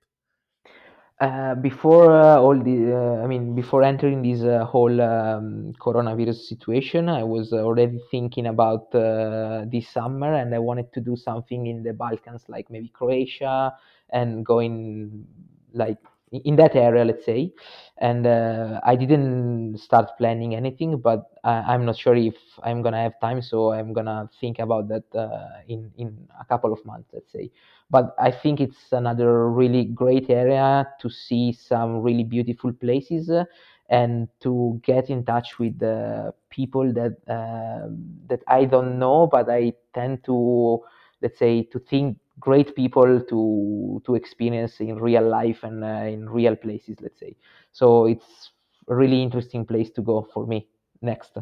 Uh, 1.20 1.55
before 1.55 2.11
uh, 2.11 2.38
all 2.38 2.57
the, 2.57 2.93
uh, 2.93 3.24
I 3.24 3.28
mean, 3.28 3.55
before 3.55 3.82
entering 3.84 4.22
this 4.22 4.43
uh, 4.43 4.66
whole 4.66 4.99
um, 4.99 5.72
coronavirus 5.80 6.41
situation, 6.41 7.07
I 7.07 7.24
was 7.24 7.53
already 7.53 8.01
thinking 8.11 8.47
about 8.47 8.93
uh, 8.93 9.64
this 9.72 9.88
summer, 9.88 10.34
and 10.34 10.53
I 10.53 10.59
wanted 10.59 10.91
to 10.93 10.99
do 10.99 11.16
something 11.16 11.68
in 11.68 11.82
the 11.84 11.93
Balkans, 11.93 12.43
like 12.49 12.70
maybe 12.70 12.89
Croatia, 12.89 13.74
and 14.09 14.45
going 14.45 15.26
like 15.74 15.99
in 16.34 16.55
that 16.57 16.75
area, 16.75 17.05
let's 17.05 17.25
say. 17.25 17.53
And 17.99 18.25
uh, 18.25 18.81
I 18.84 18.95
didn't 18.95 19.77
start 19.77 20.17
planning 20.17 20.55
anything, 20.55 20.97
but 20.97 21.29
I, 21.43 21.73
am 21.75 21.86
not 21.86 21.95
sure 21.95 22.15
if 22.15 22.36
I'm 22.63 22.81
gonna 22.81 23.01
have 23.01 23.19
time, 23.21 23.41
so 23.41 23.71
I'm 23.71 23.93
gonna 23.93 24.29
think 24.41 24.59
about 24.59 24.88
that 24.89 25.03
uh, 25.15 25.61
in 25.67 25.91
in 25.97 26.27
a 26.39 26.45
couple 26.45 26.73
of 26.73 26.84
months, 26.86 27.09
let's 27.13 27.31
say. 27.31 27.51
But 27.89 28.15
I 28.19 28.31
think 28.31 28.59
it's 28.59 28.91
another 28.91 29.49
really 29.49 29.86
great 29.86 30.29
area 30.29 30.88
to 31.01 31.09
see 31.09 31.53
some 31.53 32.01
really 32.01 32.23
beautiful 32.23 32.73
places. 32.73 33.29
Uh, 33.29 33.45
and 33.89 34.27
to 34.39 34.79
get 34.84 35.09
in 35.09 35.23
touch 35.25 35.59
with 35.59 35.77
the 35.77 36.34
people 36.49 36.91
that 36.93 37.17
uh, 37.27 37.88
that 38.27 38.41
I 38.47 38.65
don't 38.65 38.97
know, 38.97 39.27
but 39.27 39.49
I 39.49 39.73
tend 39.93 40.23
to 40.25 40.79
let's 41.21 41.38
say 41.38 41.63
to 41.63 41.79
think 41.79 42.17
great 42.39 42.75
people 42.75 43.21
to 43.29 44.01
to 44.05 44.15
experience 44.15 44.79
in 44.79 44.97
real 44.97 45.27
life 45.27 45.63
and 45.63 45.84
uh, 45.84 46.05
in 46.15 46.29
real 46.29 46.55
places 46.55 46.97
let's 47.01 47.19
say. 47.19 47.36
So 47.71 48.05
it's 48.05 48.51
a 48.88 48.95
really 48.95 49.21
interesting 49.21 49.65
place 49.65 49.91
to 49.91 50.01
go 50.01 50.27
for 50.34 50.45
me. 50.47 50.67
Next. 51.01 51.38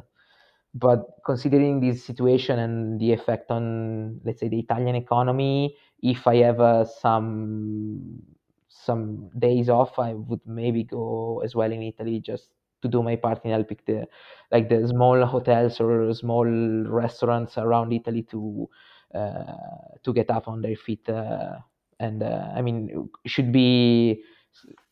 But 0.74 1.06
considering 1.26 1.82
this 1.82 2.04
situation 2.06 2.60
and 2.60 3.00
the 3.00 3.12
effect 3.12 3.52
on 3.52 4.22
let's 4.24 4.40
say 4.40 4.48
the 4.48 4.60
italian 4.60 4.96
economy 4.96 5.76
if 6.02 6.26
i 6.28 6.38
have 6.38 6.62
uh, 6.62 6.86
some 6.86 8.22
some 8.70 9.30
days 9.38 9.70
off 9.70 10.00
i 10.00 10.14
would 10.14 10.40
maybe 10.46 10.84
go 10.84 11.42
as 11.44 11.56
well 11.56 11.72
in 11.72 11.82
italy 11.84 12.20
just 12.22 12.50
to 12.82 12.88
do 12.88 13.04
my 13.04 13.16
part 13.16 13.44
in 13.46 13.52
helping 13.52 13.78
the 13.86 14.08
like 14.52 14.70
the 14.70 14.88
small 14.88 15.26
hotels 15.26 15.80
or 15.82 16.14
small 16.14 16.46
restaurants 16.88 17.58
around 17.58 17.92
italy 17.92 18.24
to 18.24 18.70
to 19.14 20.14
get 20.14 20.30
up 20.30 20.48
on 20.48 20.62
their 20.62 20.76
feet. 20.76 21.08
Uh, 21.10 21.58
and 22.00 22.24
uh, 22.24 22.48
I 22.56 22.62
mean, 22.62 23.10
should 23.26 23.52
be. 23.52 24.24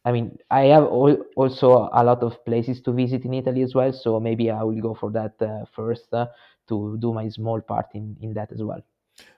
I 0.06 0.14
mean, 0.14 0.38
I 0.50 0.62
have 0.68 0.86
also 0.86 1.90
a 1.92 2.04
lot 2.04 2.24
of 2.24 2.44
places 2.46 2.82
to 2.82 2.94
visit 2.94 3.26
in 3.26 3.34
Italy 3.34 3.62
as 3.62 3.76
well, 3.76 3.92
so 3.92 4.20
maybe 4.20 4.50
I 4.50 4.64
will 4.64 4.80
go 4.80 4.94
for 4.94 5.12
that 5.12 5.36
first 5.76 6.10
to 6.12 6.98
do 7.00 7.14
my 7.14 7.28
small 7.30 7.60
part 7.62 7.88
in 7.94 8.16
in 8.22 8.34
that 8.36 8.52
as 8.52 8.64
well. 8.64 8.82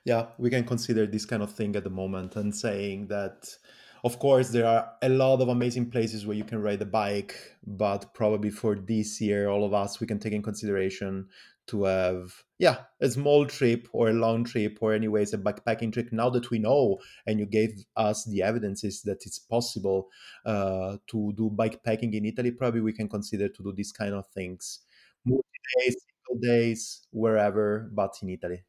Yeah, 0.05 0.27
we 0.37 0.49
can 0.49 0.63
consider 0.63 1.05
this 1.05 1.25
kind 1.25 1.41
of 1.41 1.51
thing 1.51 1.75
at 1.75 1.83
the 1.83 1.89
moment 1.89 2.35
and 2.35 2.55
saying 2.55 3.07
that 3.07 3.49
of 4.03 4.19
course 4.19 4.49
there 4.49 4.65
are 4.65 4.91
a 5.01 5.09
lot 5.09 5.41
of 5.41 5.49
amazing 5.49 5.89
places 5.89 6.25
where 6.25 6.35
you 6.35 6.43
can 6.43 6.61
ride 6.61 6.81
a 6.81 6.85
bike 6.85 7.35
but 7.65 8.13
probably 8.13 8.49
for 8.49 8.75
this 8.75 9.21
year 9.21 9.47
all 9.49 9.63
of 9.63 9.73
us 9.73 9.99
we 9.99 10.07
can 10.07 10.19
take 10.19 10.33
in 10.33 10.41
consideration 10.41 11.27
to 11.67 11.83
have 11.83 12.33
yeah 12.61 12.77
a 13.01 13.09
small 13.09 13.43
trip 13.47 13.87
or 13.91 14.09
a 14.09 14.13
long 14.13 14.43
trip 14.43 14.77
or 14.81 14.93
anyways 14.93 15.33
a 15.33 15.37
backpacking 15.37 15.91
trip 15.91 16.09
now 16.11 16.29
that 16.29 16.51
we 16.51 16.59
know 16.59 16.99
and 17.25 17.39
you 17.39 17.45
gave 17.47 17.71
us 17.97 18.23
the 18.25 18.43
evidences 18.43 19.01
that 19.01 19.25
it's 19.25 19.39
possible 19.39 20.07
uh, 20.45 20.95
to 21.07 21.33
do 21.35 21.49
bikepacking 21.49 22.13
in 22.13 22.23
italy 22.23 22.51
probably 22.51 22.79
we 22.79 22.93
can 22.93 23.09
consider 23.09 23.49
to 23.49 23.63
do 23.63 23.73
these 23.73 23.91
kind 23.91 24.13
of 24.13 24.25
things. 24.29 24.81
Multi 25.25 25.43
days 25.79 25.95
single 26.27 26.41
days 26.47 27.07
wherever 27.11 27.89
but 27.93 28.13
in 28.21 28.29
italy 28.29 28.63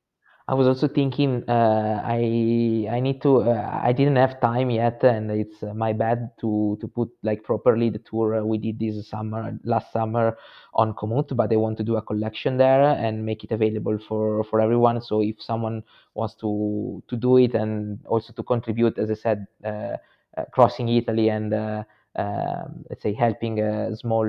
I 0.53 0.55
was 0.55 0.68
also 0.68 0.86
thinking 0.86 1.44
uh, 1.48 2.03
I 2.05 2.86
I 2.96 3.00
need 3.00 3.22
to 3.22 3.40
uh, 3.40 3.80
I 3.82 3.92
didn't 3.92 4.16
have 4.16 4.38
time 4.38 4.68
yet 4.68 5.03
and 5.03 5.30
it's 5.30 5.62
uh, 5.62 5.72
my 5.72 5.94
bad 5.94 6.28
to 6.42 6.76
to 6.82 6.86
put 6.88 7.09
like 7.22 7.42
properly 7.42 7.88
the 7.88 8.00
tour 8.00 8.44
we 8.44 8.59
did 8.59 8.78
this 8.78 9.09
summer 9.09 9.59
last 9.64 9.90
summer 9.94 10.36
on 10.74 10.92
Komoot 10.92 11.34
but 11.34 11.50
I 11.50 11.57
want 11.57 11.78
to 11.78 11.84
do 11.84 11.96
a 11.96 12.03
collection 12.03 12.59
there 12.59 12.82
and 12.82 13.24
make 13.24 13.44
it 13.44 13.50
available 13.50 13.96
for 14.07 14.44
for 14.44 14.61
everyone 14.61 15.00
so 15.00 15.22
if 15.22 15.40
someone 15.40 15.82
wants 16.12 16.34
to 16.42 17.03
to 17.09 17.16
do 17.16 17.38
it 17.38 17.55
and 17.55 18.05
also 18.05 18.34
to 18.34 18.42
contribute 18.42 18.98
as 18.98 19.11
I 19.11 19.14
said 19.14 19.46
uh, 19.64 19.96
uh, 20.36 20.44
crossing 20.53 20.90
Italy 20.90 21.30
and 21.30 21.55
uh, 21.55 21.82
um, 22.16 22.84
let's 22.90 23.03
say 23.03 23.14
helping 23.14 23.57
small 23.96 24.28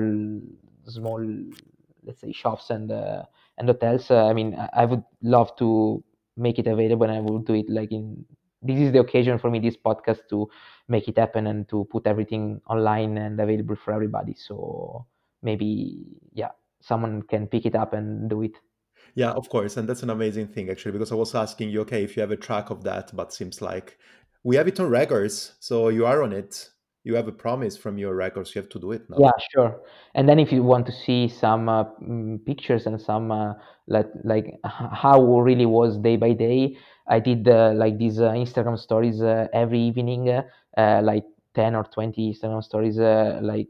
small 0.86 1.20
let's 2.06 2.20
say 2.20 2.32
shops 2.32 2.70
and 2.70 2.90
and 3.58 3.68
hotels. 3.68 4.10
Uh, 4.10 4.26
I 4.26 4.32
mean, 4.32 4.56
I 4.72 4.84
would 4.84 5.04
love 5.22 5.54
to 5.58 6.02
make 6.36 6.58
it 6.58 6.66
available, 6.66 7.04
and 7.06 7.16
I 7.16 7.20
will 7.20 7.38
do 7.38 7.54
it 7.54 7.68
like 7.68 7.92
in 7.92 8.24
this 8.64 8.80
is 8.80 8.92
the 8.92 9.00
occasion 9.00 9.38
for 9.38 9.50
me, 9.50 9.58
this 9.58 9.76
podcast, 9.76 10.20
to 10.30 10.48
make 10.88 11.06
it 11.06 11.18
happen 11.18 11.46
and 11.46 11.68
to 11.68 11.86
put 11.90 12.06
everything 12.06 12.60
online 12.66 13.18
and 13.18 13.38
available 13.38 13.76
for 13.76 13.92
everybody. 13.92 14.34
So 14.34 15.06
maybe, 15.42 16.06
yeah, 16.32 16.52
someone 16.80 17.22
can 17.22 17.46
pick 17.46 17.66
it 17.66 17.74
up 17.74 17.92
and 17.92 18.28
do 18.30 18.42
it. 18.42 18.52
Yeah, 19.14 19.32
of 19.32 19.50
course. 19.50 19.76
And 19.76 19.86
that's 19.86 20.02
an 20.02 20.08
amazing 20.08 20.48
thing, 20.48 20.70
actually, 20.70 20.92
because 20.92 21.12
I 21.12 21.14
was 21.14 21.34
asking 21.34 21.70
you, 21.70 21.82
okay, 21.82 22.02
if 22.02 22.16
you 22.16 22.22
have 22.22 22.30
a 22.30 22.36
track 22.36 22.70
of 22.70 22.82
that, 22.84 23.14
but 23.14 23.34
seems 23.34 23.60
like 23.60 23.98
we 24.42 24.56
have 24.56 24.66
it 24.66 24.80
on 24.80 24.88
records. 24.88 25.56
So 25.60 25.88
you 25.90 26.06
are 26.06 26.22
on 26.22 26.32
it. 26.32 26.70
You 27.04 27.14
have 27.16 27.28
a 27.28 27.32
promise 27.32 27.76
from 27.76 27.98
your 27.98 28.14
records. 28.14 28.54
You 28.54 28.62
have 28.62 28.70
to 28.70 28.78
do 28.78 28.92
it 28.92 29.08
now. 29.10 29.18
Yeah, 29.20 29.30
sure. 29.52 29.82
And 30.14 30.26
then 30.26 30.38
if 30.38 30.50
you 30.50 30.62
want 30.62 30.86
to 30.86 30.92
see 30.92 31.28
some 31.28 31.68
uh, 31.68 31.84
mm, 32.02 32.42
pictures 32.46 32.86
and 32.86 33.00
some 33.00 33.30
uh, 33.30 33.52
like 33.86 34.08
like 34.24 34.58
how 34.64 35.20
really 35.22 35.66
was 35.66 35.98
day 35.98 36.16
by 36.16 36.32
day, 36.32 36.78
I 37.06 37.20
did 37.20 37.46
uh, 37.46 37.72
like 37.74 37.98
these 37.98 38.20
uh, 38.20 38.30
Instagram 38.30 38.78
stories 38.78 39.20
uh, 39.20 39.48
every 39.52 39.80
evening, 39.80 40.30
uh, 40.30 41.00
like 41.02 41.24
10 41.54 41.74
or 41.74 41.84
20 41.84 42.32
Instagram 42.32 42.64
stories, 42.64 42.96
like 42.96 43.68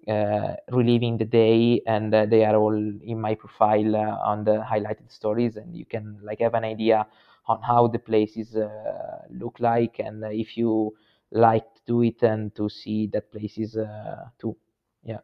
reliving 0.70 1.18
the 1.18 1.24
day, 1.24 1.82
and 1.88 2.12
they 2.12 2.44
are 2.44 2.54
all 2.54 2.72
in 2.74 3.20
my 3.20 3.34
profile 3.34 3.96
on 3.96 4.44
the 4.44 4.64
highlighted 4.64 5.10
stories, 5.10 5.56
and 5.56 5.76
you 5.76 5.84
can 5.84 6.16
like 6.22 6.38
have 6.38 6.54
an 6.54 6.62
idea 6.62 7.04
on 7.48 7.60
how 7.62 7.88
the 7.88 7.98
places 7.98 8.56
look 9.30 9.58
like, 9.58 9.98
and 9.98 10.22
if 10.32 10.56
you 10.56 10.94
like 11.34 11.74
to 11.74 11.80
do 11.86 12.02
it 12.02 12.22
and 12.22 12.54
to 12.54 12.68
see 12.68 13.08
that 13.08 13.30
places 13.30 13.76
uh, 13.76 14.28
too. 14.38 14.56
Yeah. 15.02 15.18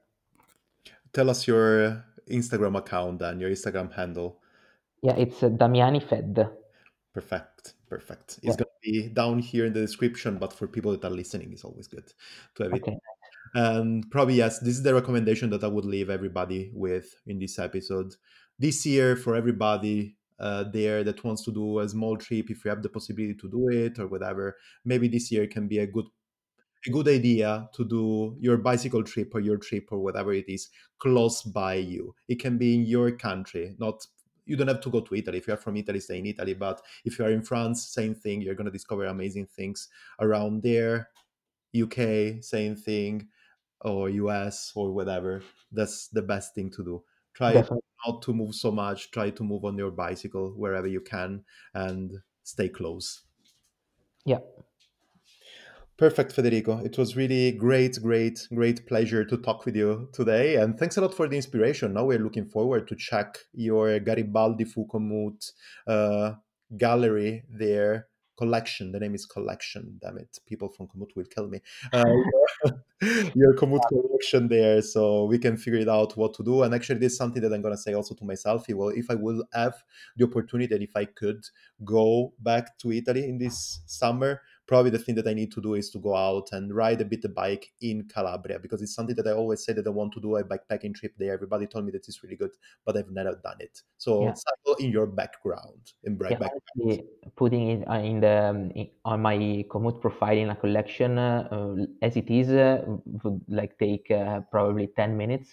Tell 1.13 1.31
us 1.31 1.47
your 1.47 2.05
Instagram 2.31 2.77
account 2.77 3.23
and 3.23 3.41
your 3.41 3.51
Instagram 3.51 3.93
handle. 3.93 4.41
Yeah, 5.03 5.15
it's 5.17 5.43
uh, 5.43 5.49
Damiani 5.49 6.03
Fed. 6.03 6.51
Perfect. 7.15 7.75
Perfect. 7.89 8.39
Yeah. 8.43 8.51
It's 8.51 8.57
going 8.57 8.69
to 8.69 8.91
be 8.91 9.09
down 9.09 9.39
here 9.39 9.67
in 9.67 9.73
the 9.73 9.81
description, 9.81 10.39
but 10.39 10.53
for 10.53 10.67
people 10.67 10.93
that 10.93 11.05
are 11.05 11.11
listening, 11.11 11.53
it's 11.53 11.65
always 11.65 11.89
good 11.89 12.13
to 12.57 12.65
have 12.65 12.73
it. 12.73 12.83
Okay. 12.83 12.97
And 13.55 14.09
probably, 14.11 14.35
yes, 14.35 14.61
this 14.61 14.77
is 14.77 14.83
the 14.83 14.95
recommendation 14.95 15.51
that 15.51 15.65
I 15.65 15.67
would 15.67 15.85
leave 15.85 16.09
everybody 16.09 16.71
with 16.73 17.17
in 17.27 17.39
this 17.41 17.59
episode. 17.59 18.15
This 18.59 18.87
year, 18.87 19.17
for 19.17 19.35
everybody 19.35 20.17
uh, 20.41 20.65
there 20.73 21.05
that 21.05 21.23
wants 21.25 21.45
to 21.45 21.53
do 21.53 21.81
a 21.81 21.89
small 21.89 22.17
trip, 22.17 22.51
if 22.51 22.65
you 22.65 22.71
have 22.71 22.83
the 22.83 22.89
possibility 22.89 23.35
to 23.35 23.49
do 23.49 23.69
it 23.69 23.99
or 23.99 24.09
whatever, 24.09 24.57
maybe 24.85 25.09
this 25.09 25.31
year 25.31 25.47
can 25.47 25.69
be 25.69 25.79
a 25.79 25.87
good 25.87 26.07
a 26.87 26.91
good 26.91 27.09
idea 27.09 27.69
to 27.75 27.85
do 27.85 28.37
your 28.41 28.57
bicycle 28.57 29.03
trip 29.03 29.35
or 29.35 29.41
your 29.41 29.59
trip 29.59 29.89
or 29.91 29.99
whatever 30.01 30.33
it 30.33 30.49
is 30.49 30.71
close 30.99 31.43
by 31.43 31.75
you. 31.75 32.15
It 32.27 32.41
can 32.41 32.57
be 32.57 32.75
in 32.75 32.87
your 32.87 33.11
country, 33.13 33.77
not 33.79 34.07
you 34.47 34.57
don't 34.57 34.69
have 34.69 34.81
to 34.81 34.91
go 34.91 35.01
to 35.01 35.15
Italy. 35.15 35.39
If 35.39 35.47
you 35.47 35.55
are 35.55 35.59
from 35.59 35.77
Italy, 35.77 36.01
stay 36.01 36.19
in 36.19 36.27
Italy. 36.27 36.55
But 36.55 36.81
if 37.05 37.19
you 37.19 37.25
are 37.25 37.31
in 37.31 37.43
France, 37.43 37.87
same 37.89 38.15
thing. 38.15 38.41
You're 38.41 38.57
gonna 38.57 38.71
discover 38.71 39.05
amazing 39.05 39.47
things 39.47 39.89
around 40.21 40.63
there. 40.63 41.11
UK, 41.73 42.43
same 42.43 42.75
thing, 42.75 43.29
or 43.83 44.09
US 44.09 44.73
or 44.75 44.93
whatever. 44.93 45.43
That's 45.71 46.09
the 46.09 46.23
best 46.23 46.55
thing 46.55 46.71
to 46.71 46.85
do. 46.85 47.05
Try 47.35 47.53
Definitely. 47.53 47.90
Not 48.07 48.23
to 48.23 48.35
move 48.35 48.55
so 48.55 48.71
much. 48.71 49.11
Try 49.11 49.31
to 49.31 49.43
move 49.45 49.65
on 49.65 49.77
your 49.77 49.91
bicycle 49.91 50.53
wherever 50.57 50.87
you 50.87 51.01
can 51.01 51.45
and 51.75 52.13
stay 52.43 52.69
close. 52.69 53.23
Yeah. 54.25 54.39
Perfect, 55.97 56.33
Federico. 56.33 56.79
It 56.79 56.97
was 56.97 57.15
really 57.15 57.53
great, 57.53 57.99
great, 58.03 58.49
great 58.55 58.87
pleasure 58.87 59.23
to 59.23 59.37
talk 59.37 59.67
with 59.67 59.77
you 59.77 60.09
today. 60.15 60.57
And 60.57 60.79
thanks 60.79 60.97
a 60.97 61.03
lot 61.03 61.13
for 61.13 61.29
the 61.29 61.37
inspiration. 61.37 61.93
Now 61.93 62.07
we're 62.07 62.19
looking 62.19 62.47
forward 62.47 62.89
to 62.89 62.97
check 62.97 63.37
your 63.53 63.99
Garibaldi 64.01 64.65
Fukomut 64.65 65.53
uh, 65.87 66.33
gallery 66.79 67.45
there. 67.51 68.07
Collection. 68.41 68.91
The 68.91 69.01
name 69.01 69.15
is 69.15 69.27
Collection. 69.27 69.99
Damn 70.01 70.17
it. 70.17 70.39
People 70.47 70.71
from 70.71 70.87
Komoot 70.87 71.15
will 71.15 71.31
kill 71.35 71.49
me. 71.49 71.61
Uh, 71.93 72.73
your 73.35 73.55
Komoot 73.55 73.81
collection 73.89 74.49
there. 74.49 74.83
So 74.83 75.25
we 75.25 75.39
can 75.39 75.57
figure 75.57 75.81
it 75.81 75.89
out 75.89 76.17
what 76.17 76.35
to 76.35 76.43
do. 76.43 76.63
And 76.63 76.75
actually, 76.75 77.01
this 77.01 77.13
is 77.13 77.19
something 77.19 77.43
that 77.43 77.53
I'm 77.53 77.63
going 77.63 77.75
to 77.75 77.81
say 77.81 77.95
also 77.95 78.15
to 78.15 78.25
myself. 78.25 78.67
Well, 78.69 78.89
if 78.91 79.11
I 79.11 79.15
will 79.15 79.45
have 79.53 79.75
the 80.17 80.25
opportunity 80.25 80.75
and 80.75 80.83
if 80.83 80.95
I 80.95 81.05
could 81.05 81.45
go 81.85 82.33
back 82.39 82.79
to 82.79 82.93
Italy 82.93 83.25
in 83.29 83.39
this 83.39 83.81
summer, 83.87 84.43
probably 84.71 84.93
the 84.93 85.01
thing 85.01 85.17
that 85.17 85.27
I 85.27 85.35
need 85.35 85.51
to 85.51 85.61
do 85.61 85.75
is 85.75 85.91
to 85.91 85.99
go 85.99 86.15
out 86.15 86.51
and 86.53 86.73
ride 86.73 87.01
a 87.01 87.05
bit 87.05 87.23
the 87.23 87.29
bike 87.29 87.73
in 87.81 88.07
Calabria 88.07 88.61
because 88.61 88.81
it's 88.81 88.95
something 88.95 89.17
that 89.17 89.27
I 89.27 89.33
always 89.33 89.65
say 89.65 89.73
that 89.73 89.85
I 89.85 89.91
want 89.91 90.13
to 90.13 90.21
do 90.21 90.37
a 90.37 90.45
bikepacking 90.45 90.95
trip 90.95 91.13
there. 91.19 91.35
Everybody 91.35 91.67
told 91.67 91.87
me 91.87 91.91
that 91.91 92.07
it's 92.07 92.23
really 92.23 92.37
good, 92.37 92.53
but 92.87 92.97
I've 92.97 93.11
never 93.11 93.35
done 93.43 93.57
it. 93.59 93.83
So 93.99 94.23
Yeah. 94.23 94.35
cycle 94.35 94.77
in 94.79 94.93
your 94.93 95.09
background 95.09 95.93
in 96.05 96.17
Yeah, 96.23 96.39
back. 96.39 96.53
honestly, 96.77 97.05
putting 97.35 97.69
it 97.71 97.89
uh, 97.89 97.95
in 97.95 98.21
the 98.21 98.37
um, 98.45 98.71
in, 98.77 98.89
on 99.05 99.21
my 99.23 99.37
Komoot 99.69 100.01
profile 100.01 100.39
in 100.39 100.51
a 100.51 100.55
collection 100.55 101.19
uh, 101.19 101.75
as 102.01 102.17
it 102.17 102.31
is 102.31 102.51
uh, 102.51 102.85
would 103.25 103.43
like 103.49 103.77
take 103.77 104.09
uh, 104.13 104.43
probably 104.53 104.87
10 104.95 105.17
minutes. 105.17 105.53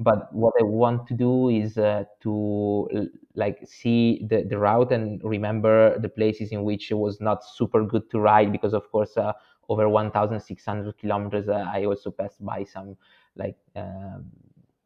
But 0.00 0.32
what 0.34 0.54
I 0.58 0.64
want 0.64 1.06
to 1.08 1.14
do 1.14 1.50
is 1.50 1.76
uh, 1.76 2.04
to 2.22 3.10
like 3.34 3.58
see 3.66 4.26
the, 4.30 4.44
the 4.48 4.58
route 4.58 4.92
and 4.92 5.20
remember 5.22 5.98
the 5.98 6.08
places 6.08 6.52
in 6.52 6.64
which 6.64 6.90
it 6.90 6.94
was 6.94 7.20
not 7.20 7.44
super 7.44 7.84
good 7.84 8.08
to 8.10 8.18
ride 8.18 8.50
because 8.50 8.72
of 8.72 8.90
course 8.90 9.14
uh, 9.18 9.34
over 9.68 9.88
1,600 9.90 10.96
kilometers 10.98 11.48
uh, 11.50 11.66
I 11.70 11.84
also 11.84 12.10
passed 12.10 12.42
by 12.44 12.64
some 12.64 12.96
like 13.36 13.58
um, 13.76 14.24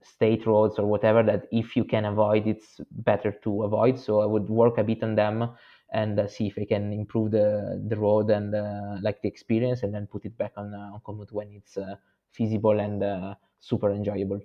state 0.03 0.47
roads 0.47 0.81
or 0.81 0.87
whatever 0.87 1.23
that 1.23 1.47
if 1.53 1.77
you 1.77 1.85
can 1.85 2.05
avoid 2.07 2.49
it's 2.49 2.81
better 2.91 3.31
to 3.45 3.63
avoid. 3.63 3.99
So 4.01 4.21
i 4.21 4.27
would 4.27 4.49
work 4.51 4.79
a 4.79 4.85
bit 4.85 5.03
on 5.05 5.15
them 5.15 5.49
and 5.93 6.19
uh, 6.19 6.27
see 6.27 6.49
if 6.49 6.59
i 6.59 6.65
can 6.65 6.93
improve 6.93 7.31
the 7.31 7.81
the 7.89 7.97
road 7.97 8.31
and 8.31 8.53
uh, 8.55 8.97
like 9.01 9.23
the 9.23 9.29
experience 9.29 9.85
and 9.85 9.95
then 9.95 10.09
put 10.09 10.25
it 10.25 10.37
back 10.37 10.53
on 10.57 10.75
uh, 10.75 10.91
on 10.95 11.01
Komoot 11.07 11.31
when 11.31 11.53
it's 11.53 11.79
feasible 12.33 12.81
and 12.81 13.05
super 13.61 13.91
enjoyable 13.93 14.41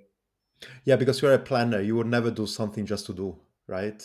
Yeah, 0.86 0.96
because 0.98 1.22
you're 1.22 1.34
a 1.34 1.40
planner. 1.40 1.80
You 1.82 1.96
would 1.98 2.08
never 2.08 2.32
do 2.32 2.46
something 2.48 2.86
just 2.86 3.06
to 3.08 3.14
do, 3.14 3.38
right? 3.68 4.02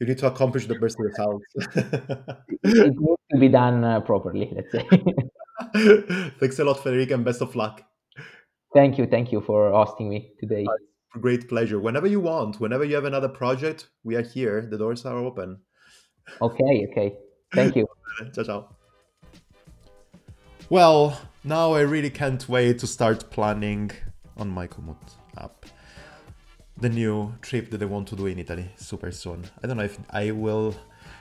You 0.00 0.06
need 0.06 0.18
to 0.18 0.26
accomplish 0.26 0.66
the 0.66 0.74
best 0.74 0.96
results. 0.98 1.46
it, 1.54 2.46
it 2.62 2.94
needs 2.98 3.20
to 3.32 3.38
be 3.38 3.48
done 3.48 3.84
uh, 3.84 4.00
properly 4.00 4.52
let's 4.54 4.70
say 4.72 4.84
Thanks 6.40 6.58
a 6.58 6.64
lot, 6.64 6.82
Federico, 6.82 7.14
and 7.14 7.24
best 7.24 7.40
of 7.40 7.54
luck. 7.54 7.82
thank 8.74 8.98
you 8.98 9.06
thank 9.06 9.30
you 9.32 9.40
for 9.40 9.70
hosting 9.70 10.08
me 10.08 10.32
today 10.40 10.66
Great 11.20 11.48
pleasure. 11.48 11.78
Whenever 11.78 12.08
you 12.08 12.18
want, 12.18 12.58
whenever 12.58 12.82
you 12.84 12.96
have 12.96 13.04
another 13.04 13.28
project, 13.28 13.86
we 14.02 14.16
are 14.16 14.22
here. 14.22 14.66
The 14.68 14.76
doors 14.76 15.04
are 15.06 15.16
open. 15.16 15.60
okay 16.42 16.86
okay 16.90 17.14
thank 17.54 17.76
you 17.76 17.86
Ciao, 18.34 18.42
ciao. 18.44 18.68
Well, 20.70 21.20
now 21.44 21.72
I 21.74 21.80
really 21.82 22.10
can't 22.10 22.48
wait 22.48 22.78
to 22.80 22.86
start 22.86 23.30
planning 23.30 23.90
on 24.36 24.48
my 24.50 24.66
Komoot 24.66 25.14
app 25.38 25.66
the 26.76 26.88
new 26.88 27.32
trip 27.40 27.70
that 27.70 27.82
I 27.82 27.84
want 27.84 28.08
to 28.08 28.16
do 28.16 28.26
in 28.26 28.38
Italy 28.38 28.68
super 28.76 29.12
soon. 29.12 29.44
I 29.62 29.66
don't 29.66 29.76
know 29.76 29.84
if 29.84 29.98
I 30.10 30.32
will 30.32 30.74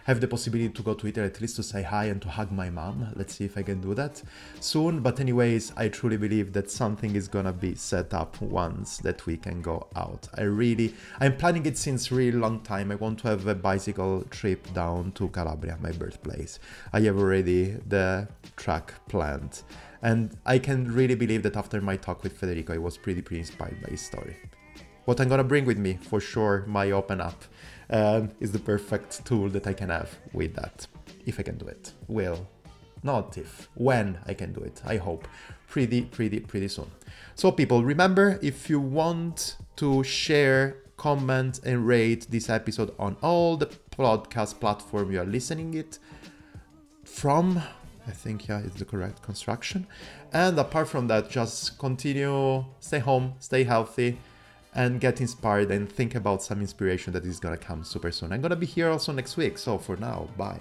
have 0.05 0.20
the 0.20 0.28
possibility 0.28 0.70
to 0.70 0.82
go 0.82 0.93
to 0.93 1.07
Italy 1.07 1.26
at 1.26 1.39
least 1.39 1.55
to 1.55 1.64
say 1.64 1.84
hi 1.84 2.05
and 2.05 2.22
to 2.22 2.28
hug 2.28 2.51
my 2.51 2.70
mom. 2.70 3.07
Let's 3.16 3.36
see 3.36 3.45
if 3.45 3.57
I 3.57 3.64
can 3.64 3.80
do 3.80 3.93
that 3.93 4.22
soon. 4.59 4.99
But 4.99 5.20
anyways, 5.20 5.72
I 5.78 5.88
truly 5.89 6.18
believe 6.18 6.53
that 6.53 6.70
something 6.70 7.16
is 7.16 7.28
gonna 7.28 7.53
be 7.53 7.76
set 7.76 8.14
up 8.14 8.41
once 8.41 8.97
that 8.97 9.26
we 9.26 9.38
can 9.38 9.61
go 9.61 9.88
out. 9.95 10.28
I 10.36 10.41
really 10.41 10.95
I'm 11.20 11.38
planning 11.38 11.66
it 11.66 11.78
since 11.78 12.11
really 12.11 12.38
long 12.38 12.61
time. 12.61 12.91
I 12.91 12.95
want 12.95 13.20
to 13.20 13.28
have 13.30 13.47
a 13.47 13.55
bicycle 13.55 14.24
trip 14.30 14.74
down 14.74 15.11
to 15.14 15.30
Calabria, 15.30 15.78
my 15.82 15.91
birthplace. 15.91 16.59
I 16.91 17.01
have 17.01 17.18
already 17.18 17.78
the 17.88 18.28
track 18.57 18.93
planned. 19.07 19.61
And 20.04 20.38
I 20.45 20.60
can 20.60 20.93
really 20.93 21.16
believe 21.16 21.41
that 21.43 21.56
after 21.56 21.82
my 21.82 21.97
talk 21.97 22.22
with 22.24 22.38
Federico, 22.38 22.74
I 22.74 22.78
was 22.78 22.97
pretty 22.97 23.22
pretty 23.22 23.39
inspired 23.39 23.82
by 23.82 23.89
his 23.89 24.01
story 24.01 24.38
what 25.06 25.20
I'm 25.20 25.28
gonna 25.28 25.43
bring 25.43 25.66
with 25.66 25.78
me 25.78 25.97
for 26.01 26.20
sure, 26.20 26.64
my 26.68 26.91
open 26.91 27.22
app, 27.22 27.43
um, 27.89 28.32
is 28.39 28.51
the 28.51 28.60
perfect 28.60 29.26
tool 29.26 29.49
that 29.49 29.68
I 29.68 29.74
can 29.74 29.89
have 29.89 30.18
with 30.32 30.56
that. 30.56 30.88
If 31.26 31.39
I 31.39 31.43
can 31.43 31.58
do 31.58 31.68
it, 31.68 31.93
will, 32.08 32.47
not 33.01 33.38
if, 33.38 33.70
when 33.75 34.17
I 34.25 34.34
can 34.34 34.54
do 34.54 34.62
it. 34.62 34.82
I 34.86 34.97
hope 34.97 35.28
pretty, 35.67 36.01
pretty, 36.01 36.39
pretty 36.39 36.67
soon. 36.67 36.89
So, 37.36 37.51
people, 37.51 37.84
remember 37.84 38.39
if 38.42 38.70
you 38.70 38.80
want 38.80 39.58
to 39.78 40.04
share, 40.04 40.78
comment, 40.97 41.59
and 41.66 41.86
rate 41.86 42.28
this 42.30 42.50
episode 42.50 42.93
on 42.97 43.17
all 43.21 43.58
the 43.58 43.67
podcast 43.92 44.59
platform 44.59 45.12
you 45.12 45.20
are 45.20 45.25
listening 45.25 45.74
it 45.75 46.00
from 47.04 47.62
I 48.08 48.12
think 48.12 48.47
yeah, 48.47 48.59
it's 48.59 48.75
the 48.75 48.86
correct 48.86 49.21
construction. 49.21 49.88
And 50.32 50.59
apart 50.59 50.88
from 50.89 51.08
that, 51.08 51.30
just 51.30 51.80
continue, 51.80 52.66
stay 52.80 53.00
home, 53.00 53.34
stay 53.39 53.63
healthy, 53.63 54.20
and 54.75 55.00
get 55.00 55.21
inspired 55.21 55.71
and 55.71 55.89
think 55.89 56.16
about 56.16 56.43
some 56.43 56.59
inspiration 56.59 57.13
that 57.13 57.25
is 57.25 57.39
gonna 57.39 57.58
come 57.58 57.84
super 57.84 58.12
soon. 58.12 58.34
I'm 58.34 58.42
gonna 58.42 58.55
be 58.55 58.66
here 58.66 58.89
also 58.89 59.12
next 59.12 59.38
week. 59.38 59.58
So 59.58 59.78
for 59.78 59.96
now, 59.96 60.28
bye. 60.38 60.59